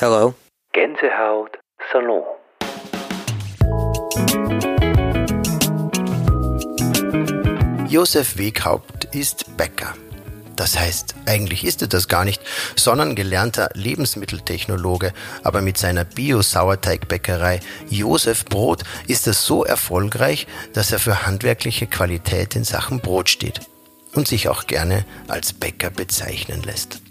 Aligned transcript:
Hello. 0.00 0.32
Gänsehaut 0.72 1.58
Salon. 1.92 2.22
Josef 7.88 8.38
Weghaupt 8.38 9.06
ist 9.12 9.56
Bäcker. 9.56 9.94
Das 10.54 10.78
heißt, 10.78 11.16
eigentlich 11.26 11.64
ist 11.64 11.82
er 11.82 11.88
das 11.88 12.06
gar 12.06 12.24
nicht, 12.24 12.40
sondern 12.76 13.16
gelernter 13.16 13.70
Lebensmitteltechnologe. 13.74 15.12
Aber 15.42 15.62
mit 15.62 15.78
seiner 15.78 16.04
Bio-Sauerteigbäckerei 16.04 17.58
Josef 17.90 18.44
Brot 18.44 18.84
ist 19.08 19.26
er 19.26 19.32
so 19.32 19.64
erfolgreich, 19.64 20.46
dass 20.74 20.92
er 20.92 21.00
für 21.00 21.26
handwerkliche 21.26 21.88
Qualität 21.88 22.54
in 22.54 22.62
Sachen 22.62 23.00
Brot 23.00 23.30
steht 23.30 23.62
und 24.14 24.28
sich 24.28 24.48
auch 24.48 24.68
gerne 24.68 25.04
als 25.26 25.52
Bäcker 25.52 25.90
bezeichnen 25.90 26.62
lässt. 26.62 27.02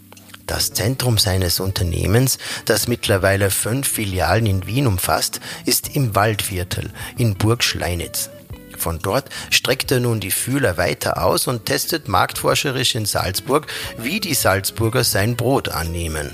Das 0.48 0.72
Zentrum 0.72 1.18
seines 1.18 1.60
Unternehmens, 1.60 2.38
das 2.64 2.88
mittlerweile 2.88 3.52
fünf 3.52 3.88
Filialen 3.88 4.46
in 4.46 4.66
Wien 4.66 4.88
umfasst, 4.88 5.42
ist 5.66 5.96
im 5.96 6.16
Waldviertel 6.16 6.90
in 7.18 7.36
Burg 7.36 7.64
Schleinitz. 7.64 8.30
Von 8.78 9.00
dort 9.00 9.30
streckt 9.50 9.92
er 9.92 10.00
nun 10.00 10.22
die 10.22 10.32
Fühler 10.32 10.78
weiter 10.78 11.24
aus 11.24 11.48
und 11.48 11.66
testet 11.66 12.08
marktforscherisch 12.08 12.96
in 12.96 13.06
Salzburg, 13.06 13.68
wie 13.98 14.22
die 14.22 14.36
Salzburger 14.36 15.04
sein 15.04 15.36
Brot 15.36 15.68
annehmen. 15.68 16.34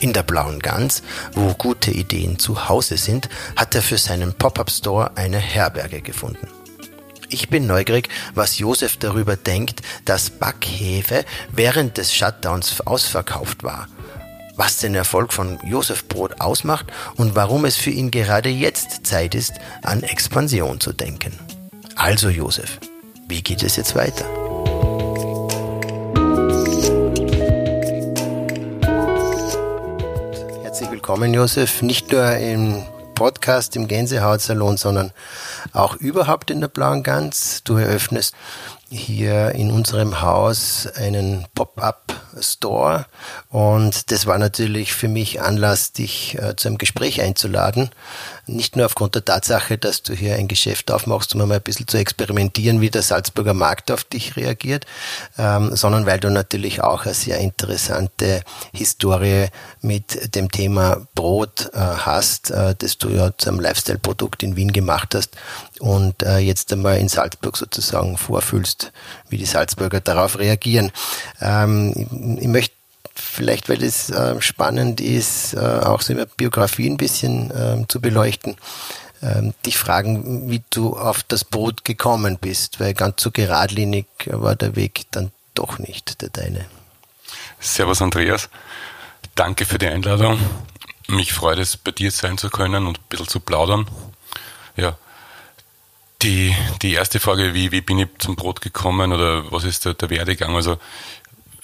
In 0.00 0.12
der 0.12 0.24
Blauen 0.24 0.58
Gans, 0.58 1.02
wo 1.32 1.54
gute 1.54 1.92
Ideen 1.92 2.38
zu 2.38 2.68
Hause 2.68 2.96
sind, 2.96 3.28
hat 3.54 3.74
er 3.74 3.82
für 3.82 3.98
seinen 3.98 4.34
Pop-up-Store 4.34 5.12
eine 5.16 5.38
Herberge 5.38 6.02
gefunden. 6.02 6.48
Ich 7.28 7.48
bin 7.48 7.66
neugierig, 7.66 8.08
was 8.34 8.58
Josef 8.58 8.98
darüber 8.98 9.36
denkt, 9.36 9.82
dass 10.04 10.30
Backhefe 10.30 11.24
während 11.50 11.98
des 11.98 12.14
Shutdowns 12.14 12.80
ausverkauft 12.82 13.64
war. 13.64 13.88
Was 14.54 14.78
den 14.78 14.94
Erfolg 14.94 15.32
von 15.32 15.58
Josef 15.64 16.06
Brot 16.06 16.40
ausmacht 16.40 16.86
und 17.16 17.34
warum 17.34 17.64
es 17.64 17.76
für 17.76 17.90
ihn 17.90 18.10
gerade 18.10 18.48
jetzt 18.48 19.06
Zeit 19.06 19.34
ist, 19.34 19.54
an 19.82 20.02
Expansion 20.02 20.80
zu 20.80 20.92
denken. 20.92 21.32
Also 21.96 22.28
Josef, 22.28 22.78
wie 23.26 23.42
geht 23.42 23.62
es 23.62 23.76
jetzt 23.76 23.96
weiter? 23.96 24.24
Herzlich 30.62 30.90
willkommen, 30.90 31.34
Josef, 31.34 31.82
nicht 31.82 32.12
nur 32.12 32.36
im 32.36 32.84
Podcast 33.16 33.74
im 33.76 33.88
Gänsehautsalon, 33.88 34.76
sondern 34.76 35.10
auch 35.72 35.96
überhaupt 35.96 36.50
in 36.50 36.60
der 36.60 36.68
Blauen 36.68 37.02
Gans. 37.02 37.62
Du 37.64 37.76
eröffnest 37.76 38.34
hier 38.90 39.52
in 39.52 39.72
unserem 39.72 40.20
Haus 40.20 40.86
einen 40.86 41.46
Pop-up 41.54 42.15
Store 42.40 43.06
und 43.50 44.10
das 44.10 44.26
war 44.26 44.38
natürlich 44.38 44.92
für 44.92 45.08
mich 45.08 45.40
Anlass, 45.40 45.92
dich 45.92 46.36
äh, 46.38 46.56
zu 46.56 46.68
einem 46.68 46.78
Gespräch 46.78 47.20
einzuladen. 47.20 47.90
Nicht 48.46 48.76
nur 48.76 48.86
aufgrund 48.86 49.14
der 49.14 49.24
Tatsache, 49.24 49.76
dass 49.76 50.02
du 50.02 50.14
hier 50.14 50.36
ein 50.36 50.46
Geschäft 50.46 50.90
aufmachst, 50.92 51.34
um 51.34 51.46
mal 51.46 51.56
ein 51.56 51.62
bisschen 51.62 51.88
zu 51.88 51.96
experimentieren, 51.96 52.80
wie 52.80 52.90
der 52.90 53.02
Salzburger 53.02 53.54
Markt 53.54 53.90
auf 53.90 54.04
dich 54.04 54.36
reagiert, 54.36 54.86
ähm, 55.36 55.74
sondern 55.74 56.06
weil 56.06 56.20
du 56.20 56.30
natürlich 56.30 56.80
auch 56.80 57.04
eine 57.04 57.14
sehr 57.14 57.38
interessante 57.38 58.42
Historie 58.72 59.48
mit 59.80 60.34
dem 60.34 60.50
Thema 60.50 61.06
Brot 61.14 61.70
äh, 61.72 61.78
hast, 61.78 62.50
äh, 62.50 62.74
das 62.78 62.98
du 62.98 63.08
ja 63.08 63.30
zu 63.36 63.50
einem 63.50 63.60
Lifestyle-Produkt 63.60 64.42
in 64.42 64.56
Wien 64.56 64.72
gemacht 64.72 65.14
hast 65.14 65.36
und 65.80 66.22
äh, 66.22 66.38
jetzt 66.38 66.72
einmal 66.72 66.98
in 66.98 67.08
Salzburg 67.08 67.56
sozusagen 67.56 68.16
vorfühlst, 68.16 68.92
wie 69.28 69.38
die 69.38 69.46
Salzburger 69.46 70.00
darauf 70.00 70.38
reagieren. 70.38 70.92
Ähm, 71.40 72.06
ich 72.38 72.48
möchte 72.48 72.74
vielleicht, 73.14 73.68
weil 73.68 73.82
es 73.82 74.10
äh, 74.10 74.40
spannend 74.40 75.00
ist, 75.00 75.54
äh, 75.54 75.58
auch 75.58 76.02
so 76.02 76.12
eine 76.12 76.26
Biografie 76.26 76.88
ein 76.88 76.96
bisschen 76.96 77.50
äh, 77.50 77.84
zu 77.88 78.00
beleuchten, 78.00 78.56
äh, 79.20 79.52
dich 79.64 79.78
fragen, 79.78 80.50
wie 80.50 80.62
du 80.70 80.96
auf 80.96 81.22
das 81.22 81.44
Brot 81.44 81.84
gekommen 81.84 82.38
bist, 82.38 82.80
weil 82.80 82.94
ganz 82.94 83.22
so 83.22 83.30
geradlinig 83.30 84.06
war 84.26 84.56
der 84.56 84.76
Weg 84.76 85.06
dann 85.10 85.32
doch 85.54 85.78
nicht 85.78 86.20
der 86.22 86.28
deine. 86.28 86.66
Servus 87.58 88.02
Andreas, 88.02 88.50
danke 89.34 89.64
für 89.64 89.78
die 89.78 89.86
Einladung. 89.86 90.38
Mich 91.08 91.32
freut 91.32 91.58
es, 91.58 91.76
bei 91.76 91.92
dir 91.92 92.10
sein 92.10 92.36
zu 92.36 92.50
können 92.50 92.86
und 92.86 92.98
ein 92.98 93.04
bisschen 93.08 93.28
zu 93.28 93.40
plaudern. 93.40 93.86
Ja, 94.76 94.98
die, 96.22 96.54
die 96.82 96.94
erste 96.94 97.20
Frage, 97.20 97.54
wie, 97.54 97.72
wie 97.72 97.80
bin 97.80 97.98
ich 97.98 98.08
zum 98.18 98.36
Brot 98.36 98.60
gekommen 98.60 99.12
oder 99.12 99.50
was 99.52 99.64
ist 99.64 99.84
der, 99.84 99.94
der 99.94 100.10
Werdegang? 100.10 100.54
Also 100.56 100.78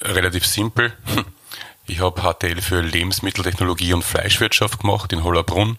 relativ 0.05 0.47
simpel. 0.47 0.93
Ich 1.87 2.01
habe 2.01 2.23
HTL 2.23 2.63
für 2.63 2.81
Lebensmitteltechnologie 2.81 3.93
und 3.93 4.05
Fleischwirtschaft 4.05 4.81
gemacht 4.81 5.13
in 5.13 5.25
Hollerbrunn. 5.25 5.79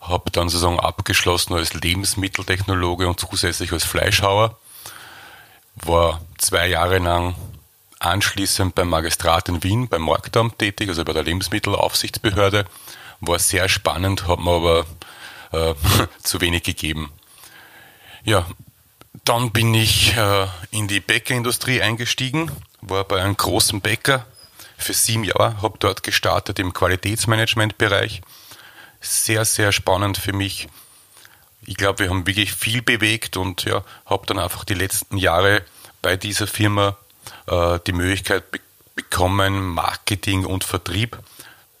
Habe 0.00 0.30
dann 0.30 0.48
sozusagen 0.48 0.78
abgeschlossen 0.78 1.54
als 1.54 1.74
Lebensmitteltechnologe 1.74 3.08
und 3.08 3.18
zusätzlich 3.18 3.72
als 3.72 3.84
Fleischhauer. 3.84 4.58
War 5.76 6.20
zwei 6.38 6.68
Jahre 6.68 6.98
lang 6.98 7.34
anschließend 7.98 8.74
beim 8.74 8.88
Magistrat 8.88 9.48
in 9.48 9.62
Wien, 9.62 9.88
beim 9.88 10.02
Marktamt 10.02 10.58
tätig, 10.58 10.88
also 10.88 11.04
bei 11.04 11.12
der 11.12 11.22
Lebensmittelaufsichtsbehörde. 11.22 12.66
War 13.20 13.38
sehr 13.38 13.68
spannend, 13.68 14.28
hat 14.28 14.38
mir 14.38 14.50
aber 14.50 14.86
äh, 15.52 15.74
zu 16.22 16.40
wenig 16.40 16.62
gegeben. 16.62 17.10
Ja, 18.24 18.46
dann 19.24 19.50
bin 19.50 19.74
ich 19.74 20.16
äh, 20.16 20.46
in 20.70 20.88
die 20.88 21.00
Bäckerindustrie 21.00 21.80
eingestiegen, 21.82 22.50
war 22.88 23.04
bei 23.04 23.22
einem 23.22 23.36
großen 23.36 23.80
Bäcker 23.80 24.26
für 24.78 24.92
sieben 24.92 25.24
Jahre, 25.24 25.60
habe 25.62 25.78
dort 25.78 26.02
gestartet 26.02 26.58
im 26.58 26.72
Qualitätsmanagementbereich. 26.72 28.22
Sehr, 29.00 29.44
sehr 29.44 29.72
spannend 29.72 30.18
für 30.18 30.32
mich. 30.32 30.68
Ich 31.62 31.76
glaube, 31.76 32.00
wir 32.00 32.10
haben 32.10 32.26
wirklich 32.26 32.52
viel 32.52 32.82
bewegt 32.82 33.36
und 33.36 33.64
ja, 33.64 33.82
habe 34.06 34.26
dann 34.26 34.38
einfach 34.38 34.64
die 34.64 34.74
letzten 34.74 35.18
Jahre 35.18 35.62
bei 36.02 36.16
dieser 36.16 36.46
Firma 36.46 36.96
äh, 37.46 37.78
die 37.86 37.92
Möglichkeit 37.92 38.50
be 38.50 38.60
bekommen, 38.94 39.62
Marketing 39.62 40.46
und 40.46 40.64
Vertrieb 40.64 41.18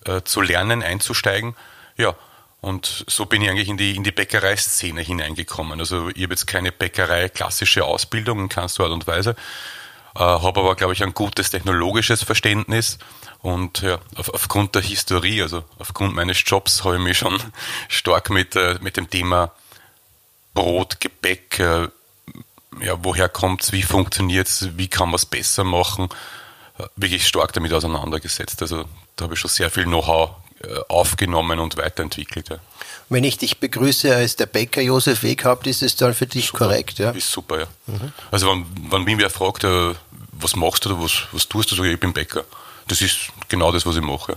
äh, 0.04 0.20
zu 0.22 0.42
lernen, 0.42 0.82
einzusteigen. 0.82 1.56
Ja, 1.96 2.14
und 2.60 3.06
so 3.08 3.24
bin 3.24 3.40
ich 3.40 3.48
eigentlich 3.48 3.68
in 3.70 3.78
die, 3.78 3.96
in 3.96 4.04
die 4.04 4.12
Bäckereiszene 4.12 5.00
hineingekommen. 5.00 5.80
Also 5.80 6.10
ich 6.10 6.24
habe 6.24 6.34
jetzt 6.34 6.46
keine 6.46 6.72
Bäckerei 6.72 7.30
klassische 7.30 7.84
Ausbildung 7.84 8.40
in 8.40 8.48
keinster 8.50 8.84
Art 8.84 8.92
und 8.92 9.06
Weise, 9.06 9.34
äh, 10.16 10.18
habe 10.18 10.60
aber, 10.60 10.74
glaube 10.74 10.92
ich, 10.92 11.02
ein 11.02 11.14
gutes 11.14 11.50
technologisches 11.50 12.22
Verständnis. 12.22 12.98
Und 13.42 13.82
ja, 13.82 13.98
auf, 14.16 14.32
aufgrund 14.32 14.74
der 14.74 14.82
Historie, 14.82 15.42
also 15.42 15.64
aufgrund 15.78 16.14
meines 16.14 16.42
Jobs, 16.44 16.84
habe 16.84 16.96
ich 16.96 17.02
mich 17.02 17.18
schon 17.18 17.38
stark 17.88 18.30
mit, 18.30 18.56
äh, 18.56 18.78
mit 18.80 18.96
dem 18.96 19.08
Thema 19.08 19.52
Brot, 20.54 21.00
Gebäck, 21.00 21.58
äh, 21.60 21.88
ja, 22.80 22.98
woher 23.02 23.28
kommt's, 23.28 23.72
wie 23.72 23.82
funktioniert's, 23.82 24.68
wie 24.76 24.88
kann 24.88 25.08
man 25.08 25.16
es 25.16 25.26
besser 25.26 25.64
machen, 25.64 26.08
äh, 26.78 26.84
wirklich 26.96 27.26
stark 27.26 27.52
damit 27.52 27.72
auseinandergesetzt. 27.72 28.62
Also 28.62 28.84
da 29.16 29.24
habe 29.24 29.34
ich 29.34 29.40
schon 29.40 29.50
sehr 29.50 29.70
viel 29.70 29.84
Know-how 29.84 30.30
äh, 30.62 30.78
aufgenommen 30.88 31.58
und 31.58 31.76
weiterentwickelt. 31.76 32.48
Ja. 32.48 32.58
Wenn 33.08 33.24
ich 33.24 33.38
dich 33.38 33.60
begrüße 33.60 34.14
als 34.14 34.36
der 34.36 34.46
Bäcker 34.46 34.80
Josef 34.80 35.22
Weghaupt, 35.22 35.66
ist 35.66 35.82
es 35.82 35.96
dann 35.96 36.14
für 36.14 36.26
dich 36.26 36.46
super. 36.46 36.58
korrekt, 36.66 36.98
ja? 36.98 37.10
Ist 37.10 37.30
super, 37.30 37.60
ja. 37.60 37.66
Mhm. 37.86 38.12
Also 38.30 38.48
wenn, 38.48 38.66
wenn 38.90 39.04
mich 39.04 39.18
wer 39.18 39.30
fragt, 39.30 39.64
äh, 39.64 39.94
was 40.40 40.56
machst 40.56 40.84
du 40.84 40.90
oder 40.90 41.02
was, 41.02 41.22
was 41.32 41.48
tust 41.48 41.70
du, 41.70 41.74
sage 41.74 41.88
ich, 41.88 41.94
ich 41.94 42.00
bin 42.00 42.12
Bäcker. 42.12 42.44
Das 42.88 43.00
ist 43.00 43.30
genau 43.48 43.72
das, 43.72 43.86
was 43.86 43.96
ich 43.96 44.02
mache. 44.02 44.36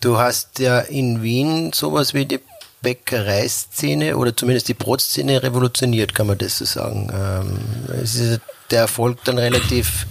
Du 0.00 0.18
hast 0.18 0.58
ja 0.58 0.80
in 0.80 1.22
Wien 1.22 1.72
sowas 1.72 2.12
wie 2.12 2.26
die 2.26 2.40
Bäckereiszene 2.82 4.16
oder 4.16 4.36
zumindest 4.36 4.68
die 4.68 4.74
Brotszene 4.74 5.42
revolutioniert, 5.42 6.14
kann 6.14 6.26
man 6.26 6.36
das 6.36 6.58
so 6.58 6.66
sagen. 6.66 7.10
Ähm, 7.12 7.94
es 8.02 8.16
ist 8.16 8.40
der 8.70 8.80
Erfolg 8.80 9.24
dann 9.24 9.38
relativ 9.38 10.06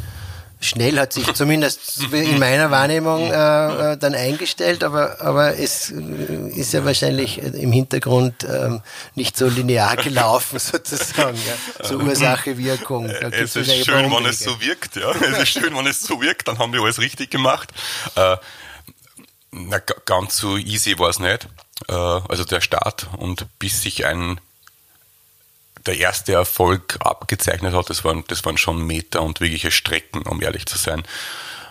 schnell 0.64 1.00
hat 1.00 1.14
sich 1.14 1.34
zumindest 1.34 2.02
in 2.12 2.40
meiner 2.40 2.72
Wahrnehmung 2.72 3.32
äh, 3.32 3.94
äh, 3.94 3.98
dann 3.98 4.16
eingestellt, 4.16 4.84
aber, 4.84 5.22
aber 5.22 5.58
es 5.58 5.90
ist 5.92 6.74
ja 6.74 6.86
wahrscheinlich 6.86 7.38
im 7.38 7.72
Hintergrund 7.72 8.44
ähm, 8.44 8.82
nicht 9.16 9.38
so 9.38 9.48
linear 9.48 9.96
gelaufen 9.98 10.60
sozusagen. 10.60 11.38
Ja. 11.38 11.88
So 11.88 11.98
Ursache, 11.98 12.58
Wirkung. 12.58 13.06
es 13.06 13.56
ist 13.56 13.86
schön, 13.86 14.12
wenn 14.12 14.26
es 14.26 14.40
so 14.40 14.60
wirkt. 14.62 14.96
Ja. 14.96 15.12
Es 15.12 15.40
ist 15.40 15.50
schön, 15.50 15.76
wenn 15.76 15.88
es 15.88 16.02
so 16.02 16.22
wirkt, 16.22 16.48
dann 16.48 16.60
haben 16.60 16.74
wir 16.74 16.82
alles 16.82 17.00
richtig 17.00 17.30
gemacht. 17.30 17.70
Äh, 18.16 18.38
na, 19.52 19.80
ganz 20.06 20.38
so 20.38 20.58
easy 20.58 20.98
war 20.98 21.10
es 21.10 21.20
nicht. 21.20 21.48
Äh, 21.88 21.94
also 21.94 22.44
der 22.44 22.62
Start 22.62 23.08
und 23.18 23.46
bis 23.60 23.82
sich 23.82 24.06
ein 24.06 24.40
der 25.86 25.98
erste 25.98 26.34
Erfolg 26.34 26.98
abgezeichnet 27.00 27.74
hat, 27.74 27.90
das 27.90 28.04
waren, 28.04 28.24
das 28.28 28.46
waren 28.46 28.58
schon 28.58 28.86
Meter 28.86 29.22
und 29.22 29.42
wirkliche 29.42 29.72
Strecken, 29.72 30.24
um 30.24 30.42
ehrlich 30.42 30.66
zu 30.66 30.78
sein. 30.78 31.04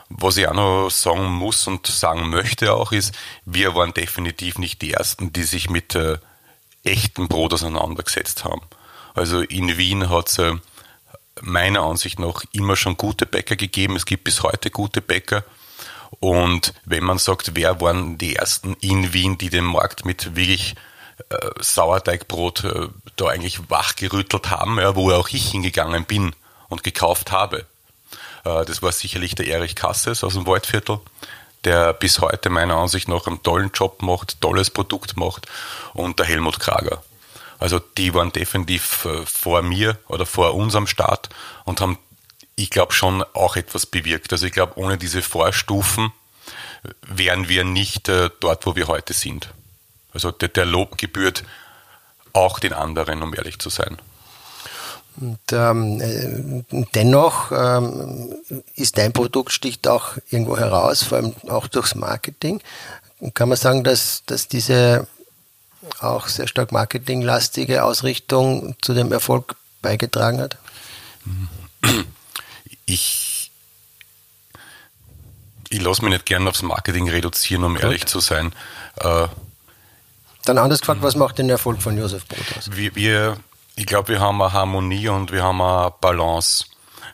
Was 0.09 0.37
ich 0.37 0.47
auch 0.47 0.55
noch 0.55 0.91
sagen 0.91 1.25
muss 1.25 1.67
und 1.67 1.87
sagen 1.87 2.29
möchte 2.29 2.75
auch 2.75 2.93
ist, 2.93 3.15
wir 3.47 3.75
waren 3.75 3.95
definitiv 3.95 4.59
nicht 4.59 4.83
die 4.83 4.93
Ersten, 4.93 5.33
die 5.33 5.45
sich 5.45 5.71
mit 5.71 5.95
äh, 5.95 6.19
echtem 6.85 7.29
Brot 7.29 7.55
auseinandergesetzt 7.55 8.45
haben. 8.45 8.61
Also 9.15 9.41
in 9.41 9.77
Wien 9.79 10.11
hat 10.11 10.29
es 10.29 10.39
äh, 10.39 10.55
meiner 11.41 11.83
Ansicht 11.83 12.19
nach 12.19 12.45
immer 12.53 12.77
schon 12.77 12.97
gute 12.97 13.25
Bäcker 13.25 13.57
gegeben. 13.57 13.97
Es 13.97 14.05
gibt 14.05 14.25
bis 14.25 14.43
heute 14.43 14.71
gute 14.71 15.01
Bäcker. 15.01 15.45
Und 16.21 16.75
wenn 16.85 17.05
man 17.05 17.19
sagt, 17.19 17.53
wer 17.55 17.81
waren 17.81 18.19
die 18.19 18.37
ersten 18.37 18.75
in 18.81 19.15
Wien, 19.15 19.39
die 19.39 19.49
den 19.49 19.65
Markt 19.65 20.05
mit 20.05 20.37
wirklich 20.37 20.75
äh, 21.29 21.51
Sauerteigbrot 21.61 22.65
äh, 22.65 22.89
da 23.17 23.27
eigentlich 23.27 23.71
wachgerüttelt 23.71 24.51
haben, 24.51 24.79
ja, 24.79 24.95
wo 24.95 25.11
auch 25.13 25.29
ich 25.29 25.51
hingegangen 25.51 26.05
bin 26.05 26.35
und 26.69 26.83
gekauft 26.83 27.33
habe. 27.33 27.67
Äh, 28.45 28.65
das 28.65 28.83
war 28.83 28.93
sicherlich 28.93 29.35
der 29.35 29.47
Erich 29.47 29.75
Kasses 29.75 30.25
aus 30.25 30.35
dem 30.35 30.47
Waldviertel, 30.47 31.01
der 31.65 31.93
bis 31.93 32.21
heute 32.21 32.51
meiner 32.51 32.77
Ansicht 32.77 33.09
nach 33.09 33.27
einen 33.27 33.43
tollen 33.43 33.71
Job 33.73 34.03
macht, 34.03 34.41
tolles 34.41 34.71
Produkt 34.71 35.17
macht 35.17 35.47
und 35.95 36.19
der 36.19 36.27
Helmut 36.27 36.61
Krager. 36.61 37.03
Also 37.59 37.79
die 37.79 38.13
waren 38.13 38.33
definitiv 38.33 39.07
vor 39.25 39.63
mir 39.63 39.97
oder 40.09 40.27
vor 40.27 40.55
unserem 40.55 40.89
Start 40.89 41.29
und 41.65 41.81
haben, 41.81 41.97
ich 42.57 42.71
glaube, 42.71 42.93
schon 42.93 43.23
auch 43.35 43.55
etwas 43.55 43.87
bewirkt. 43.87 44.33
Also 44.33 44.47
ich 44.47 44.53
glaube, 44.53 44.77
ohne 44.77 44.99
diese 44.99 45.23
Vorstufen 45.23 46.11
wären 47.03 47.49
wir 47.49 47.63
nicht 47.63 48.09
dort, 48.09 48.67
wo 48.67 48.75
wir 48.75 48.89
heute 48.89 49.13
sind. 49.13 49.53
Also 50.13 50.31
der, 50.31 50.49
der 50.49 50.67
Lob 50.67 50.99
gebührt 50.99 51.45
auch 52.33 52.59
den 52.59 52.73
anderen, 52.73 53.23
um 53.23 53.35
ehrlich 53.35 53.59
zu 53.59 53.71
sein. 53.71 53.99
Und, 55.17 55.39
ähm, 55.53 56.01
äh, 56.01 56.85
dennoch 56.95 57.53
ähm, 57.53 58.35
ist 58.75 58.97
dein 58.97 59.13
Produkt 59.13 59.53
sticht 59.53 59.87
auch 59.87 60.17
irgendwo 60.31 60.57
heraus, 60.57 61.03
vor 61.03 61.19
allem 61.19 61.35
auch 61.49 61.67
durchs 61.69 61.95
Marketing. 61.95 62.63
Kann 63.35 63.51
man 63.51 63.59
sagen, 63.59 63.85
dass, 63.85 64.23
dass 64.27 64.49
diese 64.49 65.07
auch 66.01 66.29
sehr 66.29 66.49
stark 66.49 66.73
marketinglastige 66.73 67.85
Ausrichtung 67.85 68.77
zu 68.81 68.95
dem 68.95 69.13
Erfolg 69.13 69.57
beigetragen 69.83 70.41
hat? 70.41 70.57
Ich, 72.87 73.51
ich 75.69 75.83
lasse 75.83 76.03
mich 76.03 76.13
nicht 76.13 76.27
gerne 76.27 76.49
aufs 76.49 76.63
Marketing 76.63 77.09
reduzieren, 77.09 77.65
um 77.65 77.75
Gut. 77.75 77.83
ehrlich 77.83 78.07
zu 78.07 78.21
sein. 78.21 78.55
Äh, 78.97 79.29
Dann 80.45 80.59
anders 80.59 80.81
gefragt, 80.81 81.03
was 81.03 81.15
macht 81.15 81.39
den 81.39 81.51
Erfolg 81.51 81.81
von 81.81 81.97
Josef 81.97 82.27
Brot 82.27 82.59
aus? 82.59 82.71
Wir, 82.73 82.95
wir 82.95 83.37
ich 83.75 83.87
glaube, 83.87 84.09
wir 84.09 84.21
haben 84.21 84.41
eine 84.43 84.53
Harmonie 84.53 85.09
und 85.09 85.33
wir 85.33 85.43
haben 85.43 85.61
eine 85.61 85.93
Balance. 86.01 86.67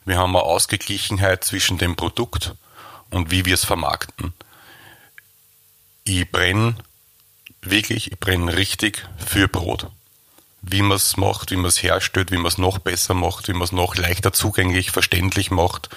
Wir 0.05 0.19
haben 0.19 0.35
eine 0.35 0.45
Ausgeglichenheit 0.45 1.45
zwischen 1.45 1.79
dem 1.79 1.95
Produkt 1.95 2.55
und 3.11 3.31
wie 3.31 3.45
wir 3.45 3.55
es 3.55 3.65
vermarkten. 3.65 4.33
Ich 6.05 6.31
brenne 6.31 6.77
wirklich, 7.63 8.11
ich 8.11 8.19
brenne 8.19 8.57
richtig 8.57 9.07
für 9.25 9.47
Brot. 9.47 9.89
Wie 10.63 10.83
man 10.83 10.97
es 10.97 11.17
macht, 11.17 11.51
wie 11.53 11.57
man 11.57 11.67
es 11.67 11.83
herstellt, 11.83 12.33
wie 12.33 12.37
man 12.37 12.47
es 12.47 12.59
noch 12.59 12.79
besser 12.79 13.15
macht, 13.15 13.47
wie 13.49 13.53
man 13.53 13.63
es 13.63 13.73
noch 13.73 13.95
leichter 13.95 14.33
zugänglich, 14.33 14.91
verständlich 14.91 15.51
macht. 15.51 15.89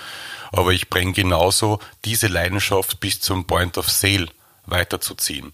Aber 0.51 0.73
ich 0.73 0.89
brenne 0.89 1.13
genauso 1.13 1.79
diese 2.05 2.27
Leidenschaft 2.27 2.99
bis 2.99 3.21
zum 3.21 3.45
Point 3.45 3.77
of 3.77 3.89
Sale 3.89 4.27
weiterzuziehen. 4.65 5.53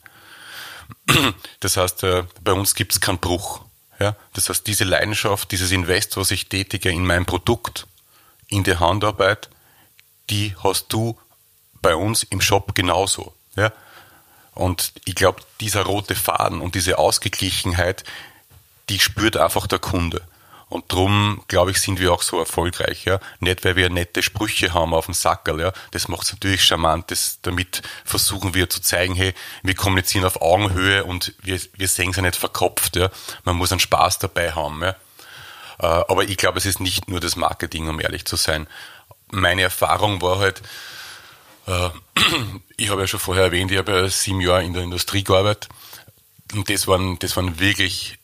Das 1.60 1.78
heißt, 1.78 2.04
äh, 2.04 2.24
bei 2.42 2.54
uns 2.54 2.76
gibt 2.76 2.94
es 2.94 3.02
keinen 3.02 3.20
Bruch. 3.20 3.62
Das 4.34 4.50
heißt, 4.50 4.68
diese 4.68 4.84
Leidenschaft, 4.84 5.52
dieses 5.52 5.72
Invest, 5.72 6.18
was 6.18 6.32
ich 6.32 6.50
tätige 6.50 6.90
in 6.90 7.06
mein 7.06 7.26
Produkt, 7.26 7.88
in 8.48 8.64
der 8.64 8.80
Handarbeit, 8.80 9.50
die 10.30 10.56
hast 10.64 10.94
du 10.94 11.18
bei 11.82 11.96
uns 11.96 12.24
im 12.24 12.42
Shop 12.42 12.76
genauso. 12.76 13.34
Und 14.54 14.94
ich 15.06 15.16
glaube, 15.16 15.42
dieser 15.62 15.84
rote 15.84 16.16
Faden 16.16 16.62
und 16.62 16.76
diese 16.76 16.98
Ausgeglichenheit, 16.98 18.04
die 18.90 19.00
spürt 19.00 19.38
einfach 19.38 19.68
der 19.68 19.80
Kunde. 19.80 20.22
Und 20.70 20.92
drum, 20.92 21.44
glaube 21.48 21.72
ich, 21.72 21.80
sind 21.80 22.00
wir 22.00 22.12
auch 22.12 22.22
so 22.22 22.40
erfolgreich. 22.40 23.06
Ja? 23.06 23.20
Nicht, 23.40 23.64
weil 23.64 23.78
wir 23.78 23.90
nette 23.90 24.22
Sprüche 24.22 24.74
haben 24.74 24.94
auf 24.94 25.06
dem 25.06 25.14
Sackerl. 25.14 25.62
Ja? 25.62 25.72
Das 25.92 26.10
macht 26.10 26.24
es 26.24 26.34
natürlich 26.34 26.64
charmant. 26.64 27.10
Das, 27.10 27.40
damit 27.42 27.84
versuchen 28.04 28.54
wir 28.54 28.70
zu 28.70 28.82
zeigen, 28.82 29.16
hey, 29.16 29.34
wir 29.64 29.76
kommunizieren 29.76 30.26
auf 30.26 30.42
Augenhöhe 30.42 31.06
und 31.06 31.34
wir, 31.42 31.60
wir 31.76 31.88
sehen 31.88 32.10
es 32.10 32.18
ja 32.18 32.22
nicht 32.22 32.36
verkopft. 32.36 32.98
Ja? 32.98 33.10
Man 33.46 33.56
muss 33.56 33.72
einen 33.72 33.80
Spaß 33.80 34.20
dabei 34.20 34.52
haben. 34.52 34.82
Ja? 34.84 34.96
Äh, 35.80 35.86
aber 35.86 36.24
ich 36.24 36.36
glaube, 36.36 36.58
es 36.58 36.66
ist 36.66 36.82
nicht 36.82 37.08
nur 37.08 37.22
das 37.22 37.38
Marketing, 37.38 37.88
um 37.88 38.02
ehrlich 38.02 38.26
zu 38.26 38.36
sein. 38.36 38.68
Meine 39.32 39.62
Erfahrung 39.62 40.22
war 40.22 40.40
halt, 40.40 40.62
äh, 41.66 41.90
ich 42.78 42.90
habe 42.90 43.02
ja 43.02 43.08
schon 43.08 43.22
vorher 43.22 43.46
erwähnt, 43.46 43.72
ich 43.72 43.78
habe 43.78 43.92
ja 43.94 44.10
sieben 44.10 44.42
Jahre 44.42 44.66
in 44.66 44.74
der 44.74 44.84
Industrie 44.84 45.24
gearbeitet. 45.24 45.70
Und 46.54 46.70
das 46.70 46.88
waren, 46.88 47.20
das 47.20 47.38
waren 47.38 47.60
wirklich, 47.60 48.18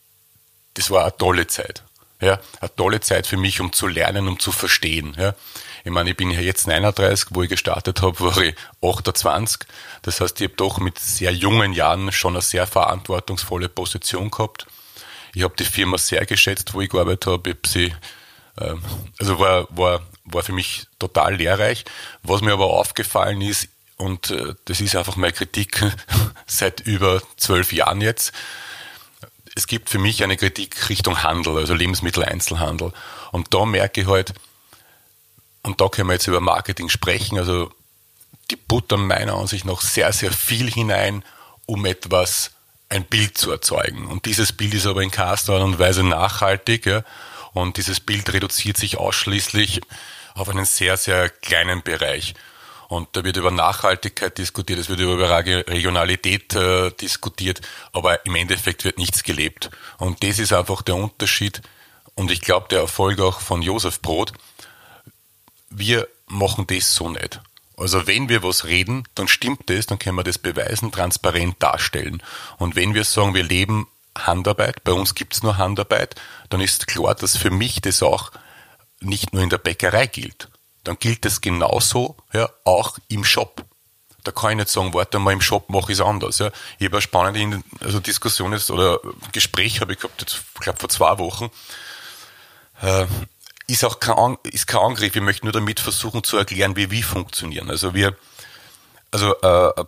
das 0.73 0.89
war 0.89 1.03
eine 1.03 1.17
tolle 1.17 1.47
Zeit. 1.47 1.83
Ja, 2.23 2.39
eine 2.61 2.75
tolle 2.75 3.01
Zeit 3.01 3.27
für 3.27 3.35
mich, 3.35 3.59
um 3.59 3.73
zu 3.73 3.87
lernen, 3.87 4.27
um 4.29 4.39
zu 4.39 4.51
verstehen. 4.53 5.15
Ja. 5.19 5.35
Ich 5.83 5.91
meine, 5.91 6.11
ich 6.11 6.17
bin 6.17 6.31
ja 6.31 6.39
jetzt 6.39 6.67
39, 6.67 7.29
wo 7.31 7.43
ich 7.43 7.49
gestartet 7.49 8.01
habe, 8.01 8.19
war 8.21 8.37
ich 8.37 8.55
28. 8.81 9.67
Das 10.03 10.21
heißt, 10.21 10.39
ich 10.39 10.47
habe 10.47 10.55
doch 10.55 10.77
mit 10.77 10.97
sehr 10.99 11.33
jungen 11.33 11.73
Jahren 11.73 12.11
schon 12.13 12.35
eine 12.35 12.41
sehr 12.41 12.65
verantwortungsvolle 12.65 13.67
Position 13.67 14.31
gehabt. 14.31 14.65
Ich 15.33 15.43
habe 15.43 15.55
die 15.57 15.65
Firma 15.65 15.97
sehr 15.97 16.25
geschätzt, 16.25 16.73
wo 16.73 16.79
ich 16.79 16.89
gearbeitet 16.89 17.27
habe. 17.27 17.49
Ich 17.49 17.55
habe 17.57 17.67
sie, 17.67 17.95
ähm, 18.61 18.81
also 19.19 19.39
war, 19.39 19.67
war, 19.71 20.01
war 20.23 20.43
für 20.43 20.53
mich 20.53 20.87
total 20.99 21.35
lehrreich. 21.35 21.83
Was 22.21 22.41
mir 22.41 22.53
aber 22.53 22.67
aufgefallen 22.67 23.41
ist, 23.41 23.67
und 23.97 24.31
äh, 24.31 24.55
das 24.65 24.79
ist 24.79 24.95
einfach 24.95 25.17
meine 25.17 25.33
Kritik 25.33 25.83
seit 26.45 26.79
über 26.81 27.21
zwölf 27.35 27.73
Jahren 27.73 27.99
jetzt, 27.99 28.31
es 29.55 29.67
gibt 29.67 29.89
für 29.89 29.99
mich 29.99 30.23
eine 30.23 30.37
Kritik 30.37 30.89
Richtung 30.89 31.23
Handel, 31.23 31.57
also 31.57 31.73
Lebensmitteleinzelhandel. 31.73 32.91
Und 33.31 33.53
da 33.53 33.65
merke 33.65 34.01
ich 34.01 34.07
halt, 34.07 34.33
und 35.61 35.79
da 35.79 35.87
können 35.89 36.09
wir 36.09 36.13
jetzt 36.13 36.27
über 36.27 36.41
Marketing 36.41 36.89
sprechen, 36.89 37.37
also 37.37 37.71
die 38.51 38.55
buttern 38.55 39.07
meiner 39.07 39.35
Ansicht 39.35 39.65
nach 39.65 39.81
sehr, 39.81 40.11
sehr 40.11 40.31
viel 40.31 40.69
hinein, 40.69 41.23
um 41.65 41.85
etwas, 41.85 42.51
ein 42.89 43.05
Bild 43.05 43.37
zu 43.37 43.51
erzeugen. 43.51 44.05
Und 44.07 44.25
dieses 44.25 44.53
Bild 44.53 44.73
ist 44.73 44.85
aber 44.85 45.01
in 45.01 45.11
keinster 45.11 45.53
Art 45.53 45.63
und 45.63 45.79
Weise 45.79 46.03
nachhaltig. 46.03 46.85
Ja? 46.85 47.03
Und 47.53 47.77
dieses 47.77 47.99
Bild 47.99 48.31
reduziert 48.31 48.77
sich 48.77 48.97
ausschließlich 48.97 49.81
auf 50.35 50.49
einen 50.49 50.65
sehr, 50.65 50.97
sehr 50.97 51.29
kleinen 51.29 51.81
Bereich. 51.81 52.35
Und 52.93 53.07
da 53.13 53.23
wird 53.23 53.37
über 53.37 53.49
Nachhaltigkeit 53.49 54.37
diskutiert, 54.37 54.77
es 54.77 54.87
wird 54.87 54.99
über 54.99 55.27
Regionalität 55.27 56.53
äh, 56.53 56.91
diskutiert, 56.91 57.59
aber 57.91 58.23
im 58.23 58.35
Endeffekt 58.35 58.85
wird 58.85 58.99
nichts 58.99 59.23
gelebt. 59.23 59.71
Und 59.97 60.23
das 60.23 60.37
ist 60.37 60.53
einfach 60.53 60.83
der 60.83 60.95
Unterschied 60.95 61.63
und 62.13 62.29
ich 62.29 62.41
glaube 62.41 62.67
der 62.69 62.81
Erfolg 62.81 63.19
auch 63.19 63.41
von 63.41 63.63
Josef 63.63 63.99
Brot. 63.99 64.31
Wir 65.71 66.07
machen 66.27 66.67
das 66.67 66.93
so 66.93 67.09
nicht. 67.09 67.41
Also 67.77 68.05
wenn 68.05 68.29
wir 68.29 68.43
was 68.43 68.65
reden, 68.65 69.07
dann 69.15 69.27
stimmt 69.27 69.71
das, 69.71 69.87
dann 69.87 69.97
können 69.97 70.17
wir 70.17 70.23
das 70.23 70.37
beweisen, 70.37 70.91
transparent 70.91 71.55
darstellen. 71.63 72.21
Und 72.59 72.75
wenn 72.75 72.93
wir 72.93 73.05
sagen, 73.05 73.33
wir 73.33 73.43
leben 73.43 73.87
Handarbeit, 74.15 74.83
bei 74.83 74.91
uns 74.91 75.15
gibt 75.15 75.33
es 75.33 75.41
nur 75.41 75.57
Handarbeit, 75.57 76.13
dann 76.49 76.61
ist 76.61 76.85
klar, 76.85 77.15
dass 77.15 77.37
für 77.37 77.49
mich 77.49 77.81
das 77.81 78.03
auch 78.03 78.31
nicht 78.99 79.33
nur 79.33 79.41
in 79.41 79.49
der 79.49 79.57
Bäckerei 79.57 80.05
gilt 80.05 80.47
dann 80.83 80.97
gilt 80.99 81.25
das 81.25 81.41
genauso 81.41 82.15
ja, 82.33 82.49
auch 82.65 82.97
im 83.07 83.23
Shop. 83.23 83.63
Da 84.23 84.31
kann 84.31 84.51
ich 84.51 84.57
nicht 84.57 84.69
sagen, 84.69 84.93
warte 84.93 85.19
mal, 85.19 85.33
im 85.33 85.41
Shop 85.41 85.69
mache 85.69 85.91
ich 85.91 85.99
es 85.99 86.05
anders. 86.05 86.39
Ja. 86.39 86.51
Ich 86.79 86.85
habe 86.85 86.97
eine 86.97 87.01
spannende 87.01 87.63
also 87.81 87.99
Diskussion 87.99 88.53
jetzt, 88.53 88.71
oder 88.71 88.99
Gespräch 89.31 89.81
habe 89.81 89.93
ich 89.93 89.99
gehabt, 89.99 90.21
jetzt, 90.21 90.43
glaube 90.59 90.79
vor 90.79 90.89
zwei 90.89 91.17
Wochen. 91.19 91.51
Äh, 92.81 93.05
ist 93.67 93.83
auch 93.83 93.99
kein, 93.99 94.37
ist 94.43 94.67
kein 94.67 94.81
Angriff, 94.81 95.15
ich 95.15 95.21
möchte 95.21 95.45
nur 95.45 95.53
damit 95.53 95.79
versuchen 95.79 96.23
zu 96.23 96.37
erklären, 96.37 96.75
wie 96.75 96.91
wir 96.91 97.03
funktionieren. 97.03 97.69
Also 97.69 97.93
wir, 97.93 98.15
also 99.11 99.35
äh, 99.41 99.83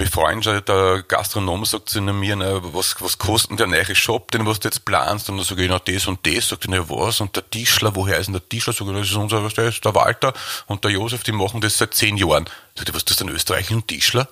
befreundeter 0.00 1.02
Gastronom 1.02 1.66
sagt 1.66 1.90
zu 1.90 2.00
mir, 2.00 2.34
na, 2.34 2.60
was, 2.74 2.96
was 3.00 3.18
kostet 3.18 3.50
denn 3.50 3.56
der 3.58 3.66
neue 3.66 3.94
Shop, 3.94 4.30
den 4.30 4.46
was 4.46 4.58
du 4.58 4.68
jetzt 4.68 4.86
planst? 4.86 5.28
Und 5.28 5.36
dann 5.36 5.44
sage 5.44 5.64
ich, 5.64 5.68
na, 5.70 5.78
das 5.78 6.06
und 6.06 6.26
das. 6.26 6.48
Sagt 6.48 6.64
er, 6.64 6.70
na, 6.70 6.88
was? 6.88 7.20
Und 7.20 7.36
der 7.36 7.48
Tischler, 7.48 7.94
woher 7.94 8.18
ist 8.18 8.26
denn 8.26 8.34
der 8.34 8.48
Tischler? 8.48 8.72
Sag 8.72 8.86
ich, 8.86 8.94
das 8.94 9.10
ist 9.10 9.16
unser, 9.16 9.44
was 9.44 9.52
ist, 9.52 9.84
der 9.84 9.94
Walter 9.94 10.32
und 10.66 10.84
der 10.84 10.90
Josef, 10.90 11.22
die 11.22 11.32
machen 11.32 11.60
das 11.60 11.76
seit 11.76 11.94
zehn 11.94 12.16
Jahren. 12.16 12.48
Sagt 12.74 12.88
er, 12.88 12.94
was, 12.94 13.04
das 13.04 13.16
ist 13.16 13.22
ein 13.22 13.28
österreichischen 13.28 13.86
Tischler? 13.86 14.26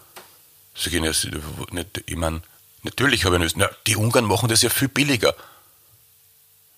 Sag 0.74 0.92
ich, 0.92 1.00
nicht, 1.00 1.28
ich 2.06 2.16
meine, 2.16 2.40
natürlich 2.82 3.24
habe 3.24 3.34
ich 3.34 3.40
einen 3.40 3.46
Österreich. 3.46 3.70
die 3.86 3.96
Ungarn 3.96 4.24
machen 4.24 4.48
das 4.48 4.62
ja 4.62 4.70
viel 4.70 4.88
billiger. 4.88 5.34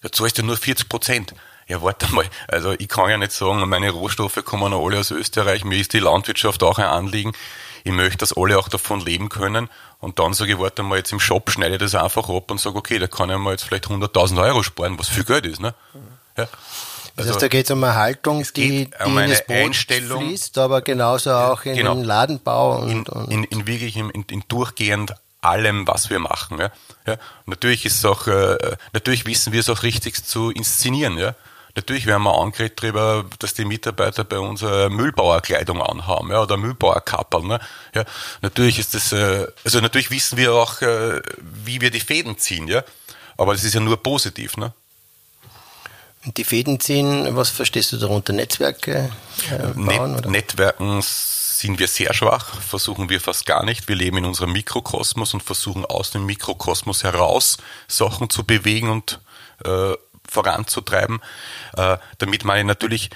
Da 0.02 0.11
zahlst 0.11 0.38
du 0.38 0.42
nur 0.42 0.57
40 0.57 0.88
Prozent. 0.88 1.35
Ja, 1.69 1.80
warte 1.83 2.12
mal. 2.12 2.28
Also, 2.49 2.73
ich 2.73 2.88
kann 2.88 3.09
ja 3.11 3.16
nicht 3.16 3.30
sagen, 3.30 3.61
meine 3.69 3.90
Rohstoffe 3.90 4.45
kommen 4.45 4.73
alle 4.73 4.99
aus 4.99 5.12
Österreich. 5.12 5.64
Mir 5.64 5.78
ist 5.78 5.92
die 5.92 6.00
Landwirtschaft 6.00 6.64
auch 6.64 6.78
ein 6.78 6.87
Anliegen 6.87 7.33
ich 7.85 7.93
möchte, 7.93 8.19
dass 8.19 8.37
alle 8.37 8.59
auch 8.59 8.69
davon 8.69 9.01
leben 9.01 9.29
können. 9.29 9.69
Und 9.99 10.19
dann 10.19 10.33
sage 10.33 10.53
ich, 10.53 10.59
warte 10.59 10.83
mal, 10.83 10.97
jetzt 10.97 11.13
im 11.13 11.21
Shop 11.21 11.51
schneide 11.51 11.75
ich 11.75 11.81
das 11.81 11.95
einfach 11.95 12.29
ab 12.29 12.51
und 12.51 12.61
sage, 12.61 12.77
okay, 12.77 12.99
da 12.99 13.07
kann 13.07 13.31
ich 13.31 13.39
mal 13.39 13.53
jetzt 13.53 13.65
vielleicht 13.65 13.87
100.000 13.87 14.43
Euro 14.43 14.63
sparen, 14.63 14.99
was 14.99 15.09
viel 15.09 15.25
Geld 15.25 15.47
ist. 15.47 15.61
Ne? 15.61 15.75
Ja. 16.37 16.49
Das 17.17 17.27
heißt, 17.27 17.37
also, 17.37 17.41
da 17.41 17.49
geht 17.49 17.67
es 17.67 17.71
um 17.71 17.85
eine 17.85 17.95
Haltung, 17.95 18.47
die, 18.57 18.87
die 18.87 19.05
um 19.05 19.19
in 19.19 19.31
Brot 19.31 19.51
Einstellung, 19.51 20.27
fließt, 20.27 20.57
aber 20.59 20.81
genauso 20.81 21.33
auch 21.33 21.65
in 21.65 21.77
genau, 21.77 21.95
den 21.95 22.05
Ladenbau. 22.05 22.79
Und, 22.79 22.91
in, 22.91 23.03
und 23.05 23.31
in, 23.31 23.45
in 23.45 23.67
wirklich 23.67 23.97
in, 23.97 24.11
in, 24.11 24.43
durchgehend 24.49 25.15
allem, 25.43 25.87
was 25.87 26.09
wir 26.09 26.19
machen. 26.19 26.59
Ja. 26.59 26.71
ja. 27.07 27.17
Natürlich 27.47 27.85
ist 27.85 28.05
auch, 28.07 28.27
äh, 28.27 28.57
natürlich 28.93 29.27
wissen 29.27 29.53
wir 29.53 29.61
es 29.61 29.69
auch 29.69 29.83
richtig 29.83 30.25
zu 30.25 30.51
inszenieren. 30.51 31.19
Ja. 31.19 31.35
Natürlich 31.75 32.07
werden 32.07 32.23
wir 32.23 32.37
angeredet 32.37 32.83
darüber, 32.83 33.25
dass 33.39 33.55
die 33.55 33.65
Mitarbeiter 33.65 34.25
bei 34.25 34.39
uns 34.39 34.62
eine 34.62 34.91
Müllbauerkleidung 34.91 35.81
anhaben, 35.81 36.31
ja, 36.31 36.43
oder 36.43 36.57
Müllbauerkappel, 36.57 37.43
ne? 37.43 37.61
Ja, 37.95 38.05
natürlich 38.43 38.79
ist 38.79 38.95
das, 38.95 39.12
äh, 39.12 39.47
also 39.65 39.81
natürlich 39.81 40.11
wissen 40.11 40.37
wir 40.37 40.55
auch, 40.55 40.83
äh, 40.83 41.21
wie 41.39 41.81
wir 41.81 41.91
die 41.91 42.00
Fäden 42.00 42.39
ziehen, 42.39 42.69
ja. 42.69 42.83
Aber 43.37 43.53
das 43.53 43.65
ist 43.65 43.75
ja 43.75 43.81
nur 43.81 44.03
positiv, 44.03 44.57
ne? 44.57 44.73
Die 46.25 46.45
Fäden 46.45 46.81
ziehen, 46.81 47.35
was 47.35 47.49
verstehst 47.49 47.93
du 47.93 47.97
darunter? 47.97 48.33
Netzwerke 48.33 49.11
äh, 49.50 49.57
bauen? 49.75 50.17
Net 50.17 50.27
Netzwerken 50.27 51.00
sind 51.03 51.79
wir 51.79 51.89
sehr 51.89 52.12
schwach, 52.12 52.61
versuchen 52.61 53.09
wir 53.09 53.21
fast 53.21 53.47
gar 53.47 53.65
nicht. 53.65 53.89
Wir 53.89 53.97
leben 53.97 54.19
in 54.19 54.25
unserem 54.25 54.53
Mikrokosmos 54.53 55.35
und 55.35 55.43
versuchen 55.43 55.85
aus 55.85 56.11
dem 56.11 56.27
Mikrokosmos 56.27 57.05
heraus 57.05 57.59
Sachen 57.87 58.29
zu 58.29 58.45
bewegen 58.45 58.91
und 58.91 59.21
äh, 59.65 59.95
voranzutreiben. 60.31 61.21
Äh, 61.77 61.99
damit 62.19 62.45
ich 62.45 62.65
natürlich, 62.65 63.11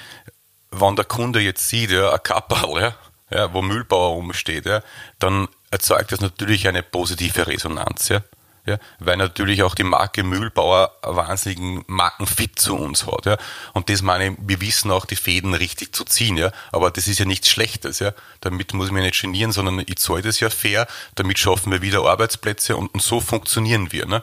wenn 0.71 0.97
der 0.97 1.05
Kunde 1.05 1.41
jetzt 1.41 1.69
sieht, 1.69 1.91
ja, 1.91 2.13
ein 2.13 2.23
Kapperl, 2.23 2.81
ja, 2.81 2.95
ja, 3.31 3.53
wo 3.53 3.63
Müllbauer 3.63 4.15
rumsteht, 4.15 4.67
ja, 4.67 4.83
dann 5.19 5.49
erzeugt 5.71 6.13
das 6.13 6.21
natürlich 6.21 6.69
eine 6.69 6.83
positive 6.83 7.47
Resonanz. 7.47 8.09
Ja. 8.09 8.21
Ja, 8.67 8.79
weil 8.99 9.19
natürlich 9.19 9.63
auch 9.63 9.75
die 9.75 9.85
Marke 9.85 10.23
Mühlbauer 10.23 10.97
einen 11.03 11.17
wahnsinnigen 11.17 11.85
Markenfit 11.87 12.59
zu 12.59 12.75
uns 12.77 13.07
hat. 13.07 13.27
Ja. 13.27 13.37
Und 13.75 13.91
das 13.91 14.01
meine 14.01 14.29
ich, 14.29 14.37
wir 14.39 14.59
wissen 14.63 14.91
auch, 14.91 15.05
die 15.05 15.17
Fäden 15.17 15.53
richtig 15.53 15.95
zu 15.95 16.05
ziehen. 16.05 16.39
Ja. 16.39 16.51
Aber 16.73 16.91
das 16.91 17.07
ist 17.07 17.19
ja 17.19 17.27
nichts 17.27 17.51
Schlechtes. 17.51 17.99
Ja. 17.99 18.15
Damit 18.41 18.73
muss 18.73 18.87
ich 18.87 18.93
mich 18.93 19.05
nicht 19.05 19.21
genieren, 19.21 19.53
sondern 19.53 19.81
ich 19.81 19.97
zahle 19.97 20.23
das 20.23 20.41
ja 20.41 20.49
fair. 20.49 20.87
Damit 21.15 21.39
schaffen 21.39 21.73
wir 21.73 21.83
wieder 21.83 22.07
Arbeitsplätze 22.07 22.75
und, 22.79 22.95
und 22.95 23.03
so 23.03 23.21
funktionieren 23.21 23.93
wir. 23.93 24.07
Ne. 24.07 24.23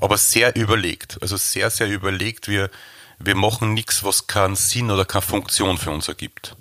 Aber 0.00 0.18
sehr 0.18 0.54
überlegt. 0.56 1.18
Also 1.20 1.36
sehr, 1.36 1.70
sehr 1.70 1.88
überlegt. 1.88 2.48
Wir, 2.48 2.70
wir 3.18 3.34
machen 3.34 3.74
nichts, 3.74 4.04
was 4.04 4.26
keinen 4.26 4.56
Sinn 4.56 4.90
oder 4.90 5.04
keine 5.04 5.22
Funktion 5.22 5.78
für 5.78 5.90
uns 5.90 6.08
ergibt. 6.08 6.56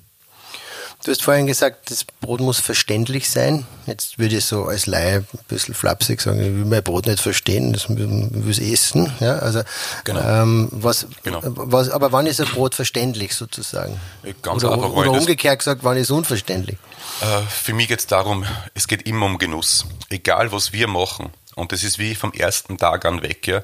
Du 1.06 1.12
hast 1.12 1.22
vorhin 1.22 1.46
gesagt, 1.46 1.92
das 1.92 2.04
Brot 2.04 2.40
muss 2.40 2.60
verständlich 2.60 3.30
sein. 3.30 3.68
Jetzt 3.86 4.18
würde 4.18 4.38
ich 4.38 4.46
so 4.46 4.64
als 4.64 4.88
Laie 4.88 5.18
ein 5.18 5.40
bisschen 5.48 5.76
flapsig 5.76 6.20
sagen, 6.20 6.40
ich 6.40 6.48
will 6.48 6.66
mein 6.66 6.82
Brot 6.82 7.06
nicht 7.06 7.22
verstehen, 7.22 7.74
das 7.74 7.88
will 7.90 8.50
es 8.50 8.58
essen. 8.58 9.14
Ja, 9.20 9.38
also, 9.38 9.62
genau. 10.04 10.22
Ähm, 10.22 10.68
was, 10.72 11.06
genau. 11.22 11.42
was, 11.44 11.92
aber 11.92 12.12
wann 12.12 12.26
ist 12.26 12.42
ein 12.42 12.48
Brot 12.48 12.74
verständlich 12.74 13.36
sozusagen? 13.36 14.00
Ganz 14.42 14.64
oder, 14.64 14.74
einfach. 14.74 14.90
Oder 14.90 15.12
umgekehrt 15.12 15.60
gesagt, 15.60 15.84
wann 15.84 15.96
ist 15.98 16.06
es 16.06 16.12
unverständlich? 16.12 16.78
Äh, 17.22 17.42
für 17.50 17.74
mich 17.74 17.88
geht 17.88 18.00
es 18.00 18.08
darum, 18.08 18.44
es 18.74 18.88
geht 18.88 19.04
immer 19.04 19.28
um 19.28 19.38
Genuss. 19.38 19.86
Egal 20.10 20.52
was 20.52 20.74
wir 20.74 20.88
machen. 20.88 21.30
Und 21.56 21.72
das 21.72 21.84
ist 21.84 22.00
wie 22.00 22.16
vom 22.16 22.34
ersten 22.34 22.78
Tag 22.78 23.06
an 23.06 23.22
weg. 23.22 23.48
Ja 23.48 23.64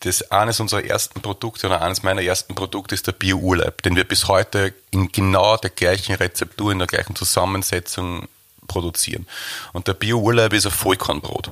das 0.00 0.30
eines 0.30 0.60
unserer 0.60 0.84
ersten 0.84 1.20
Produkte 1.20 1.66
oder 1.66 1.82
eines 1.82 2.02
meiner 2.02 2.22
ersten 2.22 2.54
Produkte 2.54 2.94
ist 2.94 3.06
der 3.06 3.12
Bio-Urlaub, 3.12 3.82
den 3.82 3.96
wir 3.96 4.04
bis 4.04 4.28
heute 4.28 4.72
in 4.90 5.12
genau 5.12 5.58
der 5.58 5.70
gleichen 5.70 6.14
Rezeptur, 6.14 6.72
in 6.72 6.78
der 6.78 6.88
gleichen 6.88 7.14
Zusammensetzung 7.14 8.26
produzieren. 8.66 9.26
Und 9.74 9.88
der 9.88 9.94
Bio-Urlaub 9.94 10.54
ist 10.54 10.64
ein 10.64 10.72
Vollkornbrot. 10.72 11.50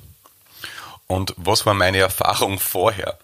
Und 1.07 1.35
was 1.37 1.67
war 1.67 1.75
meine 1.75 1.99
Erfahrung 1.99 2.59
vorher? 2.59 3.19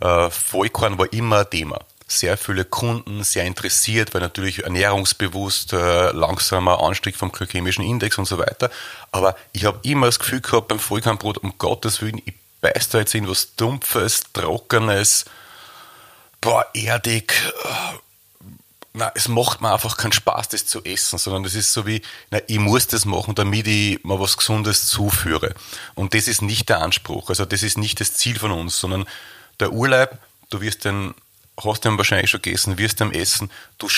Äh, 0.00 0.30
Vollkorn 0.30 0.98
war 0.98 1.10
immer 1.12 1.40
ein 1.40 1.50
Thema. 1.50 1.78
Sehr 2.12 2.36
viele 2.36 2.64
Kunden, 2.64 3.22
sehr 3.22 3.44
interessiert, 3.44 4.12
weil 4.14 4.20
natürlich 4.20 4.64
ernährungsbewusst, 4.64 5.72
äh, 5.72 6.10
langsamer 6.10 6.82
Anstieg 6.82 7.14
vom 7.14 7.30
glykämischen 7.30 7.84
Index 7.84 8.18
und 8.18 8.24
so 8.24 8.36
weiter. 8.36 8.68
Aber 9.12 9.36
ich 9.52 9.64
habe 9.64 9.78
immer 9.82 10.06
das 10.06 10.18
Gefühl 10.18 10.40
gehabt 10.40 10.66
beim 10.66 10.80
Vollkornbrot, 10.80 11.38
um 11.38 11.56
Gottes 11.56 12.02
Willen, 12.02 12.20
ich 12.24 12.34
beißt 12.62 12.94
da 12.94 12.98
jetzt 12.98 13.14
in 13.14 13.28
was 13.28 13.54
Dumpfes, 13.54 14.24
Trockenes, 14.32 15.24
boah, 16.40 16.66
erdig. 16.74 17.32
Äh, 17.64 17.98
na, 18.92 19.12
es 19.14 19.28
macht 19.28 19.60
mir 19.60 19.72
einfach 19.72 19.96
keinen 19.96 20.10
Spaß, 20.10 20.48
das 20.48 20.66
zu 20.66 20.82
essen, 20.82 21.16
sondern 21.16 21.44
das 21.44 21.54
ist 21.54 21.72
so 21.72 21.86
wie, 21.86 22.02
na, 22.32 22.40
ich 22.48 22.58
muss 22.58 22.88
das 22.88 23.04
machen, 23.04 23.36
damit 23.36 23.68
ich 23.68 24.02
mal 24.02 24.18
was 24.18 24.36
Gesundes 24.36 24.88
zuführe. 24.88 25.54
Und 25.94 26.12
das 26.14 26.26
ist 26.26 26.42
nicht 26.42 26.68
der 26.70 26.80
Anspruch, 26.80 27.28
also 27.28 27.44
das 27.44 27.62
ist 27.62 27.78
nicht 27.78 28.00
das 28.00 28.14
Ziel 28.14 28.36
von 28.36 28.50
uns, 28.50 28.80
sondern 28.80 29.06
der 29.60 29.70
Urlaub, 29.70 30.18
du 30.50 30.60
wirst 30.60 30.84
den, 30.84 31.14
hast 31.64 31.84
den 31.84 31.98
wahrscheinlich 31.98 32.30
schon 32.30 32.42
gegessen, 32.42 32.78
wirst 32.78 33.00
den 33.00 33.12
essen, 33.12 33.50
du, 33.78 33.88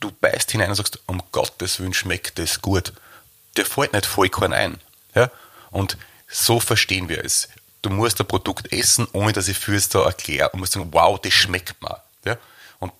du 0.00 0.10
beißt 0.10 0.50
hinein 0.50 0.70
und 0.70 0.76
sagst, 0.76 0.98
um 1.06 1.22
Gottes 1.32 1.80
Willen 1.80 1.94
schmeckt 1.94 2.38
das 2.38 2.62
gut. 2.62 2.92
Der 3.56 3.66
fällt 3.66 3.92
nicht 3.92 4.06
Vollkorn 4.06 4.52
ein. 4.52 4.80
Ja? 5.14 5.30
Und 5.70 5.96
so 6.28 6.60
verstehen 6.60 7.08
wir 7.08 7.24
es 7.24 7.48
du 7.82 7.90
musst 7.90 8.20
ein 8.20 8.26
Produkt 8.26 8.72
essen, 8.72 9.06
ohne 9.12 9.32
dass 9.32 9.48
ich 9.48 9.58
für 9.58 9.74
es 9.74 9.88
da 9.88 10.04
erkläre 10.04 10.50
und 10.50 10.60
musst 10.60 10.72
sagen, 10.72 10.88
wow, 10.92 11.20
das 11.20 11.32
schmeckt 11.32 11.80
mir. 11.82 12.00
Ja? 12.24 12.36
Und, 12.78 12.92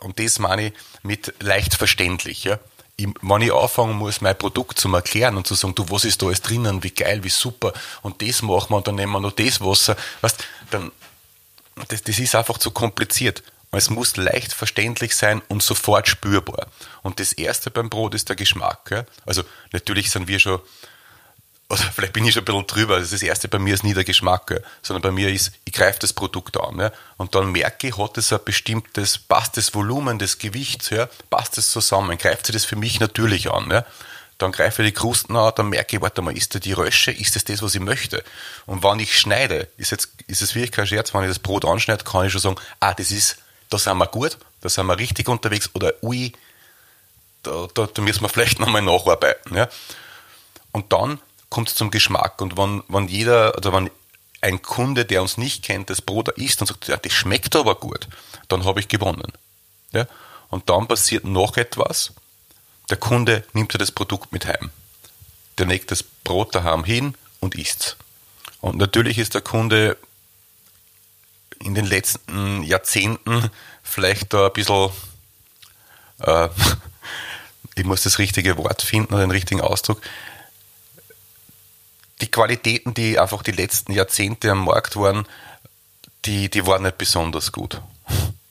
und 0.00 0.18
das 0.18 0.38
meine 0.38 0.68
ich 0.68 0.72
mit 1.02 1.34
leicht 1.40 1.74
verständlich. 1.74 2.44
Ja? 2.44 2.58
Ich, 2.96 3.08
wenn 3.20 3.42
ich 3.42 3.52
anfangen 3.52 3.96
muss, 3.96 4.20
mein 4.20 4.36
Produkt 4.36 4.78
zu 4.78 4.92
erklären 4.94 5.36
und 5.36 5.46
zu 5.46 5.54
sagen, 5.54 5.74
du, 5.74 5.88
was 5.90 6.04
ist 6.04 6.22
da 6.22 6.26
alles 6.26 6.42
drinnen, 6.42 6.82
wie 6.82 6.90
geil, 6.90 7.24
wie 7.24 7.30
super, 7.30 7.72
und 8.02 8.22
das 8.22 8.42
machen 8.42 8.70
wir 8.70 8.76
und 8.76 8.86
dann 8.86 8.94
nehmen 8.94 9.12
wir 9.12 9.20
noch 9.20 9.32
das 9.32 9.60
Wasser, 9.60 9.96
weißt, 10.22 10.44
dann, 10.70 10.92
das, 11.88 12.02
das 12.02 12.18
ist 12.18 12.34
einfach 12.34 12.58
zu 12.58 12.70
kompliziert. 12.70 13.42
Es 13.72 13.90
muss 13.90 14.16
leicht 14.16 14.52
verständlich 14.52 15.14
sein 15.14 15.42
und 15.48 15.62
sofort 15.62 16.08
spürbar. 16.08 16.68
Und 17.02 17.20
das 17.20 17.32
erste 17.32 17.70
beim 17.70 17.90
Brot 17.90 18.14
ist 18.14 18.28
der 18.28 18.36
Geschmack. 18.36 18.90
Ja? 18.90 19.04
Also 19.26 19.42
natürlich 19.72 20.10
sind 20.10 20.28
wir 20.28 20.38
schon 20.38 20.60
oder 21.68 21.82
vielleicht 21.82 22.12
bin 22.12 22.24
ich 22.24 22.34
schon 22.34 22.42
ein 22.42 22.44
bisschen 22.44 22.66
drüber, 22.66 23.00
das, 23.00 23.10
das 23.10 23.22
erste 23.22 23.48
bei 23.48 23.58
mir 23.58 23.74
ist 23.74 23.82
nie 23.82 23.94
der 23.94 24.04
Geschmack, 24.04 24.62
sondern 24.82 25.02
bei 25.02 25.10
mir 25.10 25.32
ist, 25.32 25.52
ich 25.64 25.72
greife 25.72 25.98
das 25.98 26.12
Produkt 26.12 26.56
an 26.58 26.78
ja, 26.78 26.92
und 27.16 27.34
dann 27.34 27.50
merke 27.50 27.88
ich, 27.88 27.98
hat 27.98 28.16
es 28.18 28.32
ein 28.32 28.38
bestimmtes, 28.44 29.18
passt 29.18 29.56
das 29.56 29.74
Volumen, 29.74 30.18
das 30.18 30.38
Gewicht, 30.38 30.90
ja, 30.92 31.08
passt 31.28 31.58
das 31.58 31.70
zusammen, 31.70 32.18
greift 32.18 32.46
sich 32.46 32.54
das 32.54 32.64
für 32.64 32.76
mich 32.76 33.00
natürlich 33.00 33.50
an. 33.50 33.70
Ja. 33.70 33.84
Dann 34.38 34.52
greife 34.52 34.82
ich 34.82 34.92
die 34.92 35.00
Krusten 35.00 35.34
an, 35.34 35.52
dann 35.56 35.70
merke 35.70 35.96
ich, 35.96 36.02
warte 36.02 36.22
mal, 36.22 36.36
ist 36.36 36.54
da 36.54 36.58
die 36.58 36.74
Rösche, 36.74 37.10
ist 37.10 37.34
das 37.34 37.44
das, 37.44 37.62
was 37.62 37.74
ich 37.74 37.80
möchte? 37.80 38.22
Und 38.66 38.84
wenn 38.84 39.00
ich 39.00 39.18
schneide, 39.18 39.68
ist 39.76 39.90
jetzt, 39.90 40.10
ist 40.26 40.42
es 40.42 40.54
wirklich 40.54 40.72
kein 40.72 40.86
Scherz, 40.86 41.14
wenn 41.14 41.22
ich 41.22 41.28
das 41.28 41.38
Brot 41.38 41.64
anschneide, 41.64 42.04
kann 42.04 42.26
ich 42.26 42.32
schon 42.32 42.42
sagen, 42.42 42.56
ah, 42.78 42.92
das 42.94 43.10
ist, 43.10 43.38
da 43.70 43.78
sind 43.78 43.98
wir 43.98 44.06
gut, 44.06 44.38
da 44.60 44.68
sind 44.68 44.86
wir 44.86 44.98
richtig 44.98 45.28
unterwegs, 45.28 45.70
oder 45.74 45.92
ui, 46.02 46.32
da, 47.42 47.68
da, 47.74 47.86
da 47.86 48.02
müssen 48.02 48.22
wir 48.22 48.28
vielleicht 48.28 48.58
nochmal 48.60 48.82
nacharbeiten. 48.82 49.56
Ja. 49.56 49.68
Und 50.72 50.92
dann 50.92 51.20
kommt 51.48 51.68
es 51.68 51.74
zum 51.74 51.90
Geschmack. 51.90 52.40
Und 52.40 52.56
wenn, 52.56 52.82
wenn 52.88 53.08
jeder, 53.08 53.54
also 53.56 53.72
wenn 53.72 53.90
ein 54.40 54.62
Kunde, 54.62 55.04
der 55.04 55.22
uns 55.22 55.38
nicht 55.38 55.64
kennt, 55.64 55.90
das 55.90 56.02
Brot 56.02 56.28
isst 56.30 56.60
und 56.60 56.66
sagt, 56.66 56.88
ja, 56.88 56.96
das 56.96 57.12
schmeckt 57.12 57.56
aber 57.56 57.74
gut, 57.76 58.08
dann 58.48 58.64
habe 58.64 58.80
ich 58.80 58.88
gewonnen. 58.88 59.32
Ja? 59.92 60.06
Und 60.50 60.68
dann 60.68 60.86
passiert 60.86 61.24
noch 61.24 61.56
etwas. 61.56 62.12
Der 62.90 62.96
Kunde 62.96 63.44
nimmt 63.52 63.72
ja 63.72 63.78
das 63.78 63.90
Produkt 63.90 64.32
mit 64.32 64.46
heim. 64.46 64.70
Der 65.58 65.66
legt 65.66 65.90
das 65.90 66.02
Brot 66.02 66.54
daheim 66.54 66.84
hin 66.84 67.14
und 67.40 67.54
isst. 67.54 67.96
Und 68.60 68.76
natürlich 68.76 69.18
ist 69.18 69.34
der 69.34 69.40
Kunde 69.40 69.96
in 71.60 71.74
den 71.74 71.86
letzten 71.86 72.62
Jahrzehnten 72.62 73.50
vielleicht 73.82 74.32
da 74.32 74.46
ein 74.46 74.52
bisschen, 74.52 74.90
äh, 76.20 76.48
ich 77.74 77.84
muss 77.84 78.02
das 78.02 78.18
richtige 78.18 78.56
Wort 78.56 78.82
finden 78.82 79.14
oder 79.14 79.22
den 79.24 79.30
richtigen 79.30 79.60
Ausdruck, 79.60 80.00
die 82.20 82.30
Qualitäten, 82.30 82.94
die 82.94 83.18
einfach 83.18 83.42
die 83.42 83.52
letzten 83.52 83.92
Jahrzehnte 83.92 84.50
am 84.50 84.64
Markt 84.64 84.96
waren, 84.96 85.26
die, 86.24 86.48
die 86.48 86.66
waren 86.66 86.82
nicht 86.82 86.98
besonders 86.98 87.52
gut. 87.52 87.80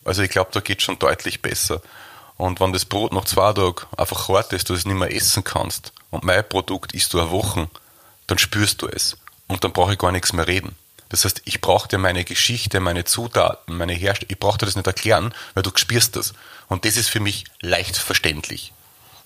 Also 0.04 0.22
ich 0.22 0.30
glaube, 0.30 0.52
da 0.54 0.60
geht 0.60 0.82
schon 0.82 1.00
deutlich 1.00 1.42
besser. 1.42 1.82
Und 2.38 2.60
wenn 2.60 2.74
das 2.74 2.86
Brot 2.86 3.14
nach 3.14 3.26
zwei 3.26 3.54
Tagen 3.54 3.88
einfach 3.98 4.30
hart 4.30 4.54
ist, 4.54 4.70
du 4.70 4.74
es 4.74 4.86
nicht 4.86 4.96
mehr 4.96 5.14
essen 5.14 5.44
kannst 5.44 5.94
und 6.12 6.24
mein 6.24 6.48
Produkt 6.48 6.94
isst 6.94 7.14
du 7.14 7.20
eine 7.20 7.32
Woche, 7.32 7.70
dann 8.28 8.38
spürst 8.38 8.82
du 8.82 8.88
es. 8.88 9.18
Und 9.48 9.64
dann 9.64 9.74
brauche 9.74 9.94
ich 9.94 10.00
gar 10.00 10.12
nichts 10.12 10.34
mehr 10.34 10.48
reden. 10.48 10.76
Das 11.16 11.24
heißt, 11.24 11.44
ich 11.46 11.62
brauche 11.62 11.88
dir 11.88 11.98
meine 11.98 12.26
Geschichte, 12.26 12.82
meine 12.82 13.06
Zutaten, 13.06 13.78
meine 13.78 13.94
Herstellung, 13.94 14.32
ich 14.34 14.38
brauche 14.38 14.58
dir 14.58 14.66
das 14.66 14.76
nicht 14.76 14.86
erklären, 14.86 15.34
weil 15.54 15.64
du 15.64 15.72
spürst 15.74 16.18
das. 16.18 16.34
Und 16.68 16.84
das 16.84 16.98
ist 16.98 17.08
für 17.08 17.22
mich 17.22 17.46
leicht 17.62 17.96
verständlich. 17.96 18.74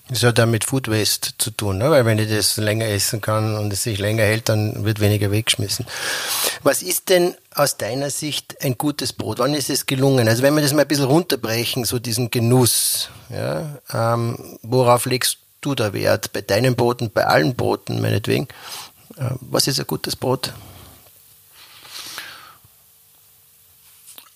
Das 0.08 0.22
hat 0.22 0.39
auch 0.39 0.46
mit 0.46 0.65
Food 0.65 0.88
Waste 0.88 1.31
zu 1.39 1.50
tun, 1.50 1.79
ne? 1.79 1.89
weil 1.89 2.05
wenn 2.05 2.19
ich 2.19 2.29
das 2.29 2.58
länger 2.58 2.86
essen 2.86 3.22
kann 3.22 3.55
und 3.58 3.74
es 3.74 3.81
sich 3.81 3.98
länger 3.98 4.22
hält, 4.22 4.50
dann 4.50 4.86
wird 4.86 5.00
weniger 5.00 5.31
weggeschmissen. 5.31 5.88
Was 6.62 6.84
ist 6.84 7.10
denn 7.10 7.34
aus 7.55 7.77
deiner 7.77 8.12
Sicht 8.12 8.63
ein 8.63 8.77
gutes 8.77 9.12
Brot? 9.12 9.39
Wann 9.39 9.55
ist 9.55 9.72
es 9.72 9.88
gelungen? 9.88 10.27
Also 10.27 10.43
wenn 10.43 10.53
wir 10.53 10.62
das 10.62 10.74
mal 10.74 10.84
ein 10.84 10.88
bisschen 10.88 11.05
runterbrechen, 11.05 11.86
so 11.86 11.98
diesen 11.98 12.29
Genuss, 12.29 13.10
ja, 13.29 13.79
ähm, 13.91 14.58
worauf 14.62 15.08
legst 15.08 15.39
du 15.62 15.74
da 15.74 15.91
Wert? 15.91 16.34
Bei 16.34 16.41
deinen 16.41 16.75
Broten, 16.75 17.10
bei 17.10 17.25
allen 17.25 17.55
Broten 17.55 18.00
meinetwegen. 18.00 18.48
Äh, 19.17 19.31
was 19.41 19.65
ist 19.65 19.79
ein 19.79 19.88
gutes 19.88 20.15
Brot? 20.15 20.53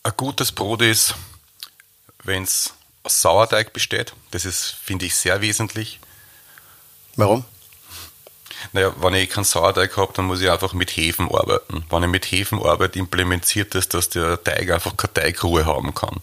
Ein 0.04 0.14
gutes 0.18 0.52
Brot 0.52 0.82
ist, 0.82 1.16
wenn 2.24 2.44
es 2.44 2.74
aus 3.04 3.22
Sauerteig 3.22 3.72
besteht. 3.72 4.14
Das 4.32 4.44
ist, 4.44 4.76
finde 4.84 5.06
ich, 5.06 5.16
sehr 5.16 5.40
wesentlich. 5.42 6.00
Warum? 7.16 7.46
Naja, 8.72 8.94
wenn 8.98 9.14
ich 9.14 9.30
keinen 9.30 9.44
Sauerteig 9.44 9.96
habe, 9.98 10.14
dann 10.14 10.26
muss 10.26 10.42
ich 10.42 10.50
einfach 10.50 10.74
mit 10.74 10.92
Hefen 10.92 11.30
arbeiten. 11.30 11.86
Wenn 11.90 12.04
ich 12.04 12.10
mit 12.10 12.26
Hefen 12.26 12.62
arbeite, 12.62 13.00
implementiert 13.00 13.76
das, 13.76 13.90
dass 13.90 14.10
der 14.10 14.42
Teig 14.44 14.72
einfach 14.72 14.96
keine 14.98 15.14
Teigruhe 15.14 15.66
haben 15.66 15.94
kann. 15.94 16.20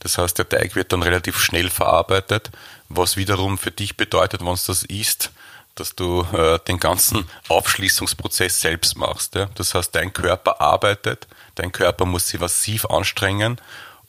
Das 0.00 0.18
heißt, 0.18 0.38
der 0.38 0.48
Teig 0.48 0.74
wird 0.74 0.92
dann 0.92 1.02
relativ 1.02 1.38
schnell 1.38 1.70
verarbeitet, 1.70 2.50
was 2.88 3.16
wiederum 3.16 3.58
für 3.58 3.70
dich 3.70 3.96
bedeutet, 3.96 4.40
wenn 4.40 4.54
du 4.54 4.60
das 4.66 4.82
isst, 4.84 5.30
dass 5.80 5.96
du 5.96 6.22
äh, 6.32 6.58
den 6.68 6.78
ganzen 6.78 7.24
Aufschließungsprozess 7.48 8.60
selbst 8.60 8.96
machst. 8.96 9.34
Ja? 9.34 9.46
Das 9.54 9.74
heißt, 9.74 9.94
dein 9.94 10.12
Körper 10.12 10.60
arbeitet, 10.60 11.26
dein 11.54 11.72
Körper 11.72 12.04
muss 12.04 12.28
sich 12.28 12.38
massiv 12.38 12.84
anstrengen, 12.86 13.60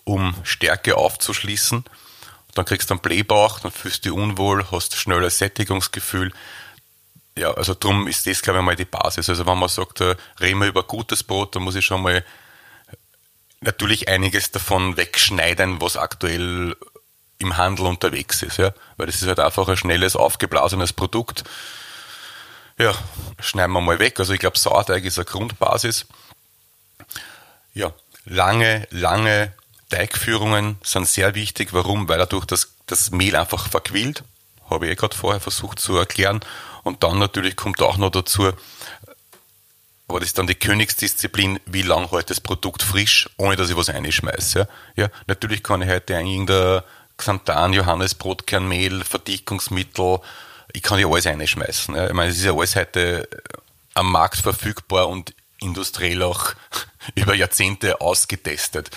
um 0.03 0.35
Stärke 0.43 0.97
aufzuschließen. 0.97 1.85
Dann 2.53 2.65
kriegst 2.65 2.89
du 2.89 2.95
einen 2.95 3.01
Blähbauch, 3.01 3.61
dann 3.61 3.71
fühlst 3.71 4.05
du 4.05 4.09
dich 4.09 4.19
unwohl, 4.19 4.69
hast 4.71 4.95
schnelles 4.97 5.37
Sättigungsgefühl. 5.37 6.33
Ja, 7.37 7.53
also 7.53 7.73
drum 7.79 8.07
ist 8.07 8.27
das, 8.27 8.41
glaube 8.41 8.59
ich, 8.59 8.65
mal 8.65 8.75
die 8.75 8.85
Basis. 8.85 9.29
Also 9.29 9.45
wenn 9.45 9.57
man 9.57 9.69
sagt, 9.69 10.01
äh, 10.01 10.15
reden 10.39 10.59
wir 10.59 10.67
über 10.67 10.83
gutes 10.83 11.23
Brot, 11.23 11.55
dann 11.55 11.63
muss 11.63 11.75
ich 11.75 11.85
schon 11.85 12.01
mal 12.01 12.25
natürlich 13.61 14.09
einiges 14.09 14.51
davon 14.51 14.97
wegschneiden, 14.97 15.79
was 15.79 15.95
aktuell 15.95 16.75
im 17.41 17.57
Handel 17.57 17.85
unterwegs 17.85 18.41
ist, 18.43 18.57
ja, 18.57 18.71
weil 18.97 19.07
das 19.07 19.21
ist 19.21 19.27
halt 19.27 19.39
einfach 19.39 19.67
ein 19.67 19.77
schnelles, 19.77 20.15
aufgeblasenes 20.15 20.93
Produkt. 20.93 21.43
Ja, 22.77 22.93
schneiden 23.39 23.73
wir 23.73 23.81
mal 23.81 23.99
weg. 23.99 24.19
Also 24.19 24.33
ich 24.33 24.39
glaube, 24.39 24.57
Sauerteig 24.57 25.03
ist 25.03 25.17
eine 25.17 25.25
Grundbasis. 25.25 26.05
Ja, 27.73 27.93
lange, 28.25 28.87
lange 28.89 29.53
Teigführungen 29.89 30.77
sind 30.83 31.07
sehr 31.07 31.35
wichtig. 31.35 31.73
Warum? 31.73 32.07
Weil 32.07 32.17
dadurch 32.19 32.45
das, 32.45 32.73
das 32.87 33.11
Mehl 33.11 33.35
einfach 33.35 33.69
verquillt. 33.69 34.23
Habe 34.69 34.85
ich 34.85 34.93
eh 34.93 34.95
gerade 34.95 35.15
vorher 35.15 35.41
versucht 35.41 35.79
zu 35.79 35.97
erklären. 35.97 36.39
Und 36.83 37.03
dann 37.03 37.19
natürlich 37.19 37.55
kommt 37.55 37.81
auch 37.81 37.97
noch 37.97 38.09
dazu, 38.09 38.51
aber 40.11 40.19
das 40.19 40.29
ist 40.29 40.37
dann 40.39 40.47
die 40.47 40.55
Königsdisziplin, 40.55 41.61
wie 41.65 41.83
lange 41.83 42.11
hält 42.11 42.29
das 42.29 42.41
Produkt 42.41 42.83
frisch, 42.83 43.29
ohne 43.37 43.55
dass 43.55 43.69
ich 43.69 43.77
was 43.77 43.87
reinschmeiße. 43.87 44.67
Ja 44.97 45.09
natürlich 45.27 45.63
kann 45.63 45.81
ich 45.81 45.89
heute 45.89 46.15
irgendein 46.15 46.81
Xanthan, 47.21 47.73
Johannesbrotkernmehl, 47.73 49.03
Verdickungsmittel, 49.03 50.19
ich 50.73 50.81
kann 50.81 50.99
ja 50.99 51.07
alles 51.07 51.25
reinschmeißen. 51.25 51.95
Ja. 51.95 52.07
Ich 52.07 52.13
meine, 52.13 52.31
es 52.31 52.37
ist 52.37 52.45
ja 52.45 52.53
alles 52.53 52.75
heute 52.75 53.27
am 53.93 54.11
Markt 54.11 54.37
verfügbar 54.37 55.09
und 55.09 55.33
industriell 55.59 56.23
auch 56.23 56.53
über 57.15 57.35
Jahrzehnte 57.35 58.01
ausgetestet. 58.01 58.89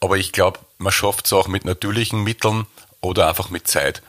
Aber 0.00 0.16
ich 0.16 0.32
glaube, 0.32 0.58
man 0.78 0.92
schafft 0.92 1.26
es 1.26 1.32
auch 1.32 1.48
mit 1.48 1.64
natürlichen 1.64 2.22
Mitteln 2.22 2.66
oder 3.00 3.28
einfach 3.28 3.50
mit 3.50 3.68
Zeit. 3.68 4.02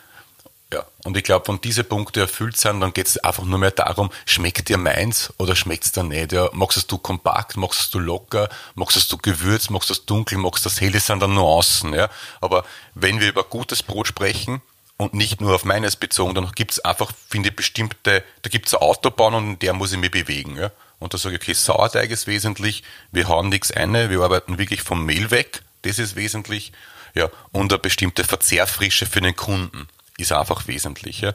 Ja, 0.71 0.85
und 1.03 1.17
ich 1.17 1.23
glaube, 1.23 1.47
wenn 1.47 1.59
diese 1.61 1.83
Punkte 1.83 2.19
erfüllt 2.19 2.55
sind, 2.55 2.79
dann 2.81 2.93
geht 2.93 3.07
es 3.07 3.17
einfach 3.17 3.43
nur 3.43 3.57
mehr 3.57 3.71
darum, 3.71 4.11
schmeckt 4.27 4.69
dir 4.69 4.77
meins 4.77 5.33
oder 5.37 5.55
schmeckt 5.55 5.85
es 5.85 5.93
dir 5.93 6.03
nicht? 6.03 6.31
Ja, 6.31 6.47
magst 6.53 6.91
du 6.91 6.99
kompakt, 6.99 7.57
magst 7.57 7.91
du 7.91 7.97
locker, 7.97 8.49
magst 8.75 9.11
du 9.11 9.17
Gewürz, 9.17 9.71
magst 9.71 9.89
du 9.89 9.95
dunkel, 9.95 10.37
magst 10.37 10.65
du 10.65 10.69
das 10.69 10.79
hell, 10.79 10.91
das 10.91 11.07
sind 11.07 11.21
dann 11.21 11.33
Nuancen. 11.33 11.93
Ja? 11.95 12.07
Aber 12.39 12.65
wenn 12.93 13.19
wir 13.19 13.29
über 13.29 13.43
gutes 13.43 13.81
Brot 13.81 14.05
sprechen 14.05 14.61
und 14.97 15.15
nicht 15.15 15.41
nur 15.41 15.55
auf 15.55 15.65
meines 15.65 15.95
bezogen, 15.95 16.35
dann 16.35 16.51
gibt 16.51 16.73
es 16.73 16.85
einfach, 16.85 17.13
finde 17.27 17.49
ich, 17.49 17.55
bestimmte, 17.55 18.23
da 18.43 18.49
gibt 18.49 18.67
es 18.67 18.75
eine 18.75 18.83
Autobahn 18.83 19.33
und 19.33 19.53
in 19.53 19.59
der 19.59 19.73
muss 19.73 19.91
ich 19.91 19.97
mich 19.97 20.11
bewegen. 20.11 20.55
Ja? 20.55 20.69
Und 20.99 21.15
da 21.15 21.17
sage 21.17 21.37
ich, 21.37 21.41
okay, 21.41 21.53
Sauerteig 21.53 22.11
ist 22.11 22.27
wesentlich, 22.27 22.83
wir 23.11 23.27
hauen 23.27 23.49
nichts 23.49 23.71
ein, 23.71 23.93
wir 23.93 24.21
arbeiten 24.21 24.59
wirklich 24.59 24.83
vom 24.83 25.03
Mehl 25.03 25.31
weg, 25.31 25.63
das 25.81 25.97
ist 25.97 26.15
wesentlich, 26.15 26.73
ja, 27.15 27.29
und 27.51 27.71
eine 27.71 27.79
bestimmte 27.79 28.23
Verzehrfrische 28.23 29.07
für 29.07 29.21
den 29.21 29.35
Kunden 29.35 29.87
ist 30.19 30.31
einfach 30.31 30.67
wesentlich. 30.67 31.21
Ja. 31.21 31.33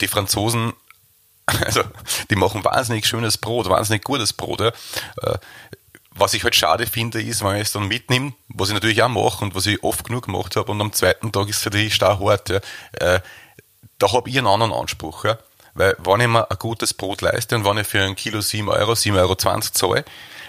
Die 0.00 0.08
Franzosen, 0.08 0.72
also 1.46 1.82
die 2.30 2.36
machen 2.36 2.64
wahnsinnig 2.64 3.06
schönes 3.06 3.38
Brot, 3.38 3.68
wahnsinnig 3.68 4.04
gutes 4.04 4.32
Brot. 4.32 4.60
Ja. 4.60 4.68
Äh, 5.22 5.38
was 6.18 6.32
ich 6.32 6.44
halt 6.44 6.54
schade 6.54 6.86
finde, 6.86 7.20
ist, 7.20 7.44
wenn 7.44 7.56
ich 7.56 7.62
es 7.62 7.72
dann 7.72 7.88
mitnehme, 7.88 8.32
was 8.48 8.68
ich 8.68 8.74
natürlich 8.74 9.02
auch 9.02 9.08
mache 9.08 9.44
und 9.44 9.54
was 9.54 9.66
ich 9.66 9.82
oft 9.84 10.04
genug 10.04 10.24
gemacht 10.24 10.56
habe 10.56 10.72
und 10.72 10.80
am 10.80 10.92
zweiten 10.92 11.30
Tag 11.30 11.48
ist 11.48 11.58
es 11.58 11.64
natürlich 11.66 11.94
starr 11.94 12.18
hart. 12.20 12.48
Ja. 12.48 12.60
Äh, 12.92 13.20
da 13.98 14.12
habe 14.12 14.28
ich 14.28 14.38
einen 14.38 14.46
anderen 14.46 14.72
Anspruch. 14.72 15.24
Ja. 15.24 15.38
Weil 15.74 15.94
wenn 15.98 16.20
ich 16.20 16.28
mir 16.28 16.50
ein 16.50 16.58
gutes 16.58 16.94
Brot 16.94 17.20
leiste 17.20 17.54
und 17.54 17.64
wenn 17.66 17.76
ich 17.76 17.86
für 17.86 18.02
ein 18.02 18.16
Kilo 18.16 18.40
7 18.40 18.68
Euro, 18.68 18.92
7,20 18.92 19.18
Euro 19.18 19.34
zahle, 19.36 20.04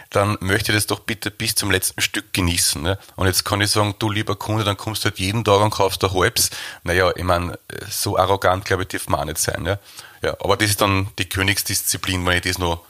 dann 0.10 0.38
möchte 0.40 0.72
ich 0.72 0.78
das 0.78 0.88
doch 0.88 1.00
bitte 1.00 1.32
bis 1.32 1.56
zum 1.56 1.72
letzten 1.72 2.02
Stück 2.02 2.34
genießen. 2.34 2.82
Ne? 2.82 2.98
Und 3.16 3.28
jetzt 3.28 3.44
kann 3.44 3.62
ich 3.62 3.72
sagen, 3.72 3.96
du 4.00 4.10
lieber 4.10 4.36
Kunde, 4.36 4.64
dann 4.64 4.78
kommst 4.78 5.04
du 5.04 5.10
halt 5.10 5.20
jeden 5.20 5.44
Tag 5.44 5.62
und 5.62 5.72
kaufst 5.72 6.04
ein 6.04 6.14
halbs. 6.14 6.50
Naja, 6.84 7.12
ich 7.16 7.24
meine, 7.24 7.60
so 7.90 8.18
arrogant, 8.18 8.66
glaube 8.66 8.84
ich, 8.84 8.90
darf 8.90 9.08
man 9.10 9.22
auch 9.22 9.26
nicht 9.26 9.40
sein. 9.40 9.64
Ne? 9.64 9.80
Ja, 10.22 10.36
aber 10.40 10.58
das 10.58 10.70
ist 10.70 10.82
dann 10.82 11.10
die 11.20 11.28
Königsdisziplin, 11.28 12.26
wenn 12.26 12.38
ich 12.38 12.44
das 12.44 12.58
noch 12.58 12.82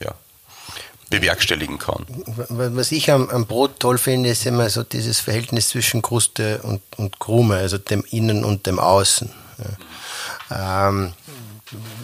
ja, 0.00 0.14
bewerkstelligen 1.10 1.78
kann. 1.78 2.06
Was 2.48 2.92
ich 2.92 3.10
am, 3.10 3.28
am 3.30 3.46
Brot 3.46 3.80
toll 3.80 3.98
finde, 3.98 4.30
ist 4.30 4.46
immer 4.46 4.70
so 4.70 4.82
dieses 4.82 5.20
Verhältnis 5.20 5.70
zwischen 5.70 6.02
Kruste 6.02 6.60
und, 6.62 6.82
und 6.96 7.18
Krume, 7.18 7.56
also 7.56 7.78
dem 7.78 8.04
Innen 8.10 8.44
und 8.44 8.66
dem 8.66 8.78
Außen. 8.78 9.30
Ja. 10.50 10.88
Ähm, 10.88 11.12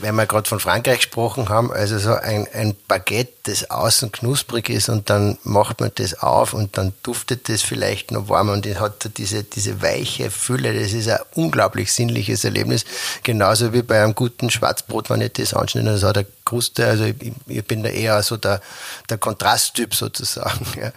wenn 0.00 0.14
wir 0.14 0.26
gerade 0.26 0.48
von 0.48 0.60
Frankreich 0.60 0.98
gesprochen 0.98 1.48
haben, 1.48 1.72
also 1.72 1.98
so 1.98 2.14
ein, 2.14 2.46
ein 2.52 2.74
Baguette, 2.88 3.32
das 3.44 3.70
außen 3.70 4.12
knusprig 4.12 4.68
ist 4.68 4.88
und 4.88 5.10
dann 5.10 5.38
macht 5.42 5.80
man 5.80 5.90
das 5.94 6.22
auf 6.22 6.54
und 6.54 6.76
dann 6.76 6.92
duftet 7.02 7.48
das 7.48 7.62
vielleicht 7.62 8.10
noch 8.10 8.28
warm 8.28 8.48
und 8.50 8.66
es 8.66 8.80
hat 8.80 9.10
diese, 9.18 9.44
diese 9.44 9.82
weiche 9.82 10.30
Fülle, 10.30 10.78
das 10.78 10.92
ist 10.92 11.08
ein 11.08 11.18
unglaublich 11.34 11.92
sinnliches 11.92 12.44
Erlebnis. 12.44 12.84
Genauso 13.22 13.72
wie 13.72 13.82
bei 13.82 14.02
einem 14.02 14.14
guten 14.14 14.50
Schwarzbrot, 14.50 15.10
wenn 15.10 15.20
ich 15.20 15.32
das 15.32 15.54
anschneide, 15.54 15.92
das 15.92 16.02
hat 16.02 16.18
eine 16.18 16.26
Kruste, 16.44 16.86
also 16.86 17.04
ich, 17.04 17.16
ich 17.46 17.64
bin 17.64 17.82
da 17.82 17.88
eher 17.88 18.22
so 18.22 18.36
der, 18.36 18.60
der 19.08 19.18
Kontrasttyp 19.18 19.94
sozusagen. 19.94 20.66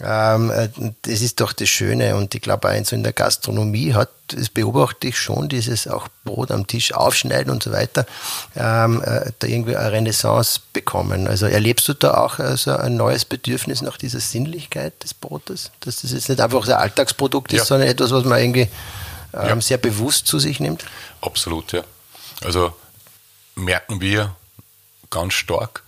Ja. 0.00 0.34
Ähm, 0.34 0.50
äh, 0.50 0.68
das 1.02 1.20
ist 1.20 1.40
doch 1.40 1.52
das 1.52 1.68
Schöne 1.68 2.16
und 2.16 2.34
ich 2.34 2.40
glaube 2.40 2.68
auch 2.68 2.84
so 2.84 2.96
in 2.96 3.02
der 3.02 3.12
Gastronomie 3.12 3.94
hat 3.94 4.08
das 4.34 4.48
beobachte 4.48 5.08
ich 5.08 5.18
schon, 5.18 5.48
dieses 5.48 5.88
auch 5.88 6.08
Brot 6.24 6.50
am 6.50 6.66
Tisch 6.66 6.92
aufschneiden 6.92 7.52
und 7.52 7.62
so 7.62 7.72
weiter, 7.72 8.06
ähm, 8.56 9.02
äh, 9.02 9.32
da 9.38 9.46
irgendwie 9.46 9.76
eine 9.76 9.92
Renaissance 9.92 10.60
bekommen. 10.72 11.26
Also 11.26 11.46
erlebst 11.46 11.88
du 11.88 11.94
da 11.94 12.14
auch 12.14 12.38
also 12.38 12.76
ein 12.76 12.96
neues 12.96 13.24
Bedürfnis 13.24 13.82
nach 13.82 13.96
dieser 13.96 14.20
Sinnlichkeit 14.20 15.02
des 15.02 15.14
Brotes? 15.14 15.70
Dass 15.80 16.02
das 16.02 16.12
jetzt 16.12 16.28
nicht 16.28 16.40
einfach 16.40 16.64
so 16.64 16.72
ein 16.72 16.78
Alltagsprodukt 16.78 17.52
ist, 17.52 17.60
ja. 17.60 17.64
sondern 17.64 17.88
etwas, 17.88 18.10
was 18.10 18.24
man 18.24 18.40
irgendwie 18.40 18.68
ähm, 19.34 19.48
ja. 19.48 19.60
sehr 19.60 19.78
bewusst 19.78 20.26
zu 20.26 20.38
sich 20.38 20.60
nimmt? 20.60 20.84
Absolut, 21.20 21.72
ja. 21.72 21.82
Also 22.44 22.72
merken 23.54 24.00
wir 24.00 24.36
ganz 25.10 25.34
stark, 25.34 25.82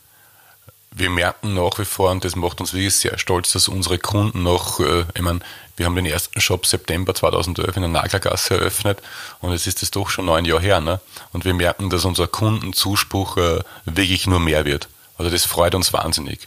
wir 0.95 1.11
merken 1.11 1.55
nach 1.55 1.79
wie 1.79 1.85
vor, 1.85 2.11
und 2.11 2.25
das 2.25 2.37
macht 2.37 2.61
uns 2.61 2.75
wirklich 2.75 2.95
sehr 2.95 3.19
stolz, 3.19 3.53
dass 3.53 3.69
unsere 3.69 3.99
Kunden 3.99 4.43
noch, 4.43 4.79
äh, 4.81 5.05
ich 5.15 5.23
meine, 5.23 5.41
wir 5.77 5.87
haben 5.87 5.97
den 5.97 6.07
ersten 6.07 6.41
Shop 6.41 6.67
September 6.67 7.15
2011 7.15 7.77
in 7.77 7.83
der 7.83 7.91
Nagelgasse 7.91 8.55
eröffnet 8.55 9.01
und 9.41 9.53
es 9.53 9.67
ist 9.67 9.81
das 9.81 9.91
doch 9.91 10.11
schon 10.11 10.27
neun 10.27 10.45
Jahre 10.45 10.61
her. 10.61 10.81
Ne? 10.81 11.01
Und 11.33 11.47
wir 11.47 11.55
merken, 11.55 11.89
dass 11.89 12.05
unser 12.05 12.29
Kundenzuspruch 12.29 13.39
äh, 13.39 13.61
wirklich 13.87 14.27
nur 14.27 14.39
mehr 14.39 14.67
wird. 14.67 14.89
Also 15.17 15.31
das 15.31 15.47
freut 15.47 15.75
uns 15.75 15.93
wahnsinnig. 15.93 16.47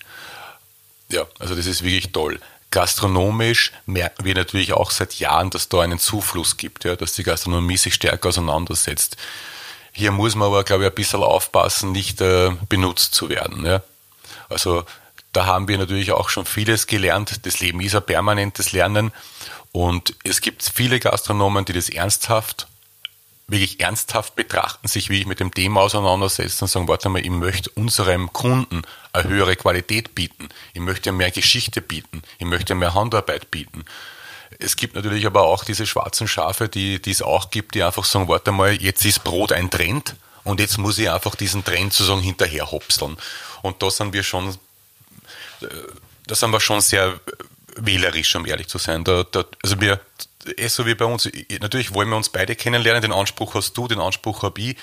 Ja, 1.10 1.26
also 1.40 1.56
das 1.56 1.66
ist 1.66 1.84
wirklich 1.84 2.12
toll. 2.12 2.40
Gastronomisch 2.70 3.72
merken 3.86 4.26
wir 4.26 4.36
natürlich 4.36 4.74
auch 4.74 4.92
seit 4.92 5.16
Jahren, 5.16 5.50
dass 5.50 5.70
da 5.70 5.82
einen 5.82 6.00
Zufluss 6.00 6.58
gibt, 6.58 6.84
ja, 6.84 6.96
dass 6.96 7.14
die 7.14 7.24
Gastronomie 7.24 7.78
sich 7.78 7.96
stärker 7.96 8.30
auseinandersetzt. 8.30 9.18
Hier 9.98 10.12
muss 10.12 10.36
man 10.36 10.50
aber, 10.50 10.66
glaube 10.66 10.84
ich, 10.84 10.90
ein 10.90 10.96
bisschen 10.96 11.24
aufpassen, 11.24 11.94
nicht 11.94 12.20
äh, 12.20 12.52
benutzt 12.68 13.16
zu 13.16 13.30
werden. 13.30 13.66
Ja. 13.66 13.82
Also 14.50 14.84
da 15.32 15.46
haben 15.46 15.70
wir 15.70 15.78
natürlich 15.78 16.12
auch 16.12 16.28
schon 16.28 16.46
vieles 16.46 16.86
gelernt. 16.86 17.46
Das 17.46 17.62
Leben 17.62 17.80
ist 17.80 17.96
ein 17.96 18.06
permanentes 18.06 18.74
Lernen. 18.74 19.14
Und 19.72 20.14
es 20.26 20.42
gibt 20.42 20.64
viele 20.64 21.00
Gastronomen, 21.00 21.64
die 21.64 21.72
das 21.72 21.88
ernsthaft, 21.88 22.68
wirklich 23.48 23.80
ernsthaft 23.80 24.36
betrachten, 24.36 24.90
sich 24.90 25.10
wie 25.10 25.22
ich 25.22 25.28
mit 25.28 25.40
dem 25.40 25.54
Thema 25.54 25.80
auseinandersetzen 25.80 26.66
und 26.66 26.68
sagen, 26.70 26.88
warte 26.90 27.08
mal, 27.08 27.22
ich 27.22 27.30
möchte 27.30 27.70
unserem 27.70 28.34
Kunden 28.34 28.82
eine 29.14 29.30
höhere 29.30 29.56
Qualität 29.56 30.14
bieten. 30.14 30.50
Ich 30.74 30.82
möchte 30.82 31.14
mehr 31.14 31.32
Geschichte 31.32 31.82
bieten. 31.82 32.22
Ich 32.38 32.46
möchte 32.46 32.76
mehr 32.76 32.94
Handarbeit 32.94 33.50
bieten. 33.50 33.86
Es 34.60 34.76
gibt 34.76 34.96
natürlich 34.96 35.26
aber 35.26 35.44
auch 35.44 35.64
diese 35.64 35.86
schwarzen 35.86 36.28
Schafe, 36.28 36.70
die, 36.70 37.02
die 37.02 37.12
es 37.12 37.22
auch 37.22 37.50
gibt, 37.50 37.76
die 37.76 37.84
einfach 37.84 38.06
sagen, 38.06 38.28
warte 38.28 38.52
mal, 38.52 38.74
jetzt 38.74 39.04
ist 39.06 39.24
Brot 39.24 39.52
ein 39.52 39.70
Trend 39.70 40.16
und 40.44 40.60
jetzt 40.60 40.78
muss 40.78 40.98
ich 40.98 41.10
einfach 41.10 41.36
diesen 41.36 41.64
Trend 41.64 41.94
sozusagen 41.94 42.22
hinterher 42.22 42.72
hopseln. 42.72 43.18
Und 43.62 43.82
da 43.82 43.90
sind 43.90 44.14
wir 44.14 44.24
schon 44.24 44.58
da 46.28 46.36
sind 46.36 46.52
wir 46.52 46.60
schon 46.60 46.82
sehr 46.82 47.20
wählerisch, 47.76 48.36
um 48.36 48.46
ehrlich 48.46 48.68
zu 48.68 48.78
sein. 48.78 49.04
Da, 49.04 49.24
da, 49.24 49.46
also 49.64 49.80
wir, 49.82 50.00
eh 50.58 50.68
so 50.68 50.86
wie 50.86 50.96
bei 50.96 51.06
uns, 51.06 51.30
natürlich 51.60 51.94
wollen 51.94 52.10
wir 52.10 52.18
uns 52.18 52.30
beide 52.30 52.56
kennenlernen, 52.56 53.02
den 53.02 53.14
Anspruch 53.14 53.56
hast 53.56 53.74
du, 53.74 53.88
den 53.88 54.00
Anspruch 54.00 54.44
habe 54.44 54.62
ich. 54.62 54.78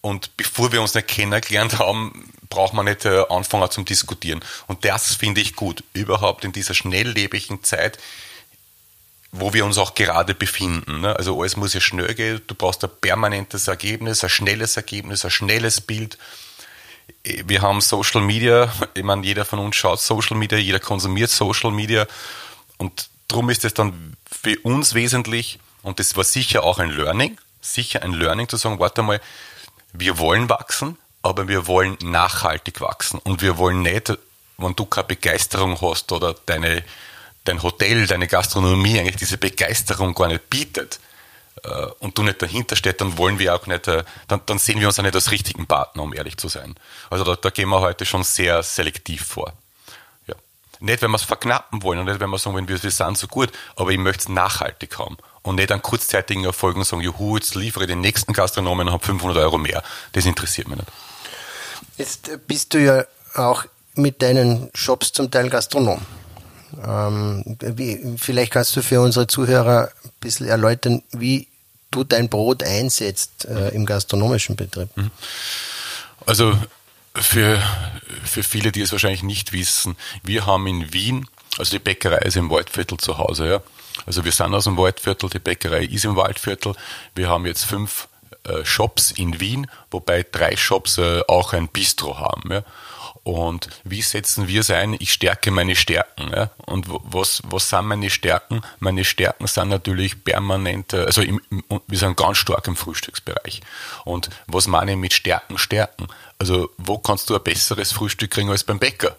Und 0.00 0.34
bevor 0.36 0.72
wir 0.72 0.80
uns 0.80 0.94
nicht 0.94 1.08
kennengelernt 1.08 1.78
haben, 1.78 2.32
braucht 2.48 2.72
man 2.72 2.86
nicht 2.86 3.04
äh, 3.04 3.22
anfangen 3.28 3.70
zum 3.70 3.84
Diskutieren. 3.84 4.40
Und 4.66 4.84
das 4.86 5.14
finde 5.14 5.42
ich 5.42 5.54
gut, 5.56 5.84
überhaupt 5.92 6.44
in 6.44 6.52
dieser 6.52 6.72
schnelllebigen 6.72 7.62
Zeit, 7.62 7.98
wo 9.32 9.52
wir 9.52 9.64
uns 9.64 9.78
auch 9.78 9.94
gerade 9.94 10.34
befinden. 10.34 11.00
Ne? 11.00 11.14
Also 11.14 11.40
alles 11.40 11.56
muss 11.56 11.74
ja 11.74 11.80
schnell 11.80 12.14
gehen, 12.14 12.40
du 12.46 12.54
brauchst 12.54 12.82
ein 12.84 12.90
permanentes 13.00 13.68
Ergebnis, 13.68 14.24
ein 14.24 14.30
schnelles 14.30 14.76
Ergebnis, 14.76 15.24
ein 15.24 15.30
schnelles 15.30 15.80
Bild 15.80 16.18
wir 17.24 17.60
haben 17.60 17.80
Social 17.80 18.20
Media, 18.20 18.72
ich 18.94 19.02
meine, 19.02 19.26
jeder 19.26 19.44
von 19.44 19.58
uns 19.58 19.76
schaut 19.76 20.00
Social 20.00 20.36
Media, 20.36 20.56
jeder 20.58 20.80
konsumiert 20.80 21.30
Social 21.30 21.70
Media 21.70 22.06
und 22.78 23.10
darum 23.28 23.50
ist 23.50 23.64
es 23.64 23.74
dann 23.74 24.16
für 24.30 24.58
uns 24.60 24.94
wesentlich, 24.94 25.58
und 25.82 25.98
das 25.98 26.16
war 26.16 26.24
sicher 26.24 26.62
auch 26.62 26.78
ein 26.78 26.90
Learning, 26.90 27.38
sicher 27.60 28.02
ein 28.02 28.12
Learning 28.12 28.48
zu 28.48 28.56
sagen, 28.56 28.78
warte 28.78 29.02
mal, 29.02 29.20
wir 29.92 30.18
wollen 30.18 30.48
wachsen, 30.48 30.96
aber 31.22 31.48
wir 31.48 31.66
wollen 31.66 31.96
nachhaltig 32.02 32.80
wachsen. 32.80 33.18
Und 33.18 33.42
wir 33.42 33.58
wollen 33.58 33.82
nicht, 33.82 34.16
wenn 34.56 34.76
du 34.76 34.84
keine 34.86 35.08
Begeisterung 35.08 35.80
hast 35.80 36.12
oder 36.12 36.34
deine, 36.46 36.84
dein 37.50 37.62
Hotel, 37.62 38.06
deine 38.06 38.28
Gastronomie 38.28 38.98
eigentlich 38.98 39.16
diese 39.16 39.38
Begeisterung 39.38 40.14
gar 40.14 40.28
nicht 40.28 40.48
bietet 40.48 41.00
äh, 41.64 41.86
und 41.98 42.16
du 42.16 42.22
nicht 42.22 42.40
dahinter 42.40 42.76
stehst, 42.76 43.00
dann 43.00 43.18
wollen 43.18 43.38
wir 43.38 43.54
auch 43.54 43.66
nicht, 43.66 43.88
äh, 43.88 44.04
dann, 44.28 44.40
dann 44.46 44.58
sehen 44.58 44.80
wir 44.80 44.86
uns 44.86 44.98
auch 44.98 45.02
nicht 45.02 45.14
als 45.14 45.30
richtigen 45.30 45.66
Partner, 45.66 46.02
um 46.02 46.14
ehrlich 46.14 46.36
zu 46.36 46.48
sein. 46.48 46.74
Also 47.10 47.24
da, 47.24 47.36
da 47.36 47.50
gehen 47.50 47.68
wir 47.68 47.80
heute 47.80 48.06
schon 48.06 48.24
sehr 48.24 48.62
selektiv 48.62 49.26
vor. 49.26 49.52
Ja. 50.26 50.34
Nicht, 50.78 51.02
wenn 51.02 51.10
wir 51.10 51.16
es 51.16 51.24
verknappen 51.24 51.82
wollen 51.82 51.98
und 51.98 52.06
nicht, 52.06 52.20
wenn 52.20 52.30
wir 52.30 52.38
sagen, 52.38 52.56
wir, 52.56 52.82
wir 52.82 52.90
sind 52.90 53.18
so 53.18 53.26
gut, 53.26 53.50
aber 53.76 53.90
ich 53.90 53.98
möchte 53.98 54.22
es 54.22 54.28
nachhaltig 54.28 54.98
haben 54.98 55.16
und 55.42 55.56
nicht 55.56 55.72
an 55.72 55.82
kurzzeitigen 55.82 56.44
Erfolgen 56.44 56.84
sagen, 56.84 57.02
juhu, 57.02 57.36
jetzt 57.36 57.54
liefere 57.54 57.86
den 57.86 58.00
nächsten 58.00 58.32
Gastronomen 58.32 58.86
und 58.88 58.94
habe 58.94 59.04
500 59.04 59.36
Euro 59.38 59.58
mehr. 59.58 59.82
Das 60.12 60.24
interessiert 60.24 60.68
mich 60.68 60.78
nicht. 60.78 60.88
Jetzt 61.96 62.30
bist 62.46 62.72
du 62.74 62.78
ja 62.78 63.04
auch 63.34 63.64
mit 63.94 64.22
deinen 64.22 64.70
Shops 64.74 65.12
zum 65.12 65.30
Teil 65.30 65.50
Gastronom. 65.50 66.00
Ähm, 66.86 67.56
wie, 67.60 68.16
vielleicht 68.16 68.52
kannst 68.52 68.76
du 68.76 68.82
für 68.82 69.00
unsere 69.00 69.26
Zuhörer 69.26 69.90
ein 70.04 70.10
bisschen 70.20 70.46
erläutern, 70.46 71.02
wie 71.12 71.48
du 71.90 72.04
dein 72.04 72.28
Brot 72.28 72.62
einsetzt 72.62 73.46
äh, 73.46 73.68
im 73.70 73.86
gastronomischen 73.86 74.56
Betrieb. 74.56 74.96
Mhm. 74.96 75.10
Also 76.26 76.56
für, 77.14 77.60
für 78.24 78.42
viele, 78.42 78.72
die 78.72 78.82
es 78.82 78.92
wahrscheinlich 78.92 79.22
nicht 79.22 79.52
wissen, 79.52 79.96
wir 80.22 80.46
haben 80.46 80.66
in 80.66 80.92
Wien, 80.92 81.26
also 81.58 81.72
die 81.72 81.78
Bäckerei 81.80 82.18
ist 82.18 82.36
im 82.36 82.50
Waldviertel 82.50 82.98
zu 82.98 83.18
Hause, 83.18 83.48
ja. 83.48 83.62
Also 84.06 84.24
wir 84.24 84.32
sind 84.32 84.54
aus 84.54 84.64
dem 84.64 84.76
Waldviertel, 84.76 85.28
die 85.28 85.40
Bäckerei 85.40 85.84
ist 85.84 86.04
im 86.04 86.16
Waldviertel. 86.16 86.74
Wir 87.14 87.28
haben 87.28 87.44
jetzt 87.44 87.64
fünf 87.64 88.08
äh, 88.44 88.64
Shops 88.64 89.10
in 89.10 89.40
Wien, 89.40 89.66
wobei 89.90 90.24
drei 90.30 90.56
Shops 90.56 90.98
äh, 90.98 91.22
auch 91.28 91.52
ein 91.52 91.68
Bistro 91.68 92.18
haben. 92.18 92.52
Ja. 92.52 92.62
Und 93.30 93.68
wie 93.84 94.02
setzen 94.02 94.48
wir 94.48 94.60
es 94.60 94.70
ein? 94.70 94.96
Ich 94.98 95.12
stärke 95.12 95.52
meine 95.52 95.76
Stärken. 95.76 96.32
Ja? 96.34 96.50
Und 96.66 96.86
was, 96.88 97.40
was 97.44 97.68
sind 97.68 97.86
meine 97.86 98.10
Stärken? 98.10 98.60
Meine 98.80 99.04
Stärken 99.04 99.46
sind 99.46 99.68
natürlich 99.68 100.24
permanent, 100.24 100.92
also 100.94 101.22
im, 101.22 101.40
wir 101.86 101.98
sind 101.98 102.16
ganz 102.16 102.38
stark 102.38 102.66
im 102.66 102.74
Frühstücksbereich. 102.74 103.60
Und 104.04 104.30
was 104.48 104.66
meine 104.66 104.92
ich 104.92 104.98
mit 104.98 105.12
Stärken, 105.12 105.58
Stärken? 105.58 106.08
Also 106.40 106.70
wo 106.76 106.98
kannst 106.98 107.30
du 107.30 107.36
ein 107.36 107.42
besseres 107.44 107.92
Frühstück 107.92 108.32
kriegen 108.32 108.50
als 108.50 108.64
beim 108.64 108.80
Bäcker? 108.80 109.16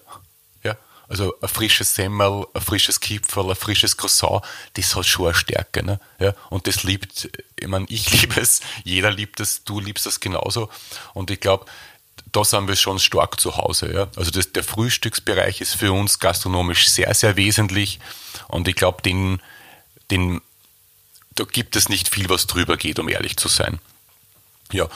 Ja? 0.62 0.76
Also 1.08 1.34
ein 1.42 1.48
frisches 1.48 1.96
Semmel, 1.96 2.46
ein 2.54 2.62
frisches 2.62 3.00
Kipferl, 3.00 3.52
ein 3.52 3.56
frisches 3.56 3.96
Croissant, 3.96 4.44
das 4.74 4.94
hat 4.94 5.06
schon 5.06 5.28
eine 5.28 5.36
Stärke. 5.36 5.86
Ne? 5.86 6.02
Ja? 6.20 6.34
Und 6.50 6.68
das 6.68 6.84
liebt, 6.84 7.30
ich 7.56 7.68
meine, 7.70 7.86
ich 7.88 8.12
liebe 8.22 8.42
es, 8.42 8.60
jeder 8.84 9.10
liebt 9.10 9.40
es, 9.40 9.64
du 9.64 9.80
liebst 9.80 10.06
es 10.06 10.20
genauso. 10.20 10.70
Und 11.14 11.32
ich 11.32 11.40
glaube, 11.40 11.66
da 12.32 12.44
sind 12.44 12.68
wir 12.68 12.76
schon 12.76 13.00
stark 13.00 13.40
zu 13.40 13.58
Hause. 13.58 13.94
Ja? 13.94 14.08
Also 14.16 14.32
das, 14.32 14.52
der 14.52 14.64
Frühstücksbereich 14.64 15.62
ist 15.62 15.76
für 15.76 15.92
uns 15.92 16.20
gastronomisch 16.20 16.90
sehr, 16.90 17.14
sehr 17.14 17.36
wesentlich 17.36 18.00
und 18.48 18.68
ich 18.68 18.76
glaube, 18.76 19.02
den, 19.02 19.42
den, 20.10 20.42
da 21.36 21.44
gibt 21.44 21.76
es 21.76 21.90
nicht 21.90 22.10
viel, 22.10 22.30
was 22.30 22.48
drüber 22.48 22.78
geht, 22.78 23.00
um 23.00 23.10
ehrlich 23.10 23.38
zu 23.38 23.48
sein. 23.48 23.80
Ja, 24.72 24.88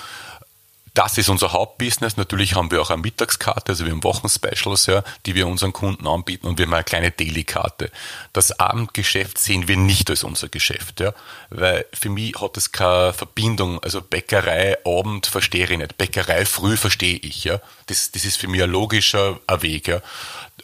das 0.95 1.17
ist 1.17 1.29
unser 1.29 1.51
Hauptbusiness. 1.51 2.15
Natürlich 2.15 2.55
haben 2.55 2.71
wir 2.71 2.81
auch 2.81 2.89
eine 2.89 3.01
Mittagskarte, 3.01 3.73
also 3.73 3.85
wir 3.85 3.91
haben 3.91 4.03
Wochenspecials, 4.03 4.85
ja, 4.85 5.03
die 5.25 5.35
wir 5.35 5.45
unseren 5.45 5.73
Kunden 5.73 6.07
anbieten 6.07 6.47
und 6.47 6.57
wir 6.57 6.65
haben 6.65 6.73
eine 6.73 6.85
kleine 6.85 7.11
Daily-Karte. 7.11 7.91
Das 8.31 8.59
Abendgeschäft 8.59 9.37
sehen 9.37 9.67
wir 9.67 9.75
nicht 9.75 10.09
als 10.09 10.23
unser 10.23 10.47
Geschäft, 10.47 11.01
ja, 11.01 11.13
weil 11.49 11.85
für 11.93 12.09
mich 12.09 12.39
hat 12.39 12.55
es 12.55 12.71
keine 12.71 13.13
Verbindung. 13.13 13.83
Also 13.83 14.01
Bäckerei 14.01 14.77
Abend 14.85 15.27
verstehe 15.27 15.65
ich 15.65 15.77
nicht, 15.77 15.97
Bäckerei 15.97 16.45
früh 16.45 16.77
verstehe 16.77 17.17
ich, 17.17 17.43
ja. 17.43 17.59
Das, 17.87 18.11
das 18.11 18.23
ist 18.23 18.37
für 18.37 18.47
mich 18.47 18.63
ein 18.63 18.71
logischer 18.71 19.39
Weg, 19.59 19.89
ja. 19.89 20.01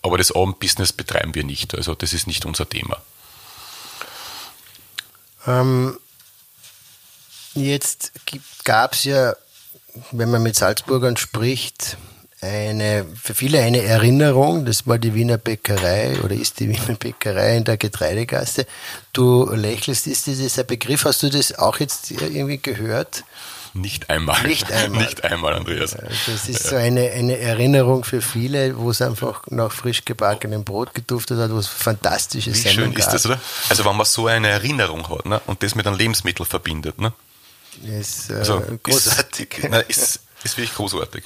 Aber 0.02 0.18
das 0.18 0.32
Abendbusiness 0.32 0.94
betreiben 0.94 1.36
wir 1.36 1.44
nicht, 1.44 1.76
also 1.76 1.94
das 1.94 2.14
ist 2.14 2.26
nicht 2.26 2.46
unser 2.46 2.68
Thema. 2.68 3.02
Ähm, 5.46 6.00
jetzt 7.54 8.14
gab 8.64 8.94
es 8.94 9.04
ja 9.04 9.36
wenn 10.12 10.32
man 10.32 10.44
mit 10.44 10.56
Salzburgern 10.56 11.18
spricht, 11.18 11.98
eine, 12.42 13.06
für 13.22 13.36
viele 13.36 13.62
eine 13.62 13.84
Erinnerung, 13.84 14.66
das 14.66 14.88
war 14.88 14.98
die 14.98 15.14
Wiener 15.14 15.38
Bäckerei 15.38 16.20
oder 16.24 16.34
ist 16.34 16.60
die 16.60 16.70
Wiener 16.70 16.98
Bäckerei 16.98 17.58
in 17.58 17.64
der 17.64 17.78
Getreidegasse. 17.78 18.66
Du 19.14 19.50
lächelst, 19.54 20.08
ist 20.08 20.28
das 20.28 20.60
ein 20.60 20.66
Begriff? 20.66 21.06
Hast 21.06 21.22
du 21.24 21.30
das 21.30 21.58
auch 21.58 21.80
jetzt 21.80 22.10
irgendwie 22.10 22.58
gehört? 22.58 23.24
Nicht 23.74 24.10
einmal. 24.10 24.42
Nicht 24.44 24.70
einmal. 24.72 25.02
Nicht 25.06 25.24
einmal, 25.24 25.54
Andreas. 25.54 25.96
Das 26.26 26.50
ist 26.50 26.68
so 26.68 26.76
eine, 26.76 27.12
eine 27.12 27.38
Erinnerung 27.38 28.04
für 28.04 28.22
viele, 28.22 28.78
wo 28.78 28.90
es 28.90 29.02
einfach 29.02 29.44
nach 29.50 29.72
frisch 29.72 30.04
gebackenem 30.04 30.66
Brot 30.66 30.94
geduftet 30.94 31.40
hat, 31.40 31.52
wo 31.52 31.58
es 31.58 31.68
fantastisches 31.68 32.66
Wie 32.66 32.70
schön 32.70 32.92
ist 32.92 33.10
das, 33.10 33.26
oder? 33.26 33.40
Also 33.70 33.86
wenn 33.86 33.96
man 33.96 34.06
so 34.06 34.28
eine 34.28 34.50
Erinnerung 34.50 35.08
hat 35.10 35.26
ne, 35.26 35.42
und 35.46 35.64
das 35.64 35.76
mit 35.76 35.88
einem 35.88 35.98
Lebensmittel 35.98 36.46
verbindet, 36.46 37.00
ne, 37.00 37.14
ist 37.86 38.30
äh, 38.30 38.36
also 38.36 38.62
großartig. 38.84 39.58
Ist, 39.58 39.64
nein, 39.70 39.84
ist, 39.88 40.20
ist 40.44 40.58
wirklich 40.58 40.74
großartig. 40.74 41.24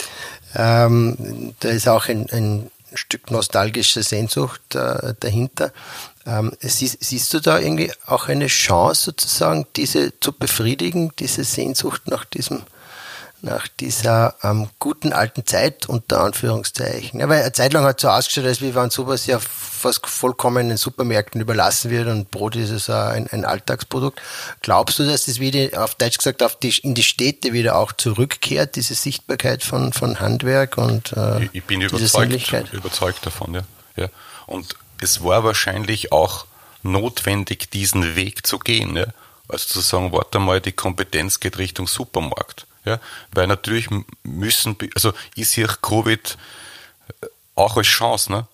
Ähm, 0.55 1.55
da 1.59 1.69
ist 1.69 1.87
auch 1.87 2.07
ein, 2.07 2.29
ein 2.31 2.71
Stück 2.93 3.31
nostalgische 3.31 4.03
Sehnsucht 4.03 4.75
äh, 4.75 5.13
dahinter. 5.19 5.71
Ähm, 6.25 6.53
siehst, 6.59 7.03
siehst, 7.03 7.33
du 7.33 7.39
da 7.39 7.59
irgendwie 7.59 7.91
auch 8.05 8.27
eine 8.29 8.47
Chance, 8.47 9.03
sozusagen, 9.05 9.67
diese 9.75 10.19
zu 10.19 10.31
befriedigen, 10.31 11.11
diese 11.19 11.43
Sehnsucht 11.43 12.07
nach 12.07 12.25
diesem 12.25 12.63
nach 13.41 13.67
dieser 13.67 14.33
ähm, 14.43 14.69
guten 14.79 15.13
alten 15.13 15.45
Zeit 15.45 15.87
unter 15.87 16.21
Anführungszeichen. 16.21 17.19
Ja, 17.19 17.29
weil 17.29 17.41
eine 17.41 17.51
Zeit 17.51 17.73
lang 17.73 17.83
hat 17.83 17.97
es 17.97 18.01
so 18.01 18.09
ausgeschaut, 18.09 18.45
als 18.45 18.61
wenn 18.61 18.89
sowas 18.89 19.27
ja 19.27 19.39
fast 19.75 20.07
vollkommen 20.07 20.71
in 20.71 20.77
Supermärkten 20.77 21.41
überlassen 21.41 21.91
wird 21.91 22.07
und 22.07 22.31
Brot 22.31 22.55
ist 22.55 22.71
es 22.71 22.89
ein, 22.89 23.27
ein 23.31 23.45
Alltagsprodukt. 23.45 24.21
Glaubst 24.61 24.99
du, 24.99 25.05
dass 25.05 25.25
das 25.25 25.39
wieder, 25.39 25.83
auf 25.83 25.95
Deutsch 25.95 26.17
gesagt, 26.17 26.41
auf 26.41 26.57
die, 26.57 26.77
in 26.79 26.95
die 26.95 27.03
Städte 27.03 27.53
wieder 27.53 27.75
auch 27.75 27.91
zurückkehrt, 27.91 28.75
diese 28.75 28.95
Sichtbarkeit 28.95 29.63
von, 29.63 29.93
von 29.93 30.19
Handwerk 30.19 30.77
und 30.77 31.13
äh, 31.13 31.45
ich, 31.45 31.49
ich 31.53 31.63
bin 31.63 31.81
überzeugt, 31.81 32.73
überzeugt 32.73 33.25
davon, 33.25 33.53
ja. 33.53 33.61
ja. 33.95 34.07
Und 34.47 34.75
es 35.01 35.23
war 35.23 35.43
wahrscheinlich 35.43 36.11
auch 36.11 36.45
notwendig, 36.83 37.69
diesen 37.71 38.15
Weg 38.15 38.45
zu 38.47 38.59
gehen. 38.59 38.95
Ja? 38.95 39.07
Also 39.47 39.67
zu 39.67 39.81
sagen, 39.81 40.11
warte 40.11 40.39
mal, 40.39 40.61
die 40.61 40.71
Kompetenz 40.71 41.39
geht 41.39 41.57
Richtung 41.57 41.87
Supermarkt. 41.87 42.65
Ja? 42.85 42.99
Weil 43.31 43.47
natürlich 43.47 43.89
müssen, 44.23 44.77
also 44.93 45.13
ich 45.35 45.49
sehe 45.49 45.67
Covid 45.67 46.37
äh, 47.21 47.27
auch 47.55 47.77
als 47.77 47.87
Chance. 47.87 48.31
Ne? 48.31 48.47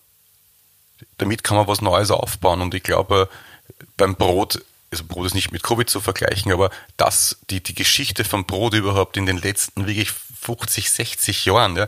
Damit 1.17 1.43
kann 1.43 1.57
man 1.57 1.67
was 1.67 1.81
Neues 1.81 2.11
aufbauen 2.11 2.61
und 2.61 2.73
ich 2.73 2.83
glaube, 2.83 3.29
beim 3.97 4.15
Brot, 4.15 4.63
also 4.91 5.03
Brot 5.05 5.27
ist 5.27 5.35
nicht 5.35 5.51
mit 5.51 5.63
Covid 5.63 5.89
zu 5.89 6.01
vergleichen, 6.01 6.51
aber 6.51 6.69
das, 6.97 7.37
die, 7.49 7.61
die 7.61 7.75
Geschichte 7.75 8.23
vom 8.23 8.45
Brot 8.45 8.73
überhaupt 8.73 9.17
in 9.17 9.25
den 9.25 9.37
letzten 9.37 9.87
wirklich 9.87 10.11
50, 10.11 10.91
60 10.91 11.45
Jahren, 11.45 11.75
ja, 11.77 11.87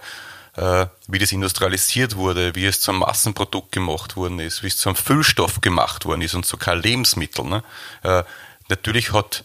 äh, 0.56 0.88
wie 1.08 1.20
das 1.20 1.32
industrialisiert 1.32 2.16
wurde, 2.16 2.56
wie 2.56 2.66
es 2.66 2.80
zum 2.80 3.00
Massenprodukt 3.00 3.72
gemacht 3.72 4.16
worden 4.16 4.40
ist, 4.40 4.64
wie 4.64 4.68
es 4.68 4.78
zum 4.78 4.96
Füllstoff 4.96 5.62
gemacht 5.62 6.06
worden 6.06 6.22
ist 6.22 6.36
und 6.36 6.46
sogar 6.46 6.76
Lebensmittel. 6.76 7.46
Ne? 7.46 7.64
Äh, 8.04 8.24
natürlich 8.70 9.12
hat, 9.14 9.44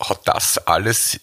hat 0.00 0.20
das 0.24 0.58
alles 0.58 1.20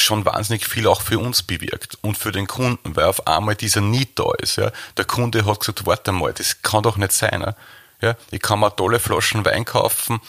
schon 0.00 0.24
wahnsinnig 0.24 0.66
viel 0.66 0.86
auch 0.86 1.02
für 1.02 1.18
uns 1.18 1.42
bewirkt 1.42 1.98
und 2.02 2.18
für 2.18 2.32
den 2.32 2.46
Kunden, 2.46 2.96
weil 2.96 3.04
auf 3.04 3.26
einmal 3.26 3.54
dieser 3.54 3.80
Need 3.80 4.18
da 4.18 4.32
ist. 4.38 4.56
Ja. 4.56 4.70
Der 4.96 5.04
Kunde 5.04 5.44
hat 5.44 5.60
gesagt, 5.60 5.86
warte 5.86 6.12
mal, 6.12 6.32
das 6.32 6.62
kann 6.62 6.82
doch 6.82 6.96
nicht 6.96 7.12
sein. 7.12 7.54
Ja. 8.00 8.14
ich 8.30 8.40
kann 8.40 8.60
mir 8.60 8.74
tolle 8.74 9.00
Flaschen 9.00 9.44
Wein 9.44 9.64
kaufen, 9.64 10.20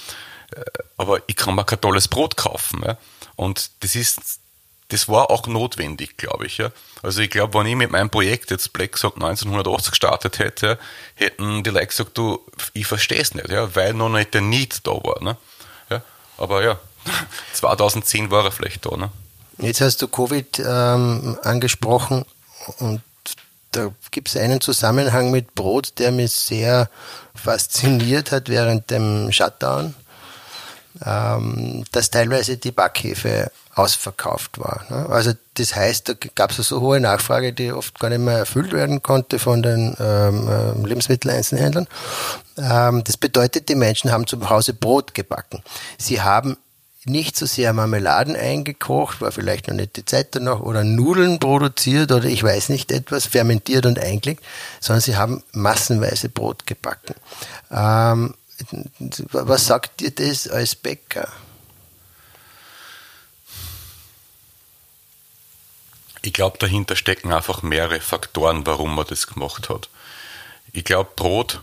äh, 0.55 0.61
aber 0.97 1.21
ich 1.27 1.35
kann 1.35 1.53
mir 1.53 1.65
kein 1.65 1.79
tolles 1.79 2.07
Brot 2.07 2.35
kaufen. 2.35 2.81
Ja. 2.83 2.97
Und 3.35 3.71
das 3.81 3.95
ist, 3.95 4.39
das 4.89 5.07
war 5.07 5.29
auch 5.29 5.45
notwendig, 5.45 6.17
glaube 6.17 6.47
ich. 6.47 6.57
Ja. 6.57 6.71
Also 7.03 7.21
ich 7.21 7.29
glaube, 7.29 7.57
wenn 7.57 7.67
ich 7.67 7.75
mit 7.75 7.91
meinem 7.91 8.09
Projekt 8.09 8.51
jetzt 8.51 8.73
Black 8.73 8.97
sagt 8.97 9.15
1980 9.15 9.91
gestartet 9.91 10.39
hätte, 10.39 10.79
hätten 11.15 11.63
die 11.63 11.69
Leute 11.69 11.87
gesagt, 11.87 12.17
du, 12.17 12.43
ich 12.73 12.87
verstehe 12.87 13.21
es 13.21 13.33
nicht, 13.33 13.49
ja, 13.49 13.73
weil 13.75 13.93
noch 13.93 14.09
nicht 14.09 14.33
der 14.33 14.41
Need 14.41 14.85
da 14.85 14.91
war. 14.91 15.21
Ne. 15.23 15.37
Ja. 15.89 16.01
Aber 16.37 16.63
ja, 16.63 16.79
2010 17.53 18.31
war 18.31 18.45
er 18.45 18.51
vielleicht 18.51 18.85
da. 18.85 18.97
Ne. 18.97 19.11
Jetzt 19.59 19.81
hast 19.81 20.01
du 20.01 20.07
Covid 20.07 20.61
ähm, 20.65 21.37
angesprochen 21.43 22.25
und 22.79 23.01
da 23.71 23.91
gibt 24.11 24.29
es 24.29 24.37
einen 24.37 24.61
Zusammenhang 24.61 25.31
mit 25.31 25.53
Brot, 25.53 25.99
der 25.99 26.11
mich 26.11 26.31
sehr 26.31 26.89
fasziniert 27.35 28.31
hat 28.31 28.49
während 28.49 28.89
dem 28.89 29.31
Shutdown. 29.31 29.93
ähm, 31.05 31.83
dass 31.91 32.09
teilweise 32.09 32.57
die 32.57 32.71
Backhefe 32.71 33.51
ausverkauft 33.75 34.59
war. 34.59 34.85
Ne? 34.89 35.07
Also 35.09 35.33
das 35.53 35.75
heißt, 35.75 36.09
da 36.09 36.13
gab 36.35 36.51
es 36.51 36.57
so 36.57 36.81
hohe 36.81 36.99
Nachfrage, 36.99 37.53
die 37.53 37.71
oft 37.71 37.99
gar 37.99 38.09
nicht 38.09 38.19
mehr 38.19 38.39
erfüllt 38.39 38.73
werden 38.73 39.01
konnte 39.01 39.39
von 39.39 39.61
den 39.61 39.95
ähm, 39.99 40.47
äh, 40.47 40.87
Lebensmitteleinzelhändlern. 40.87 41.87
Ähm, 42.57 43.03
das 43.03 43.17
bedeutet, 43.17 43.69
die 43.69 43.75
Menschen 43.75 44.11
haben 44.11 44.27
zu 44.27 44.49
Hause 44.49 44.73
Brot 44.73 45.13
gebacken. 45.13 45.63
Sie 45.97 46.21
haben 46.21 46.57
nicht 47.09 47.35
so 47.35 47.45
sehr 47.45 47.73
Marmeladen 47.73 48.35
eingekocht, 48.35 49.21
war 49.21 49.31
vielleicht 49.31 49.67
noch 49.67 49.75
nicht 49.75 49.97
die 49.97 50.05
Zeit 50.05 50.35
danach, 50.35 50.59
oder 50.59 50.83
Nudeln 50.83 51.39
produziert 51.39 52.11
oder 52.11 52.25
ich 52.25 52.43
weiß 52.43 52.69
nicht 52.69 52.91
etwas, 52.91 53.25
fermentiert 53.25 53.85
und 53.85 53.99
eingelegt, 53.99 54.43
sondern 54.79 55.01
sie 55.01 55.17
haben 55.17 55.43
massenweise 55.51 56.29
Brot 56.29 56.65
gebacken. 56.65 57.15
Ähm, 57.71 58.35
was 59.31 59.67
sagt 59.67 60.01
dir 60.01 60.11
das 60.11 60.47
als 60.47 60.75
Bäcker? 60.75 61.29
Ich 66.21 66.33
glaube, 66.33 66.57
dahinter 66.57 66.95
stecken 66.95 67.31
einfach 67.31 67.61
mehrere 67.61 68.01
Faktoren, 68.01 68.65
warum 68.65 68.95
man 68.95 69.07
das 69.07 69.27
gemacht 69.27 69.69
hat. 69.69 69.89
Ich 70.73 70.83
glaube, 70.83 71.11
Brot 71.15 71.61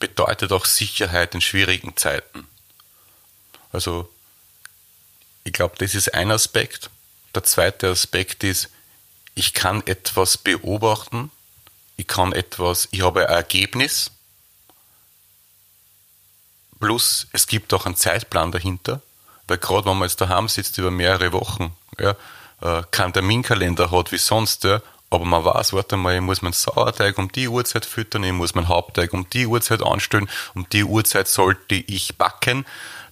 bedeutet 0.00 0.52
auch 0.52 0.64
Sicherheit 0.64 1.34
in 1.34 1.40
schwierigen 1.40 1.96
Zeiten. 1.96 2.46
Also 3.72 4.10
ich 5.48 5.54
glaube, 5.54 5.76
das 5.78 5.94
ist 5.94 6.12
ein 6.12 6.30
Aspekt. 6.30 6.90
Der 7.34 7.42
zweite 7.42 7.88
Aspekt 7.88 8.44
ist, 8.44 8.68
ich 9.34 9.54
kann 9.54 9.82
etwas 9.86 10.36
beobachten, 10.36 11.30
ich 11.96 12.06
kann 12.06 12.32
etwas, 12.32 12.86
ich 12.90 13.00
habe 13.00 13.26
ein 13.26 13.34
Ergebnis, 13.34 14.10
plus 16.78 17.28
es 17.32 17.46
gibt 17.46 17.72
auch 17.72 17.86
einen 17.86 17.96
Zeitplan 17.96 18.52
dahinter, 18.52 19.00
weil 19.46 19.56
gerade 19.56 19.86
wenn 19.86 19.96
man 19.96 20.08
jetzt 20.08 20.20
daheim 20.20 20.48
sitzt 20.48 20.76
über 20.76 20.90
mehrere 20.90 21.32
Wochen, 21.32 21.74
ja, 21.98 22.14
äh, 22.60 22.82
keinen 22.90 23.14
Terminkalender 23.14 23.90
hat 23.90 24.12
wie 24.12 24.18
sonst, 24.18 24.64
ja, 24.64 24.82
aber 25.08 25.24
man 25.24 25.46
weiß, 25.46 25.72
warte 25.72 25.96
mal, 25.96 26.14
ich 26.14 26.20
muss 26.20 26.42
meinen 26.42 26.52
Sauerteig 26.52 27.16
um 27.16 27.32
die 27.32 27.48
Uhrzeit 27.48 27.86
füttern, 27.86 28.22
ich 28.24 28.32
muss 28.32 28.54
meinen 28.54 28.68
Hauptteig 28.68 29.14
um 29.14 29.30
die 29.30 29.46
Uhrzeit 29.46 29.82
anstellen, 29.82 30.28
um 30.54 30.68
die 30.68 30.84
Uhrzeit 30.84 31.26
sollte 31.26 31.76
ich 31.76 32.18
backen 32.18 32.66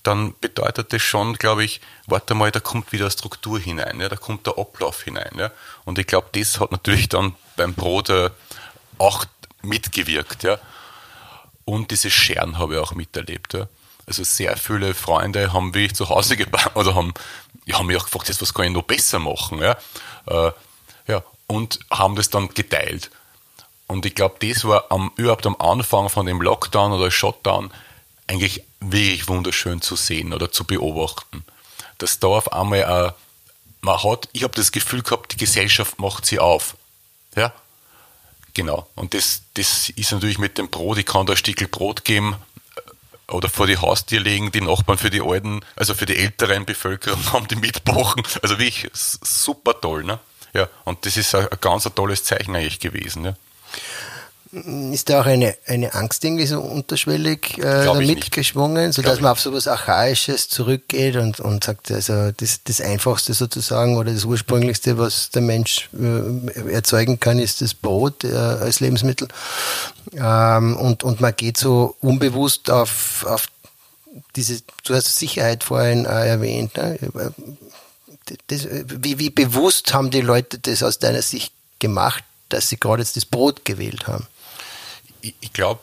dann 0.06 0.34
bedeutet 0.40 0.92
das 0.92 1.02
schon, 1.02 1.34
glaube 1.34 1.64
ich, 1.64 1.80
warte 2.06 2.34
mal, 2.34 2.50
da 2.50 2.60
kommt 2.60 2.92
wieder 2.92 3.10
Struktur 3.10 3.58
hinein, 3.58 4.00
ja, 4.00 4.08
da 4.08 4.16
kommt 4.16 4.46
der 4.46 4.58
Ablauf 4.58 5.02
hinein. 5.02 5.32
Ja. 5.36 5.50
Und 5.84 5.98
ich 5.98 6.06
glaube, 6.06 6.28
das 6.32 6.60
hat 6.60 6.72
natürlich 6.72 7.08
dann 7.08 7.34
beim 7.56 7.74
Brot 7.74 8.10
äh, 8.10 8.30
auch 8.98 9.24
mitgewirkt. 9.62 10.42
Ja. 10.44 10.58
Und 11.64 11.90
diese 11.90 12.10
Scheren 12.10 12.58
habe 12.58 12.74
ich 12.74 12.80
auch 12.80 12.94
miterlebt. 12.94 13.54
Ja. 13.54 13.68
Also 14.06 14.22
sehr 14.22 14.56
viele 14.56 14.94
Freunde 14.94 15.52
haben 15.52 15.74
wirklich 15.74 15.94
zu 15.94 16.08
Hause 16.08 16.36
gebaut 16.36 16.76
oder 16.76 16.94
haben, 16.94 17.12
ja, 17.64 17.78
haben 17.78 17.86
mich 17.86 17.96
auch 17.96 18.04
gefragt, 18.04 18.28
jetzt, 18.28 18.40
was 18.40 18.54
kann 18.54 18.66
ich 18.66 18.72
noch 18.72 18.82
besser 18.82 19.18
machen? 19.18 19.58
Ja. 19.60 19.76
Äh, 20.26 20.52
ja, 21.08 21.22
und 21.46 21.80
haben 21.90 22.16
das 22.16 22.30
dann 22.30 22.48
geteilt. 22.48 23.10
Und 23.88 24.04
ich 24.04 24.14
glaube, 24.14 24.36
das 24.46 24.64
war 24.64 24.86
am, 24.90 25.12
überhaupt 25.16 25.46
am 25.46 25.56
Anfang 25.56 26.08
von 26.08 26.26
dem 26.26 26.40
Lockdown 26.40 26.92
oder 26.92 27.10
Shutdown 27.10 27.70
eigentlich 28.26 28.62
wirklich 28.80 29.28
wunderschön 29.28 29.80
zu 29.80 29.96
sehen 29.96 30.32
oder 30.32 30.50
zu 30.50 30.64
beobachten. 30.64 31.44
Dass 31.98 32.18
da 32.18 32.28
auf 32.28 32.52
einmal 32.52 32.80
äh, 32.80 33.12
man 33.80 34.02
hat, 34.02 34.28
ich 34.32 34.42
habe 34.42 34.54
das 34.54 34.72
Gefühl 34.72 35.02
gehabt, 35.02 35.32
die 35.32 35.36
Gesellschaft 35.36 35.98
macht 35.98 36.26
sie 36.26 36.38
auf. 36.38 36.76
Ja, 37.36 37.52
genau. 38.54 38.88
Und 38.94 39.14
das, 39.14 39.42
das 39.54 39.90
ist 39.90 40.12
natürlich 40.12 40.38
mit 40.38 40.58
dem 40.58 40.68
Brot, 40.68 40.98
ich 40.98 41.06
kann 41.06 41.26
da 41.26 41.34
ein 41.34 41.36
Stück 41.36 41.70
Brot 41.70 42.04
geben 42.04 42.36
äh, 42.76 43.32
oder 43.32 43.48
vor 43.48 43.66
die 43.66 43.78
Haustür 43.78 44.20
legen, 44.20 44.52
die 44.52 44.60
Nachbarn 44.60 44.98
für 44.98 45.10
die 45.10 45.22
alten, 45.22 45.60
also 45.76 45.94
für 45.94 46.06
die 46.06 46.16
älteren 46.16 46.66
Bevölkerung 46.66 47.24
haben 47.32 47.48
die 47.48 47.56
mitbachen. 47.56 48.22
Also 48.42 48.58
wirklich 48.58 48.90
super 48.92 49.80
toll, 49.80 50.04
ne? 50.04 50.18
Ja, 50.52 50.68
und 50.84 51.04
das 51.04 51.16
ist 51.16 51.34
ein, 51.34 51.48
ein 51.48 51.58
ganz 51.60 51.86
ein 51.86 51.94
tolles 51.94 52.24
Zeichen 52.24 52.56
eigentlich 52.56 52.80
gewesen, 52.80 53.24
ja 53.24 53.36
ist 54.52 55.10
da 55.10 55.20
auch 55.20 55.26
eine, 55.26 55.56
eine 55.66 55.94
Angst 55.94 56.24
irgendwie 56.24 56.46
so 56.46 56.60
unterschwellig 56.60 57.58
äh, 57.58 57.92
mitgeschwungen, 57.94 58.92
sodass 58.92 59.20
man 59.20 59.32
auf 59.32 59.40
so 59.40 59.50
etwas 59.50 59.66
Archaisches 59.66 60.48
zurückgeht 60.48 61.16
und, 61.16 61.40
und 61.40 61.64
sagt, 61.64 61.90
also 61.90 62.30
das, 62.30 62.62
das 62.62 62.80
Einfachste 62.80 63.34
sozusagen 63.34 63.96
oder 63.96 64.12
das 64.12 64.24
Ursprünglichste, 64.24 64.98
was 64.98 65.30
der 65.30 65.42
Mensch 65.42 65.90
äh, 65.98 66.70
erzeugen 66.72 67.18
kann, 67.18 67.40
ist 67.40 67.60
das 67.60 67.74
Brot 67.74 68.22
äh, 68.22 68.34
als 68.34 68.78
Lebensmittel. 68.78 69.26
Ähm, 70.14 70.76
und, 70.76 71.02
und 71.02 71.20
man 71.20 71.34
geht 71.34 71.56
so 71.56 71.96
unbewusst 72.00 72.70
auf, 72.70 73.26
auf 73.28 73.48
diese, 74.36 74.60
du 74.84 74.94
hast 74.94 75.16
Sicherheit 75.16 75.64
vorhin 75.64 76.04
äh, 76.04 76.28
erwähnt. 76.28 76.76
Ne? 76.76 76.98
Das, 78.46 78.68
wie, 78.70 79.18
wie 79.18 79.30
bewusst 79.30 79.92
haben 79.92 80.10
die 80.10 80.20
Leute 80.20 80.58
das 80.60 80.84
aus 80.84 81.00
deiner 81.00 81.22
Sicht 81.22 81.52
gemacht, 81.80 82.22
dass 82.48 82.68
sie 82.68 82.78
gerade 82.78 83.02
jetzt 83.02 83.16
das 83.16 83.26
Brot 83.26 83.64
gewählt 83.64 84.06
haben? 84.06 84.26
Ich, 85.26 85.34
ich 85.40 85.52
glaube, 85.52 85.80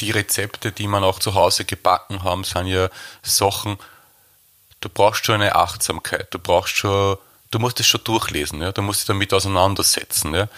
die 0.00 0.10
Rezepte, 0.10 0.72
die 0.72 0.86
man 0.86 1.04
auch 1.04 1.18
zu 1.18 1.34
Hause 1.34 1.64
gebacken 1.64 2.22
haben, 2.22 2.44
sind 2.44 2.66
ja 2.66 2.88
Sachen, 3.22 3.78
du 4.80 4.88
brauchst 4.88 5.26
schon 5.26 5.36
eine 5.36 5.56
Achtsamkeit, 5.56 6.32
du 6.32 6.38
brauchst 6.38 6.76
schon, 6.76 7.18
du 7.50 7.58
musst 7.58 7.80
es 7.80 7.86
schon 7.86 8.04
durchlesen, 8.04 8.62
ja? 8.62 8.72
du 8.72 8.82
musst 8.82 9.00
dich 9.00 9.06
damit 9.06 9.34
auseinandersetzen. 9.34 10.34
Ja? 10.34 10.48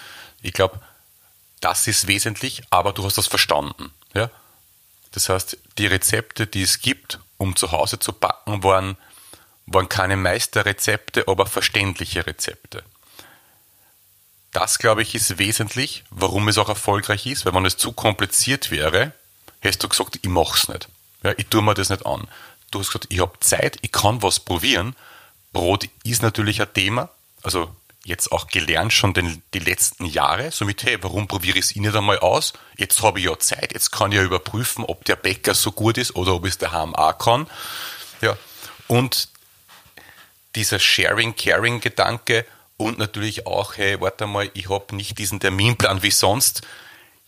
Ich 0.42 0.52
glaube, 0.52 0.80
das 1.60 1.86
ist 1.86 2.06
wesentlich, 2.06 2.62
aber 2.70 2.92
du 2.92 3.04
hast 3.04 3.18
das 3.18 3.26
verstanden. 3.26 3.90
Ja? 4.14 4.30
Das 5.12 5.28
heißt, 5.28 5.56
die 5.78 5.86
Rezepte, 5.86 6.46
die 6.46 6.62
es 6.62 6.80
gibt, 6.80 7.18
um 7.36 7.56
zu 7.56 7.72
Hause 7.72 7.98
zu 7.98 8.12
backen, 8.12 8.62
waren, 8.62 8.96
waren 9.66 9.88
keine 9.88 10.16
Meisterrezepte, 10.16 11.26
aber 11.26 11.46
verständliche 11.46 12.26
Rezepte 12.26 12.84
das, 14.52 14.78
glaube 14.78 15.02
ich, 15.02 15.14
ist 15.14 15.38
wesentlich, 15.38 16.04
warum 16.10 16.48
es 16.48 16.58
auch 16.58 16.68
erfolgreich 16.68 17.26
ist, 17.26 17.44
weil 17.44 17.54
wenn 17.54 17.66
es 17.66 17.76
zu 17.76 17.92
kompliziert 17.92 18.70
wäre, 18.70 19.12
hättest 19.60 19.82
du 19.82 19.88
gesagt, 19.88 20.18
ich 20.20 20.28
mach's 20.28 20.68
nicht. 20.68 20.88
Ja, 21.22 21.32
ich 21.36 21.46
tue 21.46 21.62
mir 21.62 21.74
das 21.74 21.88
nicht 21.88 22.04
an. 22.04 22.28
Du 22.70 22.78
hast 22.78 22.88
gesagt, 22.88 23.06
ich 23.10 23.20
habe 23.20 23.38
Zeit, 23.40 23.78
ich 23.82 23.92
kann 23.92 24.22
was 24.22 24.40
probieren. 24.40 24.94
Brot 25.52 25.88
ist 26.04 26.22
natürlich 26.22 26.60
ein 26.60 26.72
Thema, 26.72 27.10
also 27.42 27.74
jetzt 28.04 28.32
auch 28.32 28.48
gelernt 28.48 28.92
schon 28.92 29.14
den, 29.14 29.42
die 29.54 29.58
letzten 29.60 30.04
Jahre, 30.06 30.50
somit, 30.50 30.82
hey, 30.82 30.98
warum 31.02 31.28
probiere 31.28 31.58
ich 31.58 31.66
es 31.66 31.76
nicht 31.76 31.94
einmal 31.94 32.18
aus? 32.18 32.52
Jetzt 32.76 33.02
habe 33.02 33.20
ich 33.20 33.26
ja 33.26 33.38
Zeit, 33.38 33.72
jetzt 33.72 33.92
kann 33.92 34.10
ich 34.10 34.18
ja 34.18 34.24
überprüfen, 34.24 34.84
ob 34.84 35.04
der 35.04 35.16
Bäcker 35.16 35.54
so 35.54 35.72
gut 35.72 35.98
ist 35.98 36.16
oder 36.16 36.34
ob 36.34 36.44
es 36.44 36.58
der 36.58 36.72
HMA 36.72 37.12
kann. 37.12 37.46
Ja. 38.20 38.36
Und 38.88 39.28
dieser 40.56 40.78
Sharing-Caring-Gedanke, 40.78 42.44
und 42.82 42.98
natürlich 42.98 43.46
auch, 43.46 43.76
hey, 43.76 44.00
warte 44.00 44.26
mal, 44.26 44.50
ich 44.54 44.68
habe 44.68 44.94
nicht 44.94 45.18
diesen 45.18 45.40
Terminplan 45.40 46.02
wie 46.02 46.10
sonst. 46.10 46.62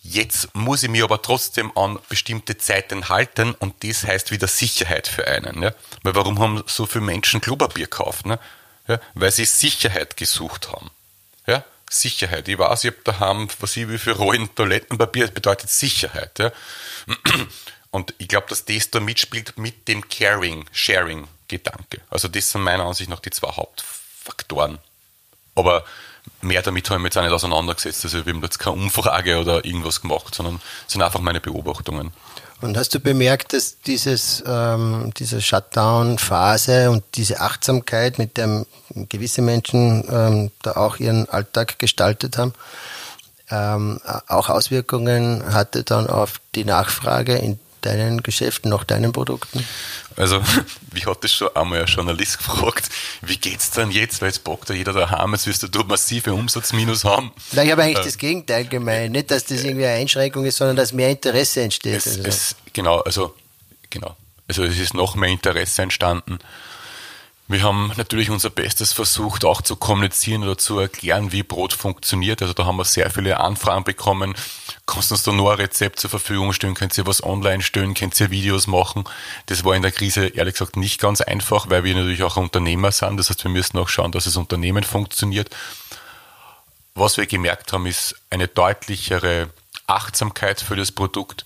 Jetzt 0.06 0.54
muss 0.54 0.82
ich 0.82 0.90
mich 0.90 1.02
aber 1.02 1.22
trotzdem 1.22 1.74
an 1.76 1.98
bestimmte 2.10 2.58
Zeiten 2.58 3.08
halten 3.08 3.54
und 3.54 3.82
das 3.82 4.04
heißt 4.04 4.30
wieder 4.30 4.46
Sicherheit 4.46 5.08
für 5.08 5.26
einen. 5.26 5.62
Ja? 5.62 5.74
Weil 6.02 6.14
warum 6.14 6.38
haben 6.40 6.62
so 6.66 6.84
viele 6.84 7.04
Menschen 7.04 7.40
Klopapier 7.40 7.86
gekauft? 7.86 8.26
Ne? 8.26 8.38
Ja? 8.86 9.00
Weil 9.14 9.32
sie 9.32 9.46
Sicherheit 9.46 10.18
gesucht 10.18 10.68
haben. 10.70 10.90
Ja? 11.46 11.64
Sicherheit. 11.88 12.48
Ich 12.48 12.58
weiß, 12.58 12.84
ich 12.84 12.90
habe 12.90 13.00
daheim, 13.02 13.48
was 13.60 13.76
ich 13.76 13.88
wie 13.88 13.96
viel 13.96 14.12
Rollen 14.12 14.54
Toilettenpapier, 14.54 15.24
das 15.24 15.34
bedeutet 15.34 15.70
Sicherheit. 15.70 16.38
Ja? 16.38 16.52
Und 17.90 18.12
ich 18.18 18.28
glaube, 18.28 18.48
dass 18.48 18.66
das 18.66 18.90
da 18.90 19.00
mitspielt 19.00 19.56
mit 19.56 19.88
dem 19.88 20.06
Caring, 20.08 20.66
Sharing-Gedanke. 20.72 22.02
Also 22.10 22.28
das 22.28 22.50
sind 22.50 22.62
meiner 22.62 22.84
Ansicht 22.84 23.08
nach 23.08 23.20
die 23.20 23.30
zwei 23.30 23.52
Hauptfaktoren. 23.52 24.80
Aber 25.54 25.84
mehr 26.40 26.62
damit 26.62 26.88
habe 26.88 26.98
ich 26.98 27.02
mich 27.02 27.14
jetzt 27.14 27.18
auch 27.18 27.22
nicht 27.22 27.32
auseinandergesetzt. 27.32 28.04
Also 28.04 28.24
wir 28.24 28.32
haben 28.32 28.42
jetzt 28.42 28.58
keine 28.58 28.76
Umfrage 28.76 29.38
oder 29.38 29.64
irgendwas 29.64 30.00
gemacht, 30.00 30.34
sondern 30.34 30.60
es 30.86 30.92
sind 30.92 31.02
einfach 31.02 31.20
meine 31.20 31.40
Beobachtungen. 31.40 32.12
Und 32.60 32.78
hast 32.78 32.94
du 32.94 33.00
bemerkt, 33.00 33.52
dass 33.52 33.80
dieses, 33.82 34.42
ähm, 34.46 35.12
diese 35.18 35.42
Shutdown-Phase 35.42 36.90
und 36.90 37.04
diese 37.14 37.40
Achtsamkeit, 37.40 38.18
mit 38.18 38.36
der 38.36 38.64
gewisse 38.94 39.42
Menschen 39.42 40.04
ähm, 40.08 40.50
da 40.62 40.72
auch 40.72 40.96
ihren 40.96 41.28
Alltag 41.28 41.78
gestaltet 41.78 42.38
haben, 42.38 42.54
ähm, 43.50 44.00
auch 44.28 44.48
Auswirkungen 44.48 45.52
hatte 45.52 45.84
dann 45.84 46.06
auf 46.06 46.40
die 46.54 46.64
Nachfrage 46.64 47.34
in 47.36 47.58
deinen 47.84 48.22
Geschäften, 48.22 48.70
nach 48.70 48.84
deinen 48.84 49.12
Produkten? 49.12 49.66
Also, 50.16 50.40
wie 50.92 51.04
hat 51.06 51.24
das 51.24 51.32
schon 51.32 51.48
einmal 51.54 51.80
ein 51.80 51.86
Journalist 51.86 52.38
gefragt, 52.38 52.88
wie 53.22 53.36
geht's 53.36 53.70
denn 53.70 53.90
jetzt, 53.90 54.20
weil 54.20 54.28
jetzt 54.28 54.44
bockt 54.44 54.68
ja 54.68 54.74
jeder 54.74 54.92
daheim, 54.92 55.32
jetzt 55.32 55.46
wirst 55.46 55.74
du 55.74 55.84
massive 55.84 56.32
Umsatzminus 56.32 57.04
haben. 57.04 57.32
Nein, 57.52 57.66
ich 57.66 57.72
habe 57.72 57.82
eigentlich 57.82 57.98
äh, 57.98 58.04
das 58.04 58.18
Gegenteil 58.18 58.66
gemeint. 58.66 59.12
Nicht, 59.12 59.30
dass 59.30 59.44
das 59.44 59.64
irgendwie 59.64 59.86
eine 59.86 60.00
Einschränkung 60.00 60.44
ist, 60.44 60.56
sondern 60.56 60.76
dass 60.76 60.92
mehr 60.92 61.10
Interesse 61.10 61.62
entsteht. 61.62 61.96
Es, 61.96 62.06
also. 62.06 62.22
es, 62.22 62.56
genau, 62.72 63.00
also, 63.00 63.34
genau. 63.90 64.16
Also, 64.48 64.64
es 64.64 64.78
ist 64.78 64.94
noch 64.94 65.14
mehr 65.16 65.30
Interesse 65.30 65.82
entstanden. 65.82 66.38
Wir 67.46 67.62
haben 67.62 67.92
natürlich 67.98 68.30
unser 68.30 68.48
Bestes 68.48 68.94
versucht, 68.94 69.44
auch 69.44 69.60
zu 69.60 69.76
kommunizieren 69.76 70.44
oder 70.44 70.56
zu 70.56 70.78
erklären, 70.78 71.30
wie 71.30 71.42
Brot 71.42 71.74
funktioniert. 71.74 72.40
Also 72.40 72.54
da 72.54 72.64
haben 72.64 72.78
wir 72.78 72.86
sehr 72.86 73.10
viele 73.10 73.38
Anfragen 73.38 73.84
bekommen. 73.84 74.34
Kannst 74.86 75.10
du 75.10 75.14
uns 75.14 75.24
da 75.24 75.32
nur 75.32 75.52
ein 75.52 75.58
Rezept 75.58 76.00
zur 76.00 76.08
Verfügung 76.08 76.54
stellen? 76.54 76.74
Könnt 76.74 76.96
ihr 76.96 77.06
was 77.06 77.22
online 77.22 77.62
stellen? 77.62 77.92
Könnt 77.92 78.18
ihr 78.18 78.30
Videos 78.30 78.66
machen? 78.66 79.04
Das 79.46 79.62
war 79.62 79.76
in 79.76 79.82
der 79.82 79.92
Krise 79.92 80.28
ehrlich 80.28 80.54
gesagt 80.54 80.78
nicht 80.78 80.98
ganz 80.98 81.20
einfach, 81.20 81.68
weil 81.68 81.84
wir 81.84 81.94
natürlich 81.94 82.22
auch 82.22 82.38
Unternehmer 82.38 82.92
sind. 82.92 83.18
Das 83.18 83.28
heißt, 83.28 83.44
wir 83.44 83.50
müssen 83.50 83.76
auch 83.76 83.88
schauen, 83.90 84.12
dass 84.12 84.24
das 84.24 84.36
Unternehmen 84.36 84.82
funktioniert. 84.82 85.50
Was 86.94 87.18
wir 87.18 87.26
gemerkt 87.26 87.74
haben, 87.74 87.84
ist 87.84 88.14
eine 88.30 88.48
deutlichere 88.48 89.50
Achtsamkeit 89.86 90.62
für 90.62 90.76
das 90.76 90.92
Produkt. 90.92 91.44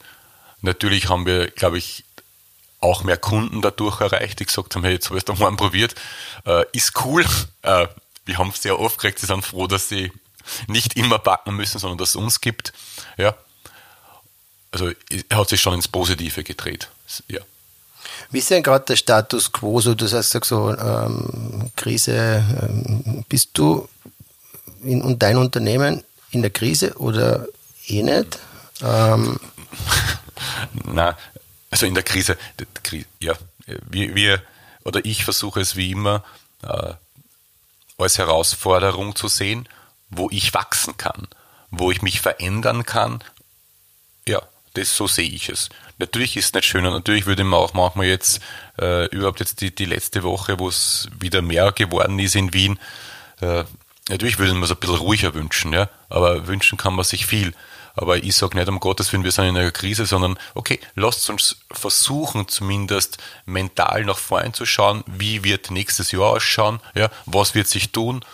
Natürlich 0.63 1.09
haben 1.09 1.27
wir, 1.27 1.49
glaube 1.51 1.79
ich, 1.79 2.05
auch 2.81 3.03
mehr 3.03 3.17
Kunden 3.17 3.63
dadurch 3.63 4.01
erreicht, 4.01 4.41
die 4.41 4.47
gesagt 4.47 4.75
haben, 4.75 4.85
hey, 4.85 4.95
jetzt 4.95 5.07
habe 5.11 5.19
ich 5.19 5.29
es 5.29 5.39
mal 5.39 5.55
probiert, 5.57 5.95
äh, 6.47 6.65
ist 6.73 6.93
cool. 7.05 7.25
Äh, 7.63 7.89
wir 8.25 8.39
haben 8.39 8.53
sehr 8.53 8.79
oft 8.79 8.99
gekriegt, 8.99 9.19
sie 9.19 9.27
sind 9.27 9.45
froh, 9.45 9.67
dass 9.67 9.89
sie 9.89 10.13
nicht 10.67 10.97
immer 10.97 11.19
backen 11.19 11.55
müssen, 11.57 11.79
sondern 11.79 11.99
dass 11.99 12.11
es 12.11 12.17
uns 12.17 12.41
gibt. 12.41 12.73
Ja. 13.17 13.35
Also 14.71 14.91
hat 15.33 15.49
sich 15.49 15.61
schon 15.61 15.75
ins 15.75 15.89
Positive 15.89 16.45
gedreht. 16.45 16.89
Ja. 17.29 17.41
Wie 18.31 18.39
ist 18.39 18.51
denn 18.51 18.63
gerade 18.63 18.85
der 18.85 18.97
Status 18.97 19.53
quo? 19.53 19.81
So, 19.81 19.95
du 19.95 20.05
hast 20.05 20.13
gesagt, 20.13 20.45
so 20.45 20.71
ähm, 20.71 21.71
Krise, 21.77 22.45
ähm, 22.63 23.25
bist 23.29 23.51
du 23.55 23.89
in, 24.83 25.03
und 25.03 25.23
dein 25.23 25.37
Unternehmen 25.37 26.05
in 26.31 26.43
der 26.43 26.51
Krise 26.51 26.95
oder 26.99 27.47
eh 27.87 28.03
nicht? 28.03 28.39
Ähm. 28.83 29.41
Na, 30.85 31.17
also 31.71 31.87
in 31.87 31.95
der 31.95 32.03
Krise, 32.03 32.37
ja, 33.21 33.35
wir, 33.67 34.15
wir 34.15 34.43
oder 34.85 35.05
ich 35.05 35.25
versuche 35.25 35.61
es 35.61 35.77
wie 35.77 35.91
immer 35.91 36.25
äh, 36.63 36.95
als 37.99 38.19
Herausforderung 38.19 39.17
zu 39.17 39.29
sehen, 39.29 39.69
wo 40.09 40.29
ich 40.31 40.55
wachsen 40.55 40.97
kann, 40.97 41.29
wo 41.71 41.91
ich 41.91 42.01
mich 42.01 42.21
verändern 42.21 42.87
kann. 42.87 43.23
Ja, 44.27 44.43
das 44.75 44.97
so 44.97 45.07
sehe 45.07 45.29
ich 45.29 45.49
es. 45.49 45.69
Natürlich 45.99 46.37
ist 46.37 46.47
es 46.47 46.53
nicht 46.55 46.65
schön 46.65 46.87
und 46.87 46.93
natürlich 46.93 47.27
würde 47.27 47.45
man 47.45 47.59
auch 47.59 47.75
manchmal 47.75 48.07
jetzt 48.07 48.41
äh, 48.79 49.07
überhaupt 49.07 49.41
jetzt 49.41 49.61
die, 49.61 49.75
die 49.75 49.85
letzte 49.85 50.23
Woche, 50.23 50.59
wo 50.59 50.69
es 50.69 51.09
wieder 51.19 51.43
mehr 51.43 51.73
geworden 51.73 52.19
ist 52.19 52.37
in 52.37 52.53
Wien, 52.53 52.79
äh, 53.41 53.65
natürlich 54.09 54.39
würde 54.39 54.55
man 54.55 54.63
es 54.63 54.71
ein 54.71 54.77
bisschen 54.77 54.97
ruhiger 54.97 55.35
wünschen, 55.35 55.73
ja, 55.73 55.89
aber 56.09 56.47
wünschen 56.47 56.79
kann 56.79 56.95
man 56.95 57.05
sich 57.05 57.27
viel. 57.27 57.53
Aber 57.99 58.17
ich 58.17 58.37
sage 58.37 58.57
nicht 58.57 58.69
um 58.69 58.79
Gottes 58.79 59.13
Willen, 59.13 59.25
wir 59.25 59.33
sind 59.33 59.47
in 59.47 59.57
einer 59.57 59.73
Krise, 59.73 60.07
sondern 60.07 60.39
okay, 60.55 60.79
lasst 60.95 61.29
uns 61.31 61.57
versuchen, 61.71 62.47
zumindest 62.47 63.19
mental 63.45 64.05
nach 64.05 64.19
vorne 64.19 64.53
zu 64.53 64.67
schauen, 64.67 65.03
wie 65.07 65.43
wird 65.43 65.73
nächstes 65.73 66.13
Jahr 66.13 66.31
ausschauen, 66.31 66.81
ja, 66.95 67.11
was 67.27 67.55
wird 67.55 67.67
sich 67.67 67.91
tun 67.91 68.25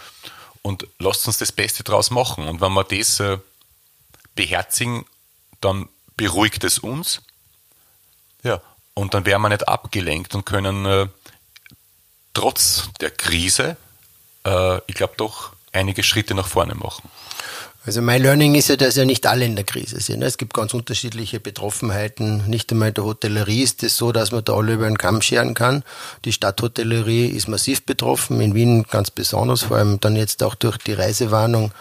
und 0.60 0.86
lasst 0.98 1.26
uns 1.26 1.38
das 1.38 1.50
Beste 1.50 1.82
draus 1.82 2.10
machen. 2.10 2.46
Und 2.46 2.60
wenn 2.60 2.72
wir 2.74 2.84
das 2.84 3.20
äh, 3.20 3.38
beherzigen, 4.34 5.06
dann 5.62 5.88
beruhigt 6.16 6.62
es 6.64 6.78
uns. 6.78 7.22
Ja, 8.42 8.60
und 8.92 9.14
dann 9.14 9.24
werden 9.24 9.40
wir 9.40 9.48
nicht 9.48 9.66
abgelenkt 9.66 10.34
und 10.34 10.44
können 10.44 10.84
äh, 10.84 11.08
trotz 12.34 12.90
der 13.00 13.10
Krise, 13.10 13.78
äh, 14.44 14.78
ich 14.86 14.94
glaube, 14.94 15.14
doch 15.16 15.52
einige 15.72 16.02
Schritte 16.02 16.34
nach 16.34 16.48
vorne 16.48 16.74
machen. 16.74 17.10
Also 17.86 18.00
mein 18.00 18.22
Learning 18.22 18.54
ist 18.54 18.70
ja, 18.70 18.76
dass 18.76 18.96
ja 18.96 19.04
nicht 19.04 19.26
alle 19.26 19.44
in 19.44 19.56
der 19.56 19.64
Krise 19.64 20.00
sind. 20.00 20.22
Es 20.22 20.38
gibt 20.38 20.54
ganz 20.54 20.72
unterschiedliche 20.72 21.38
Betroffenheiten. 21.38 22.48
Nicht 22.48 22.72
einmal 22.72 22.88
in 22.88 22.94
der 22.94 23.04
Hotellerie 23.04 23.62
ist 23.62 23.82
es 23.82 23.98
so, 23.98 24.10
dass 24.10 24.32
man 24.32 24.42
da 24.42 24.54
alle 24.54 24.72
über 24.72 24.86
den 24.86 24.96
Kamm 24.96 25.20
scheren 25.20 25.52
kann. 25.52 25.84
Die 26.24 26.32
Stadthotellerie 26.32 27.26
ist 27.26 27.46
massiv 27.46 27.84
betroffen, 27.84 28.40
in 28.40 28.54
Wien 28.54 28.84
ganz 28.90 29.10
besonders, 29.10 29.64
vor 29.64 29.76
allem 29.76 30.00
dann 30.00 30.16
jetzt 30.16 30.42
auch 30.42 30.54
durch 30.54 30.78
die 30.78 30.94
Reisewarnung 30.94 31.72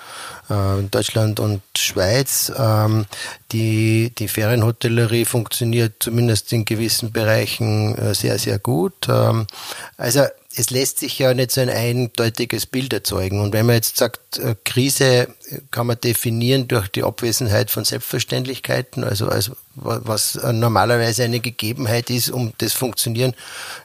äh, 0.50 0.80
in 0.80 0.92
Deutschland 0.92 1.40
und 1.40 1.62
Schweiz. 1.78 2.52
Ähm, 2.58 3.06
die, 3.54 4.12
die 4.18 4.28
Ferienhotellerie 4.28 5.24
funktioniert 5.24 5.94
zumindest 6.00 6.52
in 6.52 6.66
gewissen 6.66 7.14
Bereichen 7.14 7.98
äh, 7.98 8.14
sehr, 8.14 8.38
sehr 8.40 8.60
gut. 8.60 9.08
Ähm, 9.08 9.48
also 9.96 10.24
es 10.56 10.70
lässt 10.70 11.00
sich 11.00 11.20
ja 11.20 11.34
nicht 11.34 11.52
so 11.52 11.62
ein 11.62 11.70
eindeutiges 11.70 12.66
Bild 12.66 12.94
erzeugen. 12.94 13.40
Und 13.40 13.54
wenn 13.54 13.66
man 13.66 13.76
jetzt 13.76 13.98
sagt, 13.98 14.38
äh, 14.38 14.56
Krise 14.64 15.28
kann 15.72 15.88
man 15.88 16.00
definieren 16.00 16.68
durch 16.68 16.88
die 16.88 17.04
Abwesenheit 17.04 17.72
von 17.72 17.86
Selbstverständlichkeiten, 17.86 19.04
also, 19.04 19.28
also 19.28 19.56
was 19.76 20.40
normalerweise 20.52 21.24
eine 21.24 21.40
Gegebenheit 21.40 22.10
ist, 22.10 22.30
um 22.30 22.54
das 22.60 22.74
Funktionieren 22.74 23.34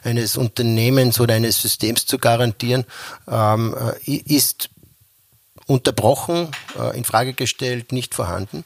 eines 0.03 0.37
Unternehmens 0.37 1.19
oder 1.19 1.33
eines 1.33 1.61
Systems 1.61 2.05
zu 2.05 2.17
garantieren, 2.19 2.85
ähm, 3.27 3.75
äh, 4.05 4.15
ist 4.15 4.69
unterbrochen, 5.69 6.47
äh, 6.79 6.97
in 6.97 7.03
Frage 7.03 7.33
gestellt, 7.33 7.91
nicht 7.91 8.15
vorhanden, 8.15 8.63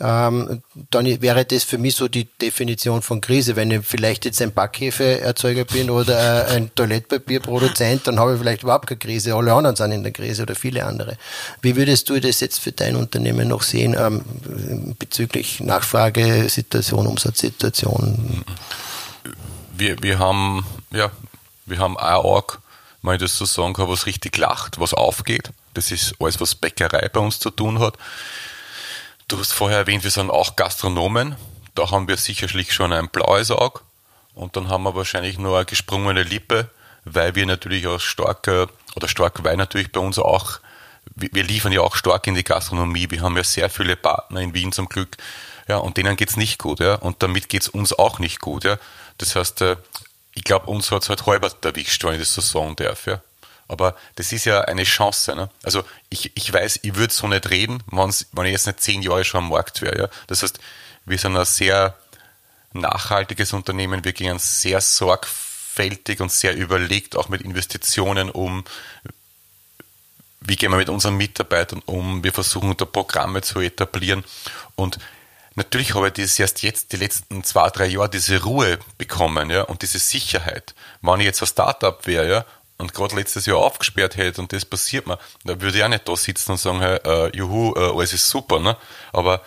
ähm, 0.00 0.62
dann 0.90 1.06
wäre 1.22 1.44
das 1.44 1.62
für 1.62 1.78
mich 1.78 1.94
so 1.94 2.08
die 2.08 2.24
Definition 2.24 3.02
von 3.02 3.20
Krise. 3.20 3.54
Wenn 3.54 3.70
ich 3.70 3.86
vielleicht 3.86 4.24
jetzt 4.24 4.42
ein 4.42 4.52
Backhefeerzeuger 4.52 5.64
bin 5.64 5.90
oder 5.90 6.48
äh, 6.48 6.56
ein 6.56 6.74
Toilettpapierproduzent, 6.74 8.08
dann 8.08 8.18
habe 8.18 8.32
ich 8.32 8.40
vielleicht 8.40 8.64
überhaupt 8.64 8.88
keine 8.88 8.98
Krise. 8.98 9.36
Alle 9.36 9.52
anderen 9.52 9.76
sind 9.76 9.92
in 9.92 10.02
der 10.02 10.10
Krise 10.10 10.42
oder 10.42 10.56
viele 10.56 10.84
andere. 10.84 11.16
Wie 11.62 11.76
würdest 11.76 12.10
du 12.10 12.20
das 12.20 12.40
jetzt 12.40 12.58
für 12.58 12.72
dein 12.72 12.96
Unternehmen 12.96 13.46
noch 13.46 13.62
sehen 13.62 13.94
ähm, 13.96 14.24
bezüglich 14.98 15.60
Nachfragesituation, 15.60 17.06
Umsatzsituation? 17.06 18.44
Wir, 19.76 20.02
wir 20.02 20.18
haben, 20.18 20.66
ja, 20.90 21.12
wir 21.64 21.78
haben 21.78 21.96
auch, 21.96 22.58
wenn 23.02 23.14
ich 23.14 23.20
das 23.20 23.38
so 23.38 23.44
sagen 23.44 23.72
kann, 23.72 23.88
was 23.88 24.06
richtig 24.06 24.36
lacht, 24.36 24.80
was 24.80 24.94
aufgeht. 24.94 25.52
Das 25.74 25.90
ist 25.90 26.14
alles, 26.18 26.40
was 26.40 26.54
Bäckerei 26.54 27.08
bei 27.08 27.20
uns 27.20 27.38
zu 27.38 27.50
tun 27.50 27.78
hat. 27.78 27.96
Du 29.28 29.38
hast 29.38 29.52
vorher 29.52 29.78
erwähnt, 29.78 30.02
wir 30.02 30.10
sind 30.10 30.30
auch 30.30 30.56
Gastronomen. 30.56 31.36
Da 31.74 31.90
haben 31.90 32.08
wir 32.08 32.16
sicherlich 32.16 32.72
schon 32.72 32.92
ein 32.92 33.08
blaues 33.08 33.50
Auge. 33.50 33.80
Und 34.34 34.56
dann 34.56 34.68
haben 34.68 34.82
wir 34.82 34.94
wahrscheinlich 34.94 35.38
nur 35.38 35.56
eine 35.56 35.66
gesprungene 35.66 36.22
Lippe, 36.22 36.70
weil 37.04 37.34
wir 37.34 37.46
natürlich 37.46 37.86
auch 37.86 38.00
stark, 38.00 38.48
oder 38.48 39.08
stark, 39.08 39.44
weil 39.44 39.56
natürlich 39.56 39.92
bei 39.92 40.00
uns 40.00 40.18
auch, 40.18 40.60
wir 41.14 41.44
liefern 41.44 41.72
ja 41.72 41.80
auch 41.80 41.96
stark 41.96 42.26
in 42.26 42.34
die 42.34 42.44
Gastronomie. 42.44 43.10
Wir 43.10 43.22
haben 43.22 43.36
ja 43.36 43.44
sehr 43.44 43.70
viele 43.70 43.96
Partner 43.96 44.40
in 44.40 44.54
Wien 44.54 44.72
zum 44.72 44.88
Glück. 44.88 45.16
Ja, 45.68 45.76
und 45.76 45.96
denen 45.96 46.16
geht's 46.16 46.36
nicht 46.36 46.58
gut, 46.58 46.80
ja. 46.80 46.94
Und 46.96 47.22
damit 47.22 47.48
geht's 47.48 47.68
uns 47.68 47.92
auch 47.92 48.18
nicht 48.18 48.40
gut, 48.40 48.64
ja. 48.64 48.78
Das 49.18 49.36
heißt, 49.36 49.60
äh, 49.62 49.76
ich 50.34 50.42
glaube, 50.42 50.66
uns 50.66 50.90
hat's 50.90 51.08
halt 51.08 51.26
halber 51.26 51.50
erwischt, 51.62 52.02
wenn 52.02 52.14
ich 52.14 52.20
das 52.20 52.34
so 52.34 52.40
sagen 52.40 52.74
darf, 52.76 53.06
ja. 53.06 53.20
Aber 53.70 53.94
das 54.16 54.32
ist 54.32 54.46
ja 54.46 54.62
eine 54.62 54.82
Chance. 54.82 55.36
Ne? 55.36 55.48
Also 55.62 55.84
ich, 56.08 56.32
ich 56.34 56.52
weiß, 56.52 56.80
ich 56.82 56.96
würde 56.96 57.14
so 57.14 57.28
nicht 57.28 57.48
reden, 57.50 57.82
wenn 57.92 58.46
ich 58.46 58.52
jetzt 58.52 58.66
nicht 58.66 58.80
zehn 58.80 59.00
Jahre 59.00 59.24
schon 59.24 59.44
am 59.44 59.50
Markt 59.50 59.80
wäre. 59.80 59.96
Ja? 59.96 60.08
Das 60.26 60.42
heißt, 60.42 60.58
wir 61.04 61.18
sind 61.18 61.36
ein 61.36 61.44
sehr 61.44 61.96
nachhaltiges 62.72 63.52
Unternehmen, 63.52 64.04
wir 64.04 64.12
gehen 64.12 64.40
sehr 64.40 64.80
sorgfältig 64.80 66.20
und 66.20 66.32
sehr 66.32 66.56
überlegt 66.56 67.16
auch 67.16 67.28
mit 67.28 67.42
Investitionen 67.42 68.28
um. 68.28 68.64
Wie 70.40 70.56
gehen 70.56 70.72
wir 70.72 70.78
mit 70.78 70.88
unseren 70.88 71.16
Mitarbeitern 71.16 71.82
um? 71.86 72.24
Wir 72.24 72.32
versuchen 72.32 72.76
da 72.76 72.84
Programme 72.84 73.42
zu 73.42 73.60
etablieren 73.60 74.24
und 74.74 74.98
Natürlich 75.56 75.94
habe 75.94 76.06
ich 76.06 76.12
das 76.14 76.38
erst 76.38 76.62
jetzt, 76.62 76.92
die 76.92 76.96
letzten 76.96 77.42
zwei, 77.42 77.68
drei 77.70 77.86
Jahre, 77.86 78.08
diese 78.08 78.40
Ruhe 78.42 78.78
bekommen, 78.98 79.50
ja, 79.50 79.62
und 79.62 79.82
diese 79.82 79.98
Sicherheit. 79.98 80.74
Wenn 81.02 81.20
ich 81.20 81.26
jetzt 81.26 81.42
ein 81.42 81.48
Startup 81.48 82.06
wäre, 82.06 82.30
ja, 82.30 82.46
und 82.80 82.94
gerade 82.94 83.14
letztes 83.14 83.46
Jahr 83.46 83.58
aufgesperrt 83.58 84.16
hätte 84.16 84.40
und 84.40 84.52
das 84.52 84.64
passiert 84.64 85.06
mir, 85.06 85.18
da 85.44 85.60
würde 85.60 85.78
ich 85.78 85.84
auch 85.84 85.88
nicht 85.88 86.08
da 86.08 86.16
sitzen 86.16 86.52
und 86.52 86.58
sagen, 86.58 86.80
hey, 86.80 86.98
äh, 87.04 87.36
juhu, 87.36 87.74
äh, 87.76 87.90
alles 87.94 88.12
ist 88.12 88.28
super. 88.28 88.58
Ne? 88.58 88.76
Aber 89.12 89.42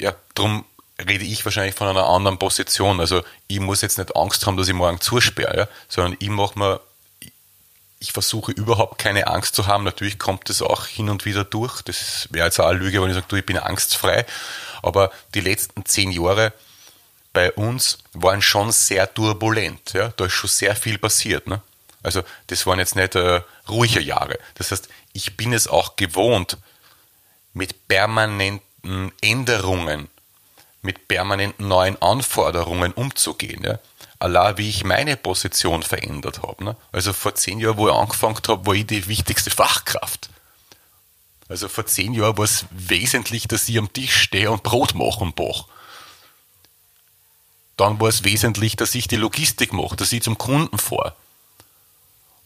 ja, 0.00 0.14
darum 0.34 0.64
rede 0.98 1.24
ich 1.24 1.44
wahrscheinlich 1.44 1.74
von 1.74 1.88
einer 1.88 2.06
anderen 2.06 2.38
Position. 2.38 3.00
Also 3.00 3.22
ich 3.48 3.60
muss 3.60 3.82
jetzt 3.82 3.98
nicht 3.98 4.16
Angst 4.16 4.46
haben, 4.46 4.56
dass 4.56 4.68
ich 4.68 4.74
morgen 4.74 5.00
zusperre, 5.00 5.56
ja? 5.56 5.68
sondern 5.88 6.16
ich 6.18 6.28
mache 6.28 6.58
mir, 6.58 6.80
ich 7.98 8.12
versuche 8.12 8.52
überhaupt 8.52 8.98
keine 8.98 9.26
Angst 9.26 9.54
zu 9.54 9.66
haben. 9.66 9.84
Natürlich 9.84 10.18
kommt 10.18 10.48
das 10.48 10.62
auch 10.62 10.86
hin 10.86 11.08
und 11.08 11.24
wieder 11.24 11.44
durch. 11.44 11.82
Das 11.82 12.28
wäre 12.30 12.46
jetzt 12.46 12.60
auch 12.60 12.66
eine 12.66 12.78
Lüge, 12.78 13.02
wenn 13.02 13.10
ich 13.10 13.14
sage, 13.14 13.26
du, 13.28 13.36
ich 13.36 13.46
bin 13.46 13.58
angstfrei. 13.58 14.24
Aber 14.82 15.10
die 15.34 15.40
letzten 15.40 15.84
zehn 15.84 16.12
Jahre 16.12 16.52
bei 17.32 17.52
uns 17.52 17.98
waren 18.14 18.40
schon 18.40 18.72
sehr 18.72 19.12
turbulent. 19.12 19.92
Ja? 19.92 20.08
Da 20.16 20.26
ist 20.26 20.32
schon 20.32 20.48
sehr 20.48 20.74
viel 20.76 20.98
passiert. 20.98 21.46
Ne? 21.46 21.60
Also 22.06 22.22
das 22.46 22.66
waren 22.66 22.78
jetzt 22.78 22.94
nicht 22.94 23.16
äh, 23.16 23.42
ruhige 23.68 24.00
Jahre. 24.00 24.38
Das 24.54 24.70
heißt, 24.70 24.88
ich 25.12 25.36
bin 25.36 25.52
es 25.52 25.66
auch 25.66 25.96
gewohnt, 25.96 26.56
mit 27.52 27.88
permanenten 27.88 29.10
Änderungen, 29.20 30.08
mit 30.82 31.08
permanenten 31.08 31.66
neuen 31.66 32.00
Anforderungen 32.00 32.92
umzugehen. 32.92 33.64
Ja? 33.64 33.80
Allah, 34.20 34.56
wie 34.56 34.68
ich 34.68 34.84
meine 34.84 35.16
Position 35.16 35.82
verändert 35.82 36.42
habe. 36.42 36.62
Ne? 36.62 36.76
Also 36.92 37.12
vor 37.12 37.34
zehn 37.34 37.58
Jahren, 37.58 37.76
wo 37.76 37.88
ich 37.88 37.94
angefangen 37.94 38.38
habe, 38.46 38.66
war 38.66 38.74
ich 38.74 38.86
die 38.86 39.08
wichtigste 39.08 39.50
Fachkraft. 39.50 40.30
Also 41.48 41.66
vor 41.66 41.86
zehn 41.86 42.14
Jahren 42.14 42.38
war 42.38 42.44
es 42.44 42.66
wesentlich, 42.70 43.48
dass 43.48 43.68
ich 43.68 43.78
am 43.78 43.92
Tisch 43.92 44.16
stehe 44.16 44.50
und 44.50 44.62
Brot 44.62 44.94
mache 44.94 45.20
und 45.20 45.34
bach. 45.34 45.64
Dann 47.76 47.98
war 48.00 48.08
es 48.08 48.22
wesentlich, 48.22 48.76
dass 48.76 48.94
ich 48.94 49.08
die 49.08 49.16
Logistik 49.16 49.72
mache, 49.72 49.96
dass 49.96 50.12
ich 50.12 50.22
zum 50.22 50.38
Kunden 50.38 50.78
fahre. 50.78 51.16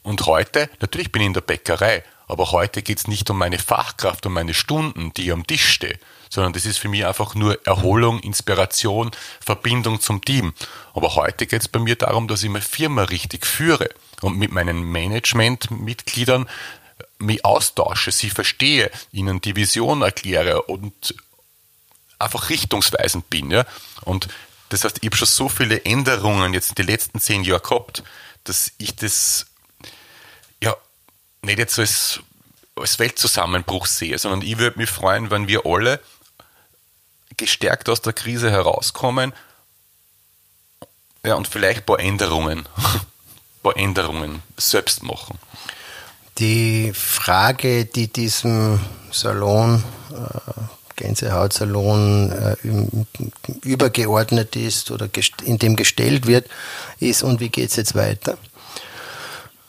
Und 0.03 0.27
heute, 0.27 0.71
natürlich 0.81 1.13
bin 1.13 1.23
ich 1.23 1.27
in 1.27 1.35
der 1.35 1.41
Bäckerei, 1.43 2.03
aber 2.27 2.53
heute 2.53 2.83
geht 2.83 2.99
es 2.99 3.09
nicht 3.09 3.29
um 3.29 3.39
meine 3.39 3.59
Fachkraft, 3.59 4.25
um 4.27 4.33
meine 4.33 4.55
Stunden, 4.55 5.13
die 5.15 5.27
ich 5.27 5.33
am 5.33 5.47
Tisch 5.47 5.69
stehe, 5.69 5.99
sondern 6.31 6.53
das 6.53 6.65
ist 6.65 6.79
für 6.79 6.89
mich 6.89 7.05
einfach 7.05 7.35
nur 7.35 7.59
Erholung, 7.67 8.21
Inspiration, 8.21 9.11
Verbindung 9.41 10.01
zum 10.01 10.25
Team. 10.25 10.55
Aber 10.95 11.17
heute 11.17 11.47
geht 11.47 11.63
es 11.63 11.69
bei 11.69 11.81
mir 11.81 11.97
darum, 11.97 12.29
dass 12.29 12.43
ich 12.43 12.49
meine 12.49 12.65
Firma 12.65 13.03
richtig 13.03 13.47
führe 13.47 13.91
und 14.21 14.39
mit 14.39 14.53
meinen 14.53 14.85
Managementmitgliedern 14.85 16.49
mich 17.19 17.45
austausche, 17.45 18.13
sie 18.13 18.31
verstehe, 18.31 18.91
ihnen 19.13 19.41
die 19.41 19.57
Vision 19.57 20.03
erkläre 20.03 20.63
und 20.63 21.15
einfach 22.19 22.49
richtungsweisend 22.49 23.29
bin. 23.29 23.51
Ja? 23.51 23.67
Und 24.03 24.29
das 24.69 24.85
heißt, 24.85 24.99
ich 25.01 25.07
habe 25.07 25.17
schon 25.17 25.27
so 25.27 25.49
viele 25.49 25.85
Änderungen 25.85 26.55
jetzt 26.55 26.71
in 26.71 26.75
den 26.77 26.87
letzten 26.87 27.19
zehn 27.19 27.43
Jahren 27.43 27.63
gehabt, 27.63 28.05
dass 28.45 28.73
ich 28.79 28.95
das 28.95 29.47
nicht 31.43 31.59
jetzt 31.59 31.79
als, 31.79 32.21
als 32.77 32.99
Weltzusammenbruch 32.99 33.87
sehe, 33.87 34.19
sondern 34.19 34.43
ich 34.43 34.59
würde 34.59 34.79
mich 34.79 34.91
freuen, 34.91 35.31
wenn 35.31 35.49
wir 35.49 35.67
alle 35.67 36.01
gestärkt 37.37 37.89
aus 37.89 38.03
der 38.03 38.13
Krise 38.13 38.51
herauskommen 38.51 39.33
ja, 41.25 41.35
und 41.35 41.49
vielleicht 41.49 41.81
ein 41.81 41.87
paar 41.87 42.01
Änderungen, 42.01 42.61
ein 42.61 43.01
paar 43.63 43.77
Änderungen 43.77 44.43
selbst 44.57 45.03
machen. 45.03 45.39
Die 46.39 46.93
Frage, 46.95 47.85
die 47.85 48.09
diesem 48.09 48.81
Salon, 49.11 49.85
äh, 50.11 50.51
Gänsehautsalon, 50.97 52.33
äh, 52.33 52.57
übergeordnet 53.63 54.57
ist 54.57 54.91
oder 54.91 55.09
in 55.45 55.59
dem 55.59 55.77
gestellt 55.77 56.27
wird, 56.27 56.49
ist, 56.99 57.23
und 57.23 57.41
wie 57.41 57.51
geht 57.51 57.71
es 57.71 57.77
jetzt 57.77 57.95
weiter? 57.95 58.39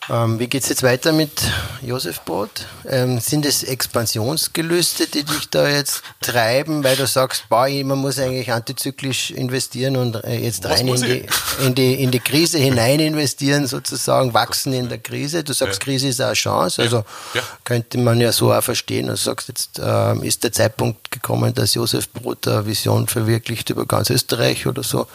Ähm, 0.09 0.39
wie 0.39 0.47
geht 0.47 0.63
es 0.63 0.69
jetzt 0.69 0.83
weiter 0.83 1.11
mit 1.11 1.43
Josef 1.81 2.21
Brot? 2.21 2.65
Ähm, 2.87 3.19
sind 3.19 3.45
es 3.45 3.63
Expansionsgelüste, 3.63 5.07
die 5.07 5.23
dich 5.23 5.49
da 5.49 5.67
jetzt 5.67 6.01
treiben, 6.21 6.83
weil 6.83 6.95
du 6.95 7.05
sagst, 7.05 7.47
boah, 7.49 7.67
man 7.69 7.99
muss 7.99 8.17
eigentlich 8.19 8.51
antizyklisch 8.51 9.31
investieren 9.31 9.97
und 9.97 10.23
äh, 10.23 10.39
jetzt 10.39 10.65
rein 10.65 10.87
in 10.87 11.01
die, 11.01 11.25
in, 11.65 11.75
die, 11.75 12.03
in 12.03 12.11
die 12.11 12.19
Krise 12.19 12.57
hinein 12.57 12.99
investieren, 12.99 13.67
sozusagen, 13.67 14.33
wachsen 14.33 14.73
in 14.73 14.89
der 14.89 14.97
Krise? 14.97 15.43
Du 15.43 15.53
sagst, 15.53 15.79
ja. 15.79 15.85
Krise 15.85 16.07
ist 16.07 16.21
auch 16.21 16.27
eine 16.27 16.33
Chance, 16.33 16.81
also 16.81 16.97
ja. 17.33 17.41
Ja. 17.41 17.43
könnte 17.63 17.97
man 17.97 18.19
ja 18.19 18.31
so 18.31 18.51
auch 18.51 18.63
verstehen. 18.63 19.07
Du 19.07 19.15
sagst, 19.15 19.49
jetzt 19.49 19.79
ähm, 19.83 20.23
ist 20.23 20.43
der 20.43 20.51
Zeitpunkt 20.51 21.00
gekommen, 21.11 21.53
dass 21.53 21.75
Josef 21.75 22.09
eine 22.13 22.65
Vision 22.65 23.07
verwirklicht 23.07 23.69
über 23.69 23.85
ganz 23.85 24.09
Österreich 24.09 24.65
oder 24.67 24.83
so. 24.83 25.07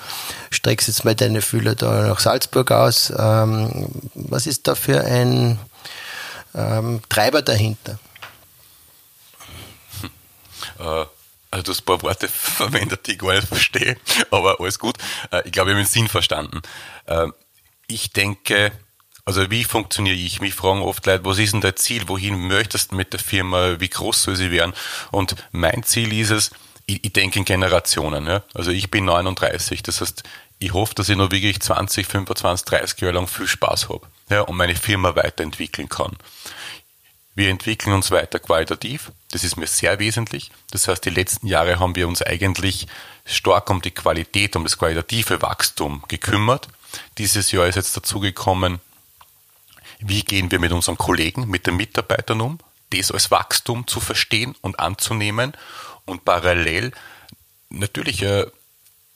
Streckst 0.51 0.89
jetzt 0.89 1.05
mal 1.05 1.15
deine 1.15 1.43
Fühler 1.43 1.75
da 1.75 2.07
nach 2.07 2.21
Salzburg 2.21 2.71
aus. 2.71 3.13
Ähm, 3.17 3.89
was 4.15 4.47
ist 4.47 4.69
da 4.69 4.75
für 4.75 5.03
ein 5.03 5.59
ähm, 6.55 7.01
Treiber 7.09 7.43
dahinter? 7.43 7.99
Hm. 10.01 10.11
Äh, 10.79 11.07
also 11.51 11.63
du 11.63 11.71
hast 11.73 11.81
ein 11.81 11.85
paar 11.87 12.03
Worte 12.03 12.29
verwendet, 12.29 13.07
die 13.07 13.13
ich 13.13 13.19
gar 13.19 13.35
nicht 13.35 13.49
verstehe, 13.49 13.97
aber 14.31 14.61
alles 14.61 14.79
gut. 14.79 14.99
Äh, 15.31 15.43
ich 15.47 15.53
glaube, 15.53 15.71
ich 15.71 15.75
habe 15.75 15.85
den 15.85 15.87
Sinn 15.87 16.09
verstanden. 16.09 16.61
Äh, 17.07 17.29
ich 17.89 18.13
denke, 18.13 18.73
also 19.27 19.51
wie 19.51 19.65
funktioniere 19.65 20.15
ich? 20.15 20.41
Mich 20.41 20.55
fragen 20.55 20.81
oft 20.81 21.05
Leute, 21.05 21.25
was 21.25 21.39
ist 21.39 21.53
denn 21.53 21.61
dein 21.61 21.77
Ziel? 21.77 22.09
Wohin 22.09 22.47
möchtest 22.47 22.93
du 22.93 22.97
mit 22.97 23.13
der 23.13 23.21
Firma? 23.21 23.81
Wie 23.81 23.89
groß 23.89 24.23
soll 24.23 24.37
sie 24.37 24.53
werden? 24.53 24.73
Und 25.11 25.35
mein 25.51 25.83
Ziel 25.83 26.13
ist 26.13 26.31
es, 26.31 26.51
ich, 26.87 27.05
ich 27.05 27.13
denke 27.13 27.41
in 27.41 27.45
Generationen. 27.45 28.27
Ja? 28.27 28.45
Also 28.55 28.71
ich 28.71 28.89
bin 28.89 29.05
39, 29.05 29.83
das 29.83 30.01
heißt, 30.01 30.23
ich 30.61 30.73
hoffe, 30.73 30.95
dass 30.95 31.09
ich 31.09 31.17
noch 31.17 31.33
wirklich 31.33 31.61
20, 31.61 32.07
25, 32.07 32.65
30 32.67 33.01
Jahre 33.01 33.15
lang 33.15 33.27
viel 33.27 33.49
Spaß 33.49 33.89
habe 33.89 34.07
ja, 34.31 34.43
und 34.43 34.57
meine 34.57 34.77
Firma 34.77 35.15
weiterentwickeln 35.17 35.89
kann. 35.89 36.17
Wir 37.35 37.51
entwickeln 37.51 37.93
uns 37.93 38.13
weiter 38.13 38.39
qualitativ. 38.39 39.11
Das 39.33 39.45
ist 39.45 39.57
mir 39.57 39.67
sehr 39.67 39.99
wesentlich. 39.99 40.53
Das 40.71 40.87
heißt, 40.87 41.05
die 41.05 41.11
letzten 41.11 41.49
Jahre 41.49 41.81
haben 41.81 41.97
wir 41.97 42.09
uns 42.09 42.23
eigentlich 42.23 42.87
stark 43.27 43.69
um 43.71 43.83
die 43.83 43.91
Qualität, 43.91 44.55
um 44.55 44.63
das 44.63 44.79
qualitative 44.79 45.43
Wachstum 45.43 46.03
gekümmert. 46.09 46.69
Dieses 47.19 47.51
Jahr 47.51 47.67
ist 47.67 47.75
jetzt 47.75 47.95
dazu 47.95 48.21
gekommen, 48.21 48.81
wie 50.01 50.23
gehen 50.23 50.51
wir 50.51 50.59
mit 50.59 50.73
unseren 50.73 50.99
Kollegen, 50.99 51.49
mit 51.49 51.67
den 51.67 51.77
Mitarbeitern 51.77 52.41
um, 52.41 52.59
das 52.91 53.11
als 53.11 53.31
Wachstum 53.31 53.87
zu 53.87 54.01
verstehen 54.01 54.55
und 54.61 54.79
anzunehmen? 54.79 55.53
Und 56.05 56.25
parallel 56.25 56.93
natürlich 57.71 58.23
äh, 58.23 58.47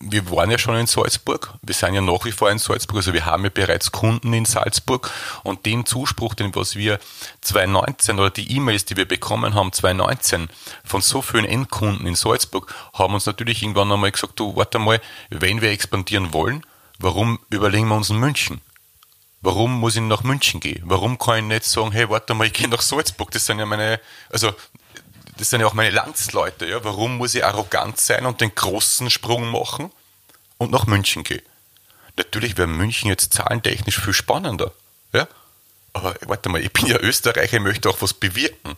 wir 0.03 0.31
waren 0.31 0.51
ja 0.51 0.57
schon 0.57 0.76
in 0.76 0.87
Salzburg, 0.87 1.53
wir 1.61 1.74
sind 1.74 1.93
ja 1.93 2.01
nach 2.01 2.24
wie 2.24 2.33
vor 2.33 2.51
in 2.51 2.59
Salzburg, 2.59 2.97
also 2.97 3.12
wir 3.12 3.26
haben 3.26 3.45
ja 3.45 3.51
bereits 3.51 3.93
Kunden 3.93 4.33
in 4.33 4.47
Salzburg. 4.47 5.11
Und 5.43 5.66
den 5.66 5.85
Zuspruch, 5.85 6.35
den 6.35 6.55
was 6.55 6.74
wir 6.74 6.99
2019 7.43 8.18
oder 8.18 8.31
die 8.31 8.51
E-Mails, 8.57 8.87
die 8.87 8.97
wir 8.97 9.07
bekommen 9.07 9.55
haben 9.55 9.72
2019 9.72 10.49
von 10.85 11.03
so 11.03 11.20
vielen 11.20 11.45
Endkunden 11.45 12.07
in 12.07 12.14
Salzburg, 12.14 12.74
haben 12.95 13.12
uns 13.12 13.26
natürlich 13.26 13.62
irgendwann 13.62 13.93
einmal 13.93 14.11
gesagt, 14.11 14.41
du 14.41 14.57
warte 14.57 14.78
mal, 14.78 15.03
wenn 15.28 15.61
wir 15.61 15.70
expandieren 15.70 16.33
wollen, 16.33 16.64
warum 16.99 17.39
überlegen 17.51 17.89
wir 17.89 17.97
uns 17.97 18.09
in 18.09 18.16
München? 18.16 18.62
Warum 19.43 19.80
muss 19.80 19.97
ich 19.97 20.03
nach 20.03 20.22
München 20.22 20.61
gehen? 20.61 20.82
Warum 20.84 21.18
kann 21.18 21.38
ich 21.38 21.45
nicht 21.45 21.64
sagen, 21.64 21.93
hey, 21.93 22.11
warte 22.11 22.34
mal, 22.34 22.47
ich 22.47 22.53
gehe 22.53 22.68
nach 22.68 22.82
Salzburg? 22.82 23.30
Das 23.30 23.47
sind 23.47 23.59
ja 23.59 23.66
meine, 23.66 24.01
also 24.30 24.53
das 25.38 25.49
sind 25.49 25.62
ja 25.62 25.66
auch 25.66 25.72
meine 25.72 25.91
Landsleute, 25.91 26.66
ja. 26.66 26.84
Warum 26.84 27.16
muss 27.16 27.34
ich 27.34 27.45
arrogant 27.45 27.99
sein 27.99 28.26
und 28.26 28.43
den 28.43 28.55
großen 28.55 29.09
Sprung 29.09 29.51
machen 29.51 29.91
und 30.59 30.70
nach 30.70 30.86
München 30.86 31.24
gehen? 31.24 31.43
Natürlich 32.16 32.59
wäre 32.59 32.68
München 32.68 33.09
jetzt 33.09 33.32
zahlentechnisch 33.32 33.99
viel 33.99 34.12
spannender, 34.12 34.72
ja. 35.14 35.26
Aber 35.95 36.14
warte 36.26 36.51
mal, 36.51 36.61
ich 36.61 36.72
bin 36.72 36.86
ja 36.86 36.99
Österreicher, 36.99 37.57
ich 37.57 37.62
möchte 37.62 37.88
auch 37.88 38.03
was 38.03 38.12
bewirken. 38.12 38.76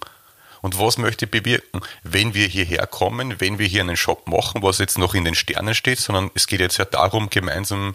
Und 0.60 0.78
was 0.78 0.96
möchte 0.96 1.24
ich 1.24 1.30
bewirken? 1.32 1.80
Wenn 2.04 2.34
wir 2.34 2.46
hierher 2.46 2.86
kommen, 2.86 3.40
wenn 3.40 3.58
wir 3.58 3.66
hier 3.66 3.80
einen 3.80 3.96
Shop 3.96 4.28
machen, 4.28 4.62
was 4.62 4.78
jetzt 4.78 4.96
noch 4.96 5.14
in 5.14 5.24
den 5.24 5.34
Sternen 5.34 5.74
steht, 5.74 5.98
sondern 5.98 6.30
es 6.34 6.46
geht 6.46 6.60
jetzt 6.60 6.78
ja 6.78 6.84
darum, 6.84 7.28
gemeinsam 7.30 7.88
in 7.88 7.94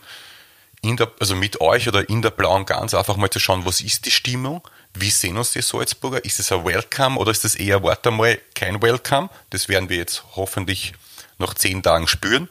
der, 0.84 1.12
also 1.20 1.36
mit 1.36 1.60
euch 1.60 1.88
oder 1.88 2.08
in 2.08 2.22
der 2.22 2.30
blauen 2.30 2.66
Gans 2.66 2.94
einfach 2.94 3.18
mal 3.18 3.30
zu 3.30 3.40
schauen, 3.40 3.66
was 3.66 3.82
ist 3.82 4.06
die 4.06 4.12
Stimmung? 4.12 4.68
Wie 4.94 5.10
sehen 5.10 5.38
uns 5.38 5.52
die 5.52 5.62
Salzburger? 5.62 6.24
Ist 6.24 6.40
es 6.40 6.52
ein 6.52 6.66
Welcome 6.66 7.18
oder 7.18 7.32
ist 7.32 7.46
es 7.46 7.56
eher, 7.56 7.84
warte 7.84 8.12
mal, 8.12 8.40
kein 8.56 8.82
Welcome? 8.82 9.30
Das 9.50 9.70
werden 9.70 9.90
wir 9.90 9.98
jetzt 9.98 10.24
hoffentlich 10.36 10.94
nach 11.40 11.54
zehn 11.54 11.84
Tagen 11.84 12.08
spüren. 12.08 12.50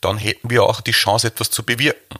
Dann 0.00 0.18
hätten 0.18 0.50
wir 0.50 0.64
auch 0.64 0.80
die 0.80 0.92
Chance, 0.92 1.28
etwas 1.28 1.50
zu 1.50 1.64
bewirken. 1.64 2.18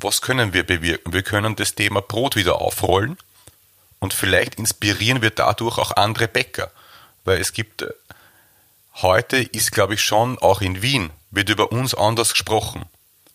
Was 0.00 0.20
können 0.20 0.52
wir 0.52 0.64
bewirken? 0.64 1.12
Wir 1.12 1.22
können 1.22 1.56
das 1.56 1.74
Thema 1.74 2.02
Brot 2.02 2.36
wieder 2.36 2.60
aufrollen 2.60 3.16
und 3.98 4.14
vielleicht 4.14 4.56
inspirieren 4.56 5.22
wir 5.22 5.30
dadurch 5.30 5.78
auch 5.78 5.92
andere 5.92 6.28
Bäcker. 6.28 6.70
Weil 7.24 7.40
es 7.40 7.52
gibt, 7.52 7.82
äh, 7.82 7.88
heute 8.94 9.38
ist, 9.38 9.72
glaube 9.72 9.94
ich, 9.94 10.02
schon 10.02 10.38
auch 10.38 10.60
in 10.60 10.82
Wien, 10.82 11.10
wird 11.30 11.48
über 11.48 11.72
uns 11.72 11.94
anders 11.94 12.32
gesprochen 12.32 12.84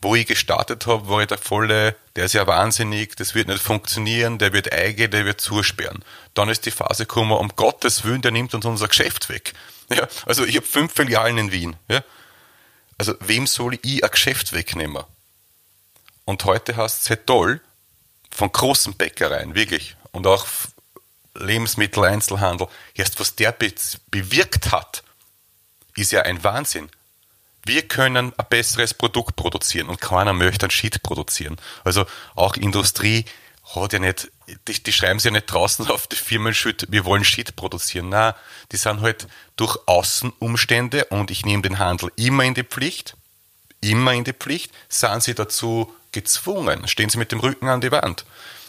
wo 0.04 0.16
ich 0.16 0.28
gestartet 0.28 0.86
habe, 0.86 1.08
war 1.08 1.22
ich 1.22 1.28
der 1.28 1.38
volle, 1.38 1.96
der 2.16 2.26
ist 2.26 2.34
ja 2.34 2.46
wahnsinnig, 2.46 3.16
das 3.16 3.36
wird 3.36 3.48
nicht 3.48 3.64
funktionieren, 3.64 4.38
der 4.38 4.54
wird 4.54 4.72
eige, 4.72 5.10
der 5.10 5.26
wird 5.26 5.42
zusperren. 5.42 6.04
Dann 6.34 6.50
ist 6.50 6.66
die 6.66 6.72
Phase 6.72 7.06
gekommen, 7.06 7.32
um 7.32 7.50
Gottes 7.56 8.04
Willen, 8.04 8.22
der 8.22 8.32
nimmt 8.32 8.54
uns 8.54 8.66
unser 8.66 8.88
Geschäft 8.88 9.30
weg. 9.30 9.54
Ja, 9.90 10.08
also 10.26 10.46
ich 10.46 10.56
habe 10.56 10.66
fünf 10.66 10.94
Filialen 10.94 11.38
in 11.38 11.52
Wien. 11.52 11.76
Ja. 11.90 12.04
Also 12.98 13.16
wem 13.20 13.46
soll 13.46 13.78
ich 13.82 14.04
ein 14.04 14.10
Geschäft 14.10 14.54
wegnehmen? 14.54 15.04
Und 16.24 16.46
heute 16.46 16.78
heißt 16.78 17.10
es 17.10 17.18
toll, 17.26 17.60
von 18.32 18.52
großen 18.52 18.96
Bäckereien, 18.96 19.56
wirklich, 19.56 19.98
und 20.12 20.26
auch 20.26 20.48
Lebensmittel-Einzelhandel, 21.36 22.68
erst 22.96 23.20
was 23.20 23.36
der 23.36 23.54
bewirkt 24.10 24.72
hat, 24.72 25.04
ist 25.96 26.14
ja 26.14 26.22
ein 26.22 26.44
Wahnsinn 26.46 26.90
wir 27.66 27.88
können 27.88 28.34
ein 28.38 28.46
besseres 28.50 28.94
Produkt 28.94 29.36
produzieren 29.36 29.90
und 29.90 30.02
keiner 30.02 30.34
möchte 30.34 30.66
ein 30.66 30.72
Shit 30.72 31.02
produzieren. 31.04 31.58
Also 31.84 32.06
auch 32.36 32.56
Industrie 32.56 33.26
hat 33.76 33.94
ja 33.94 34.00
nicht, 34.00 34.30
die, 34.68 34.84
die 34.84 34.94
schreiben 34.94 35.20
sie 35.20 35.30
ja 35.30 35.32
nicht 35.32 35.48
draußen 35.48 35.88
auf 35.90 36.08
die 36.08 36.16
Firmenschild, 36.16 36.88
wir 36.90 37.06
wollen 37.06 37.24
Shit 37.24 37.56
produzieren. 37.56 38.10
Na, 38.10 38.36
die 38.72 38.78
sind 38.78 39.02
halt 39.02 39.28
durch 39.56 39.78
Außenumstände 39.86 41.06
und 41.06 41.32
ich 41.32 41.46
nehme 41.46 41.62
den 41.62 41.80
Handel 41.80 42.12
immer 42.16 42.44
in 42.44 42.54
die 42.54 42.64
Pflicht, 42.64 43.16
immer 43.82 44.14
in 44.14 44.24
die 44.24 44.34
Pflicht, 44.34 44.72
sind 44.90 45.24
sie 45.24 45.34
dazu 45.34 45.94
gezwungen, 46.12 46.88
stehen 46.88 47.10
sie 47.10 47.18
mit 47.18 47.32
dem 47.32 47.40
Rücken 47.40 47.70
an 47.70 47.82
die 47.82 47.92
Wand. 47.92 48.26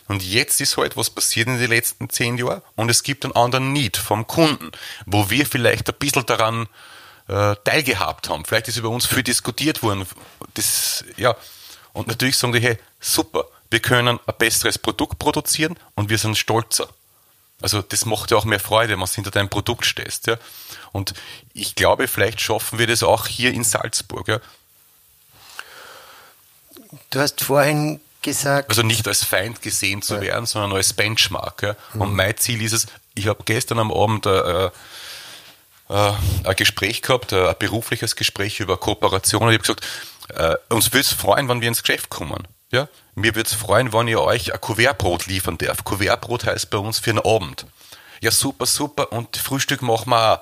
Und 0.06 0.22
jetzt 0.22 0.60
ist 0.60 0.76
halt 0.76 0.96
was 0.96 1.10
passiert 1.10 1.48
in 1.48 1.58
den 1.58 1.70
letzten 1.70 2.10
zehn 2.10 2.36
Jahren 2.36 2.62
und 2.76 2.90
es 2.90 3.02
gibt 3.02 3.24
einen 3.24 3.34
anderen 3.34 3.72
Need 3.72 3.96
vom 3.96 4.26
Kunden, 4.26 4.70
wo 5.06 5.30
wir 5.30 5.46
vielleicht 5.46 5.88
ein 5.88 5.96
bisschen 5.98 6.26
daran 6.26 6.68
äh, 7.28 7.56
teilgehabt 7.64 8.28
haben. 8.28 8.44
Vielleicht 8.44 8.68
ist 8.68 8.76
über 8.76 8.90
uns 8.90 9.06
viel 9.06 9.22
diskutiert 9.22 9.82
worden. 9.82 10.06
Das, 10.54 11.04
ja. 11.16 11.34
Und 11.92 12.08
natürlich 12.08 12.36
sagen 12.36 12.52
die, 12.52 12.60
hey, 12.60 12.78
super, 13.00 13.44
wir 13.70 13.80
können 13.80 14.18
ein 14.26 14.34
besseres 14.38 14.78
Produkt 14.78 15.18
produzieren 15.18 15.78
und 15.94 16.10
wir 16.10 16.18
sind 16.18 16.36
stolzer. 16.36 16.88
Also 17.62 17.82
das 17.82 18.04
macht 18.04 18.30
ja 18.30 18.36
auch 18.36 18.44
mehr 18.44 18.60
Freude, 18.60 18.92
wenn 18.92 18.98
man 18.98 19.08
hinter 19.08 19.30
deinem 19.30 19.48
Produkt 19.48 19.86
stehst. 19.86 20.26
Ja. 20.26 20.36
Und 20.92 21.14
ich 21.54 21.74
glaube, 21.74 22.08
vielleicht 22.08 22.40
schaffen 22.40 22.78
wir 22.78 22.86
das 22.86 23.02
auch 23.02 23.26
hier 23.26 23.52
in 23.52 23.64
Salzburg. 23.64 24.28
Ja. 24.28 24.40
Du 27.10 27.20
hast 27.20 27.40
vorhin 27.40 28.00
gesagt. 28.22 28.68
Also 28.70 28.82
nicht 28.82 29.06
als 29.08 29.24
Feind 29.24 29.62
gesehen 29.62 30.02
zu 30.02 30.20
werden, 30.20 30.46
sondern 30.46 30.72
als 30.72 30.92
Benchmark. 30.92 31.62
Ja. 31.62 31.76
Und 31.94 32.10
Mhm. 32.10 32.16
mein 32.16 32.36
Ziel 32.36 32.62
ist 32.62 32.72
es, 32.72 32.86
ich 33.14 33.28
habe 33.28 33.42
gestern 33.44 33.78
am 33.78 33.92
Abend 33.92 34.26
äh, 34.26 34.70
ein 35.88 36.56
Gespräch 36.56 37.02
gehabt, 37.02 37.32
äh, 37.32 37.48
ein 37.48 37.56
berufliches 37.58 38.16
Gespräch 38.16 38.60
über 38.60 38.76
Kooperation. 38.76 39.42
Und 39.42 39.50
ich 39.50 39.58
habe 39.58 39.62
gesagt, 39.62 39.86
äh, 40.34 40.74
uns 40.74 40.92
würde 40.92 41.00
es 41.00 41.12
freuen, 41.12 41.48
wenn 41.48 41.60
wir 41.60 41.68
ins 41.68 41.82
Geschäft 41.82 42.10
kommen. 42.10 42.48
Ja? 42.70 42.88
Mir 43.14 43.34
würde 43.34 43.48
es 43.48 43.54
freuen, 43.54 43.92
wenn 43.92 44.08
ihr 44.08 44.20
euch 44.20 44.52
ein 44.52 44.60
Kuvertbrot 44.60 45.26
liefern 45.26 45.58
darf. 45.58 45.84
Kuvertbrot 45.84 46.46
heißt 46.46 46.70
bei 46.70 46.78
uns 46.78 46.98
für 46.98 47.10
einen 47.10 47.20
Abend. 47.20 47.66
Ja, 48.20 48.30
super, 48.30 48.66
super. 48.66 49.12
Und 49.12 49.36
Frühstück 49.36 49.82
machen 49.82 50.10
wir. 50.10 50.40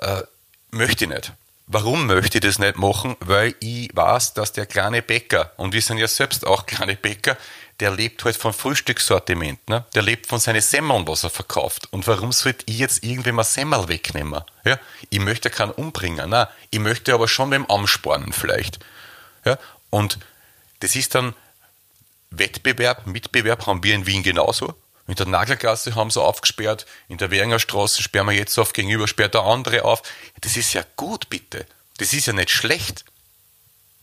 Äh, 0.00 0.22
möchte 0.70 1.04
ich 1.04 1.10
nicht. 1.10 1.32
Warum 1.66 2.06
möchte 2.06 2.38
ich 2.38 2.44
das 2.44 2.58
nicht 2.58 2.76
machen? 2.76 3.16
Weil 3.20 3.54
ich 3.60 3.90
weiß, 3.94 4.34
dass 4.34 4.52
der 4.52 4.66
kleine 4.66 5.02
Bäcker, 5.02 5.52
und 5.56 5.72
wir 5.72 5.82
sind 5.82 5.98
ja 5.98 6.08
selbst 6.08 6.46
auch 6.46 6.66
kleine 6.66 6.96
Bäcker, 6.96 7.36
der 7.80 7.90
lebt 7.90 8.24
halt 8.24 8.36
vom 8.36 8.52
Frühstückssortiment, 8.52 9.68
ne? 9.68 9.84
der 9.94 10.02
lebt 10.02 10.26
von 10.26 10.38
seinen 10.38 10.60
Semmeln, 10.60 11.06
was 11.06 11.24
er 11.24 11.30
verkauft. 11.30 11.88
Und 11.90 12.06
warum 12.06 12.32
sollte 12.32 12.64
ich 12.66 12.78
jetzt 12.78 13.02
irgendwem 13.02 13.38
ein 13.38 13.44
Semmel 13.44 13.88
wegnehmen? 13.88 14.42
Ja? 14.64 14.78
Ich 15.10 15.20
möchte 15.20 15.50
keinen 15.50 15.72
umbringen, 15.72 16.30
nein. 16.30 16.46
ich 16.70 16.78
möchte 16.78 17.14
aber 17.14 17.28
schon 17.28 17.50
beim 17.50 17.66
Anspornen 17.66 18.32
vielleicht. 18.32 18.78
Ja? 19.44 19.58
Und 19.90 20.18
das 20.80 20.94
ist 20.96 21.14
dann 21.14 21.34
Wettbewerb, 22.30 23.06
Mitbewerb 23.06 23.66
haben 23.66 23.82
wir 23.82 23.94
in 23.94 24.06
Wien 24.06 24.22
genauso. 24.22 24.74
In 25.08 25.14
der 25.14 25.26
Nagelgasse 25.26 25.94
haben 25.94 26.10
sie 26.10 26.22
aufgesperrt, 26.22 26.86
in 27.08 27.18
der 27.18 27.30
Währinger 27.30 27.58
Straße 27.58 28.02
sperren 28.02 28.28
wir 28.28 28.36
jetzt 28.36 28.56
auf, 28.58 28.72
gegenüber 28.72 29.08
sperrt 29.08 29.34
der 29.34 29.42
andere 29.42 29.84
auf. 29.84 30.02
Das 30.40 30.56
ist 30.56 30.72
ja 30.72 30.84
gut, 30.96 31.28
bitte. 31.28 31.66
Das 31.98 32.12
ist 32.12 32.26
ja 32.26 32.32
nicht 32.32 32.50
schlecht. 32.50 33.04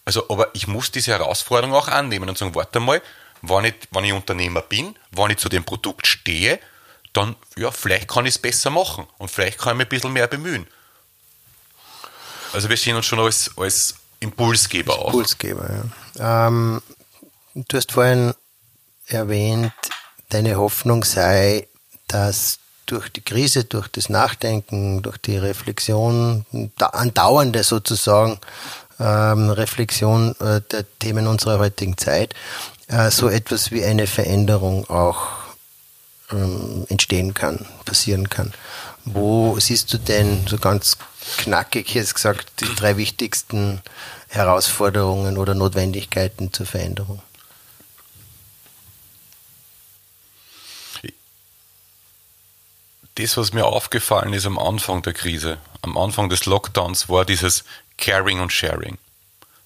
Also, 0.06 0.30
aber 0.30 0.50
ich 0.54 0.68
muss 0.68 0.92
diese 0.92 1.12
Herausforderung 1.12 1.76
auch 1.76 1.88
annehmen 1.88 2.28
und 2.30 2.38
sagen, 2.38 2.56
warte 2.56 2.80
mal, 2.80 3.02
wenn 3.42 3.66
ich, 3.66 3.76
wenn 3.92 4.04
ich 4.04 4.14
Unternehmer 4.14 4.62
bin, 4.62 4.96
wenn 5.12 5.32
ich 5.32 5.38
zu 5.38 5.50
dem 5.50 5.64
Produkt 5.64 6.08
stehe, 6.08 6.60
dann, 7.14 7.36
ja, 7.58 7.72
vielleicht 7.72 8.08
kann 8.08 8.26
ich 8.26 8.36
es 8.36 8.40
besser 8.40 8.70
machen 8.70 9.08
und 9.18 9.30
vielleicht 9.32 9.58
kann 9.58 9.74
ich 9.74 9.78
mich 9.78 9.86
ein 9.88 9.90
bisschen 9.90 10.14
mehr 10.14 10.28
bemühen. 10.28 10.68
Also 12.54 12.70
wir 12.70 12.78
sehen 12.78 12.96
uns 12.96 13.06
schon 13.06 13.20
als, 13.20 13.52
als 13.58 13.96
Impulsgeber 14.20 14.98
auch. 15.00 15.08
Impulsgeber, 15.08 15.70
ja. 16.18 16.48
Ähm, 16.48 16.82
du 17.56 17.78
hast 17.78 17.92
vorhin 17.92 18.34
erwähnt, 19.08 19.74
deine 20.30 20.58
Hoffnung 20.58 21.04
sei, 21.04 21.68
dass 22.08 22.60
durch 22.86 23.10
die 23.10 23.22
Krise, 23.22 23.66
durch 23.66 23.88
das 23.88 24.10
Nachdenken, 24.10 25.02
durch 25.02 25.18
die 25.18 25.38
Reflexion, 25.38 26.46
da, 26.78 26.88
andauernde 26.88 27.64
sozusagen 27.64 28.40
ähm, 29.00 29.50
Reflexion 29.52 30.36
äh, 30.40 30.62
der 30.72 30.86
Themen 31.00 31.28
unserer 31.28 31.60
heutigen 31.60 31.98
Zeit, 31.98 32.34
äh, 32.90 33.10
so 33.10 33.30
etwas 33.30 33.72
wie 33.72 33.84
eine 33.84 34.06
Veränderung 34.06 34.90
auch 34.90 35.28
ähm, 36.32 36.86
entstehen 36.90 37.34
kann, 37.34 37.66
passieren 37.86 38.30
kann. 38.30 38.54
Wo 39.06 39.60
siehst 39.60 39.94
du 39.94 39.98
denn 39.98 40.46
so 40.48 40.58
ganz 40.58 40.98
knackig 41.38 41.94
jetzt 41.96 42.16
gesagt 42.16 42.52
die 42.60 42.76
drei 42.76 42.98
wichtigsten 42.98 43.82
Herausforderungen 44.28 45.38
oder 45.38 45.56
Notwendigkeiten 45.56 46.52
zur 46.54 46.66
Veränderung? 46.66 47.22
das, 53.20 53.36
was 53.36 53.54
mir 53.54 53.66
aufgefallen 53.66 54.34
ist 54.34 54.46
am 54.46 54.58
Anfang 54.58 55.02
der 55.02 55.14
Krise, 55.14 55.58
am 55.82 55.98
Anfang 55.98 56.30
des 56.30 56.46
Lockdowns, 56.46 57.10
war 57.10 57.26
dieses 57.26 57.66
Caring 57.98 58.40
und 58.40 58.54
Sharing. 58.54 58.98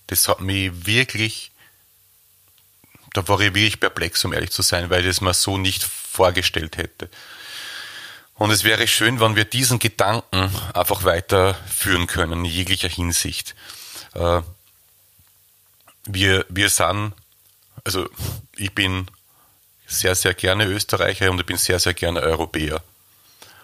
Das 0.07 0.28
hat 0.28 0.41
mich 0.41 0.88
wirklich, 0.88 1.51
da 3.14 3.28
war 3.28 3.39
ich 3.39 3.53
wirklich 3.53 3.80
perplex, 3.80 4.26
um 4.26 4.34
ehrlich 4.34 4.51
zu 4.51 4.61
sein, 4.61 4.89
weil 4.89 5.01
ich 5.01 5.07
das 5.07 5.22
mir 5.22 5.34
so 5.34 5.57
nicht 5.57 5.84
vorgestellt 5.84 6.78
hätte. 6.78 7.09
Und 8.36 8.51
es 8.51 8.64
wäre 8.64 8.88
schön, 8.88 9.20
wenn 9.20 9.36
wir 9.36 9.45
diesen 9.45 9.80
Gedanken 9.80 10.51
einfach 10.74 11.03
weiterführen 11.03 12.07
können, 12.07 12.39
in 12.39 12.45
jeglicher 12.45 12.89
Hinsicht. 12.89 13.55
Äh, 14.16 14.41
Wir, 16.05 16.45
wir 16.49 16.70
sind, 16.70 17.14
also 17.86 18.09
ich 18.57 18.76
bin 18.76 19.07
sehr, 19.88 20.16
sehr 20.16 20.34
gerne 20.34 20.66
Österreicher 20.66 21.32
und 21.32 21.39
ich 21.39 21.45
bin 21.45 21.57
sehr, 21.57 21.80
sehr 21.80 21.93
gerne 21.93 22.20
Europäer. 22.20 22.82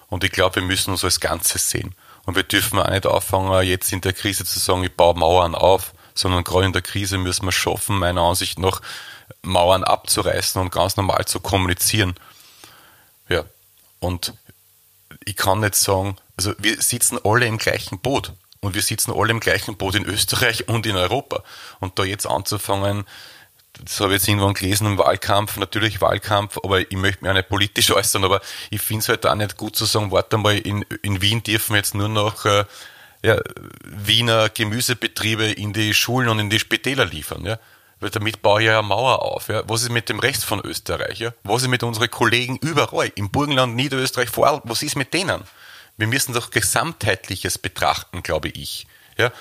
Und 0.07 0.23
ich 0.23 0.31
glaube, 0.31 0.55
wir 0.55 0.63
müssen 0.63 0.91
uns 0.91 1.03
als 1.03 1.19
Ganzes 1.19 1.69
sehen. 1.69 1.95
Und 2.25 2.35
wir 2.35 2.43
dürfen 2.43 2.79
auch 2.79 2.89
nicht 2.89 3.05
anfangen, 3.05 3.67
jetzt 3.67 3.91
in 3.91 3.99
der 3.99 4.13
Krise 4.13 4.45
zu 4.45 4.57
sagen, 4.57 4.85
ich 4.85 4.95
baue 4.95 5.15
Mauern 5.19 5.53
auf, 5.53 5.93
sondern 6.13 6.45
gerade 6.45 6.67
in 6.67 6.73
der 6.73 6.81
Krise 6.81 7.17
müssen 7.17 7.45
wir 7.45 7.51
schaffen, 7.51 7.99
meiner 7.99 8.21
Ansicht 8.21 8.57
nach, 8.57 8.81
Mauern 9.41 9.83
abzureißen 9.83 10.61
und 10.61 10.71
ganz 10.71 10.97
normal 10.97 11.25
zu 11.25 11.39
kommunizieren. 11.39 12.15
Ja. 13.27 13.43
Und 13.99 14.33
ich 15.25 15.35
kann 15.35 15.59
nicht 15.59 15.75
sagen, 15.75 16.17
also 16.37 16.53
wir 16.57 16.81
sitzen 16.81 17.19
alle 17.23 17.45
im 17.45 17.57
gleichen 17.57 17.99
Boot. 17.99 18.33
Und 18.61 18.75
wir 18.75 18.81
sitzen 18.81 19.13
alle 19.13 19.31
im 19.31 19.39
gleichen 19.39 19.77
Boot 19.77 19.95
in 19.95 20.05
Österreich 20.05 20.67
und 20.67 20.85
in 20.85 20.95
Europa. 20.95 21.43
Und 21.79 21.97
da 21.97 22.03
jetzt 22.03 22.27
anzufangen, 22.27 23.05
das 23.83 23.99
habe 23.99 24.13
ich 24.13 24.21
jetzt 24.21 24.27
irgendwann 24.27 24.53
gelesen 24.53 24.87
im 24.87 24.97
Wahlkampf, 24.97 25.57
natürlich 25.57 26.01
Wahlkampf, 26.01 26.57
aber 26.63 26.81
ich 26.81 26.97
möchte 26.97 27.23
mich 27.23 27.31
auch 27.31 27.35
nicht 27.35 27.49
politisch 27.49 27.91
äußern, 27.91 28.25
aber 28.25 28.41
ich 28.69 28.81
finde 28.81 29.03
es 29.03 29.09
halt 29.09 29.25
auch 29.25 29.35
nicht 29.35 29.57
gut 29.57 29.75
zu 29.75 29.85
sagen, 29.85 30.11
warte 30.11 30.37
mal, 30.37 30.57
in, 30.57 30.83
in 31.01 31.21
Wien 31.21 31.43
dürfen 31.43 31.75
jetzt 31.75 31.95
nur 31.95 32.09
noch 32.09 32.45
äh, 32.45 32.65
ja, 33.23 33.39
Wiener 33.83 34.49
Gemüsebetriebe 34.49 35.45
in 35.45 35.71
die 35.71 35.93
Schulen 35.93 36.29
und 36.29 36.39
in 36.39 36.49
die 36.49 36.59
Spitäler 36.59 37.05
liefern, 37.05 37.45
ja. 37.45 37.59
Weil 37.99 38.09
damit 38.11 38.41
baue 38.41 38.61
ich 38.61 38.67
ja 38.67 38.79
eine 38.79 38.87
Mauer 38.87 39.21
auf. 39.21 39.49
Ja. 39.49 39.63
Was 39.67 39.83
ist 39.83 39.91
mit 39.91 40.07
dem 40.09 40.19
Rest 40.19 40.45
von 40.45 40.61
Österreich? 40.61 41.19
Ja? 41.19 41.33
Was 41.43 41.63
ist 41.63 41.67
mit 41.67 41.83
unseren 41.83 42.09
Kollegen 42.09 42.57
überall? 42.57 43.11
Im 43.15 43.29
Burgenland, 43.29 43.75
Niederösterreich, 43.75 44.29
Vorarlberg, 44.29 44.69
was 44.69 44.83
ist 44.83 44.95
mit 44.95 45.13
denen? 45.13 45.43
Wir 45.97 46.07
müssen 46.07 46.33
doch 46.33 46.49
Gesamtheitliches 46.49 47.57
betrachten, 47.57 48.23
glaube 48.23 48.49
ich. 48.49 48.87
Ja? 49.17 49.31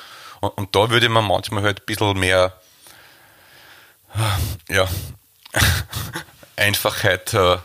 Und, 0.41 0.59
und 0.59 0.75
da 0.75 0.91
würde 0.91 1.09
man 1.09 1.25
manchmal 1.25 1.63
halt 1.63 1.83
ein 1.83 1.87
bisschen 1.87 2.19
mehr 2.19 2.53
ja, 4.69 4.89
Einfachheit 6.57 7.35
äh, 7.35 7.59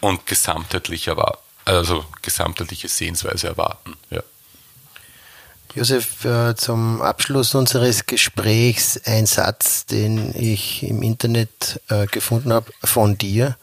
und 0.00 0.26
gesamtheitlich 0.26 1.08
erwarten, 1.08 1.38
also 1.64 2.04
gesamtheitliche 2.22 2.88
Sehensweise 2.88 3.48
erwarten. 3.48 3.96
Ja. 4.10 4.22
Josef, 5.74 6.24
äh, 6.24 6.54
zum 6.54 7.02
Abschluss 7.02 7.56
unseres 7.56 8.06
Gesprächs 8.06 9.00
ein 9.06 9.26
Satz, 9.26 9.86
den 9.86 10.32
ich 10.40 10.84
im 10.84 11.02
Internet 11.02 11.80
äh, 11.88 12.06
gefunden 12.06 12.52
habe 12.52 12.70
von 12.84 13.18
dir. 13.18 13.56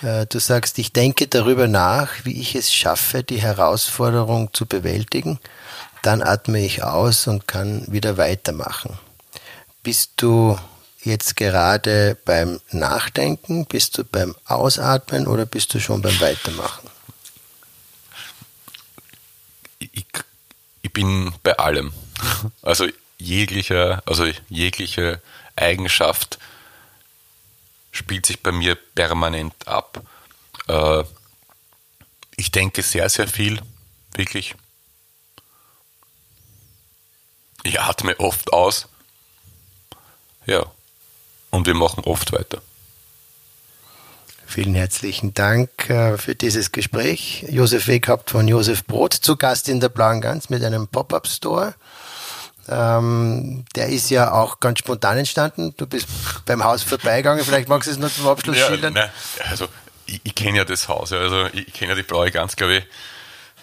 Äh, 0.00 0.24
du 0.24 0.38
sagst, 0.38 0.78
ich 0.78 0.94
denke 0.94 1.28
darüber 1.28 1.68
nach, 1.68 2.24
wie 2.24 2.40
ich 2.40 2.54
es 2.54 2.72
schaffe, 2.72 3.22
die 3.22 3.42
Herausforderung 3.42 4.54
zu 4.54 4.64
bewältigen. 4.64 5.38
Dann 6.00 6.22
atme 6.22 6.64
ich 6.64 6.82
aus 6.82 7.26
und 7.26 7.46
kann 7.46 7.84
wieder 7.92 8.16
weitermachen. 8.16 8.98
Bist 9.82 10.12
du 10.16 10.58
jetzt 11.02 11.36
gerade 11.36 12.16
beim 12.24 12.58
Nachdenken? 12.70 13.66
Bist 13.66 13.98
du 13.98 14.04
beim 14.04 14.34
Ausatmen 14.46 15.26
oder 15.26 15.44
bist 15.44 15.74
du 15.74 15.78
schon 15.78 16.00
beim 16.00 16.18
Weitermachen? 16.20 16.88
Ich, 19.78 20.06
ich 20.92 20.94
bin 20.94 21.34
bei 21.42 21.56
allem. 21.56 21.92
Also 22.60 22.86
jegliche, 23.18 24.02
also 24.04 24.26
jegliche 24.50 25.22
Eigenschaft 25.56 26.38
spielt 27.92 28.26
sich 28.26 28.42
bei 28.42 28.52
mir 28.52 28.74
permanent 28.74 29.54
ab. 29.66 30.02
Äh, 30.68 31.04
ich 32.36 32.50
denke 32.50 32.82
sehr, 32.82 33.08
sehr 33.08 33.26
viel, 33.26 33.60
wirklich. 34.12 34.54
Ich 37.62 37.80
atme 37.80 38.18
oft 38.20 38.52
aus. 38.52 38.88
Ja, 40.44 40.66
und 41.50 41.66
wir 41.66 41.74
machen 41.74 42.04
oft 42.04 42.32
weiter. 42.32 42.60
Vielen 44.52 44.74
herzlichen 44.74 45.32
Dank 45.32 45.88
äh, 45.88 46.18
für 46.18 46.34
dieses 46.34 46.72
Gespräch. 46.72 47.46
Josef 47.48 47.86
Weghaupt 47.86 48.28
von 48.28 48.46
Josef 48.46 48.84
Brot 48.84 49.14
zu 49.14 49.36
Gast 49.36 49.66
in 49.66 49.80
der 49.80 49.88
Blauen 49.88 50.20
Gans 50.20 50.50
mit 50.50 50.62
einem 50.62 50.88
Pop-Up-Store. 50.88 51.74
Ähm, 52.68 53.64
der 53.74 53.88
ist 53.88 54.10
ja 54.10 54.30
auch 54.30 54.60
ganz 54.60 54.80
spontan 54.80 55.16
entstanden. 55.16 55.72
Du 55.78 55.86
bist 55.86 56.06
beim 56.44 56.62
Haus 56.62 56.82
vorbeigegangen. 56.82 57.42
Vielleicht 57.42 57.70
magst 57.70 57.86
du 57.86 57.92
es 57.92 57.98
noch 57.98 58.12
zum 58.12 58.28
Abschluss 58.28 58.58
ja, 58.58 58.66
schildern. 58.66 58.92
Nein, 58.92 59.08
also 59.48 59.68
ich, 60.04 60.20
ich 60.22 60.34
kenne 60.34 60.58
ja 60.58 60.66
das 60.66 60.86
Haus, 60.86 61.14
also 61.14 61.46
ich 61.54 61.72
kenne 61.72 61.92
ja 61.92 61.96
die 61.96 62.02
Blaue 62.02 62.30
Gans, 62.30 62.54
glaube 62.54 62.76
ich. 62.76 62.84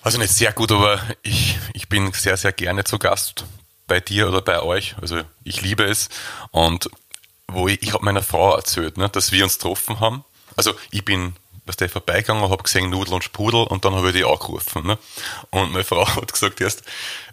Also 0.02 0.18
nicht 0.18 0.34
sehr 0.34 0.54
gut, 0.54 0.72
aber 0.72 1.00
ich, 1.22 1.60
ich 1.74 1.88
bin 1.88 2.12
sehr, 2.14 2.36
sehr 2.36 2.52
gerne 2.52 2.84
zu 2.84 2.98
Gast 2.98 3.46
bei 3.86 4.00
dir 4.00 4.28
oder 4.28 4.42
bei 4.42 4.60
euch. 4.64 4.96
Also 5.00 5.22
ich 5.44 5.62
liebe 5.62 5.84
es. 5.84 6.10
Und 6.50 6.90
wo 7.48 7.68
ich, 7.68 7.84
ich 7.84 7.94
habe 7.94 8.04
meiner 8.04 8.24
Frau 8.24 8.56
erzählt, 8.56 8.98
ne, 8.98 9.08
dass 9.08 9.32
wir 9.32 9.44
uns 9.44 9.60
getroffen 9.60 10.00
haben. 10.00 10.26
Also 10.60 10.74
ich 10.92 11.06
bin 11.06 11.36
was 11.66 11.78
der 11.78 11.88
vorbeigegangen, 11.88 12.50
habe 12.50 12.64
gesehen 12.64 12.90
Nudel 12.90 13.14
und 13.14 13.24
Sprudel 13.24 13.62
und 13.62 13.86
dann 13.86 13.94
habe 13.94 14.08
ich 14.10 14.16
die 14.16 14.26
angerufen. 14.26 14.88
Ne? 14.88 14.98
Und 15.52 15.72
meine 15.72 15.84
Frau 15.84 16.06
hat 16.16 16.34
gesagt 16.34 16.60
erst, 16.60 16.82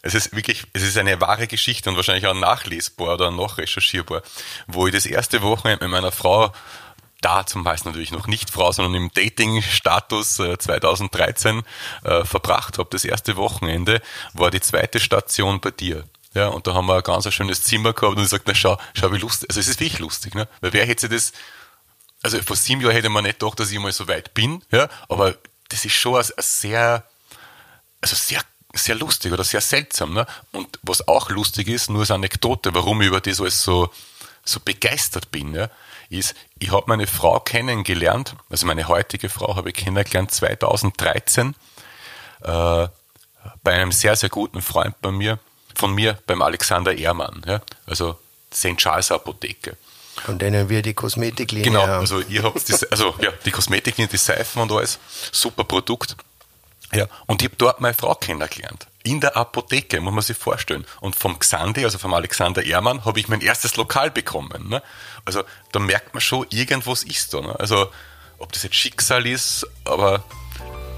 es 0.03 0.15
ist 0.15 0.37
wirklich, 0.37 0.65
es 0.75 0.83
ist 0.83 0.99
eine 0.99 1.21
wahre 1.23 1.47
Geschichte 1.47 1.89
und 1.89 1.97
wahrscheinlich 1.97 2.27
auch 2.27 2.35
nachlesbar 2.35 3.15
oder 3.15 3.31
nachrecherchierbar, 3.31 4.23
wo 4.67 4.87
ich 4.87 4.93
das 4.93 5.07
erste 5.07 5.41
Wochenende 5.41 5.87
mit 5.87 5.93
meiner 5.93 6.13
Frau 6.13 6.53
da 7.23 7.47
zum 7.47 7.65
Beispiel 7.65 7.93
natürlich 7.93 8.13
noch 8.13 8.27
nicht 8.27 8.51
Frau, 8.51 8.71
sondern 8.73 8.95
im 8.95 9.11
Dating-Status 9.15 10.39
äh, 10.39 10.59
2013 10.59 11.63
äh, 12.05 12.25
verbracht 12.27 12.77
habe. 12.77 12.91
Das 12.93 13.07
erste 13.07 13.37
Wochenende 13.37 14.03
war 14.35 14.51
die 14.51 14.61
zweite 14.61 15.01
Station 15.01 15.61
bei 15.61 15.71
dir. 15.71 16.05
Ja, 16.35 16.49
und 16.49 16.67
da 16.67 16.75
haben 16.75 16.87
wir 16.87 16.97
ein 16.97 17.03
ganz 17.03 17.33
schönes 17.33 17.63
Zimmer 17.63 17.95
gehabt 17.95 18.19
und 18.19 18.23
ich 18.23 18.29
sagte, 18.29 18.45
na 18.49 18.55
schau, 18.55 18.77
schau 18.93 19.11
wie 19.13 19.17
lustig, 19.17 19.49
also 19.49 19.59
es 19.59 19.69
ist 19.69 19.81
wirklich 19.81 20.01
lustig, 20.01 20.35
ne? 20.35 20.47
Weil 20.61 20.75
wer 20.75 20.85
hätte 20.85 21.09
sich 21.09 21.11
das, 21.11 21.33
also 22.27 22.43
vor 22.43 22.57
sieben 22.57 22.81
Jahren 22.81 22.93
hätte 22.93 23.09
man 23.09 23.23
nicht 23.23 23.39
gedacht, 23.39 23.61
dass 23.61 23.71
ich 23.71 23.79
mal 23.79 23.93
so 23.93 24.09
weit 24.09 24.35
bin, 24.35 24.61
ja, 24.73 24.89
aber 25.09 25.37
das 25.69 25.85
ist 25.85 25.93
schon 25.93 26.17
ein, 26.17 26.23
ein 26.23 26.43
sehr, 26.43 27.05
also 28.01 28.17
sehr, 28.17 28.43
sehr 28.75 28.97
lustig 28.97 29.33
oder 29.33 29.45
sehr 29.45 29.61
seltsam, 29.61 30.13
ne? 30.13 30.27
Und 30.51 30.81
was 30.83 31.07
auch 31.07 31.31
lustig 31.31 31.69
ist, 31.69 31.89
nur 31.89 32.01
als 32.01 32.11
Anekdote, 32.11 32.75
warum 32.75 33.01
ich 33.01 33.09
über 33.09 33.21
das 33.21 33.41
alles 33.41 33.63
so, 33.63 33.91
so 34.45 34.59
begeistert 34.59 35.31
bin, 35.31 35.55
ja, 35.55 35.71
ist, 36.09 36.35
ich 36.59 36.73
habe 36.73 36.87
meine 36.89 37.07
Frau 37.07 37.39
kennengelernt, 37.39 38.35
also 38.51 38.67
meine 38.67 38.89
heutige 38.89 39.29
Frau 39.29 39.55
habe 39.55 39.71
ich 39.71 39.77
kennengelernt 39.77 40.33
2013, 40.33 41.55
äh, 42.43 42.89
bei 43.63 43.73
einem 43.73 43.93
sehr, 43.93 44.17
sehr 44.17 44.31
guten 44.31 44.63
Freund 44.63 45.01
bei 45.01 45.13
mir, 45.13 45.39
von 45.77 45.95
mir 45.95 46.19
beim 46.27 46.43
Alexander 46.43 46.93
Ehrmann, 46.93 47.43
ja? 47.47 47.63
also 47.87 48.19
St. 48.53 48.77
Charles 48.79 49.13
Apotheke. 49.13 49.77
Von 50.25 50.39
denen 50.39 50.69
wir 50.69 50.83
die 50.83 50.95
Kosmetiklinie 50.95 51.71
Genau, 51.71 51.83
haben. 51.87 52.01
also 52.01 52.21
ihr 52.21 52.43
habt 52.43 52.67
die, 52.69 52.75
also 52.91 53.15
ja, 53.21 53.31
die 53.45 53.51
Kosmetiklinie, 53.51 54.09
die 54.09 54.17
Seifen 54.17 54.63
und 54.63 54.73
alles, 54.73 54.99
super 55.33 55.65
Produkt. 55.65 56.17
Ja, 56.93 57.07
und 57.27 57.43
ich 57.43 57.49
habe 57.49 57.57
dort 57.57 57.81
meine 57.81 57.95
Frau 57.95 58.15
kennengelernt. 58.15 58.87
In 59.03 59.21
der 59.21 59.37
Apotheke, 59.37 60.01
muss 60.01 60.13
man 60.15 60.23
sich 60.23 60.37
vorstellen. 60.37 60.85
Und 61.01 61.15
vom 61.17 61.39
Xandi, 61.39 61.85
also 61.85 61.99
vom 61.99 62.15
Alexander 62.15 62.65
Ehrmann, 62.65 63.05
habe 63.05 63.21
ich 63.21 63.29
mein 63.29 63.41
erstes 63.41 63.77
Lokal 63.77 64.11
bekommen. 64.11 64.69
Ne? 64.69 64.83
Also 65.25 65.43
da 65.73 65.79
merkt 65.81 66.15
man 66.15 66.21
schon, 66.21 66.47
irgendwas 66.51 67.03
ist 67.03 67.35
da. 67.35 67.41
Ne? 67.41 67.59
Also 67.59 67.89
ob 68.39 68.53
das 68.53 68.63
jetzt 68.63 68.77
Schicksal 68.77 69.27
ist, 69.27 69.67
aber 69.85 70.25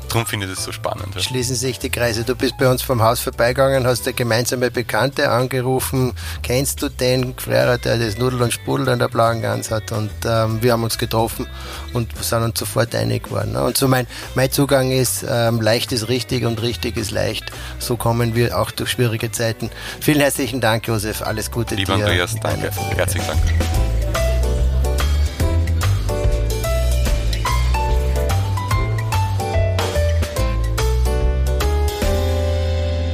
Darum 0.09 0.26
finde 0.26 0.46
ich 0.46 0.54
das 0.54 0.64
so 0.64 0.72
spannend. 0.72 1.14
Ja. 1.14 1.20
Schließen 1.20 1.54
sich 1.54 1.78
die 1.78 1.90
Kreise. 1.90 2.24
Du 2.24 2.34
bist 2.34 2.56
bei 2.59 2.68
uns 2.68 2.82
vom 2.82 3.02
Haus 3.02 3.20
vorbeigegangen, 3.20 3.86
hast 3.86 4.06
eine 4.06 4.14
gemeinsame 4.14 4.70
Bekannte 4.70 5.30
angerufen. 5.30 6.14
Kennst 6.42 6.82
du 6.82 6.88
den 6.88 7.34
Frère, 7.34 7.76
der 7.78 7.98
das 7.98 8.16
Nudel 8.18 8.42
und 8.42 8.52
Sprudel 8.52 8.88
an 8.88 8.98
der 8.98 9.09
blauen 9.09 9.42
Gans 9.42 9.70
hat? 9.70 9.92
Und 9.92 10.11
ähm, 10.24 10.62
wir 10.62 10.72
haben 10.72 10.82
uns 10.82 10.96
getroffen 10.96 11.46
und 11.92 12.12
sind 12.22 12.42
uns 12.42 12.59
sofort 12.59 12.94
einig 12.94 13.24
geworden. 13.24 13.52
Ne? 13.52 13.62
Und 13.62 13.76
so 13.76 13.86
mein, 13.86 14.06
mein 14.34 14.50
Zugang 14.50 14.90
ist, 14.90 15.24
ähm, 15.28 15.61
leicht 15.61 15.92
ist 15.92 16.09
richtig 16.09 16.44
und 16.44 16.62
richtig 16.62 16.96
ist 16.96 17.11
leicht. 17.11 17.52
So 17.78 17.96
kommen 17.96 18.34
wir 18.34 18.59
auch 18.59 18.70
durch 18.70 18.90
schwierige 18.90 19.30
Zeiten. 19.30 19.70
Vielen 20.00 20.20
herzlichen 20.20 20.61
Dank, 20.61 20.86
Josef. 20.88 21.22
Alles 21.22 21.50
Gute 21.50 21.74
Lieber 21.74 21.96
dir. 21.96 22.06
Andreas, 22.06 22.34
danke. 22.40 22.70
Herzlichen 22.96 23.26
Dank. 23.26 23.97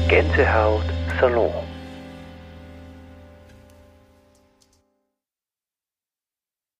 Gänsehaut 0.09 0.85
Salon. 1.19 1.64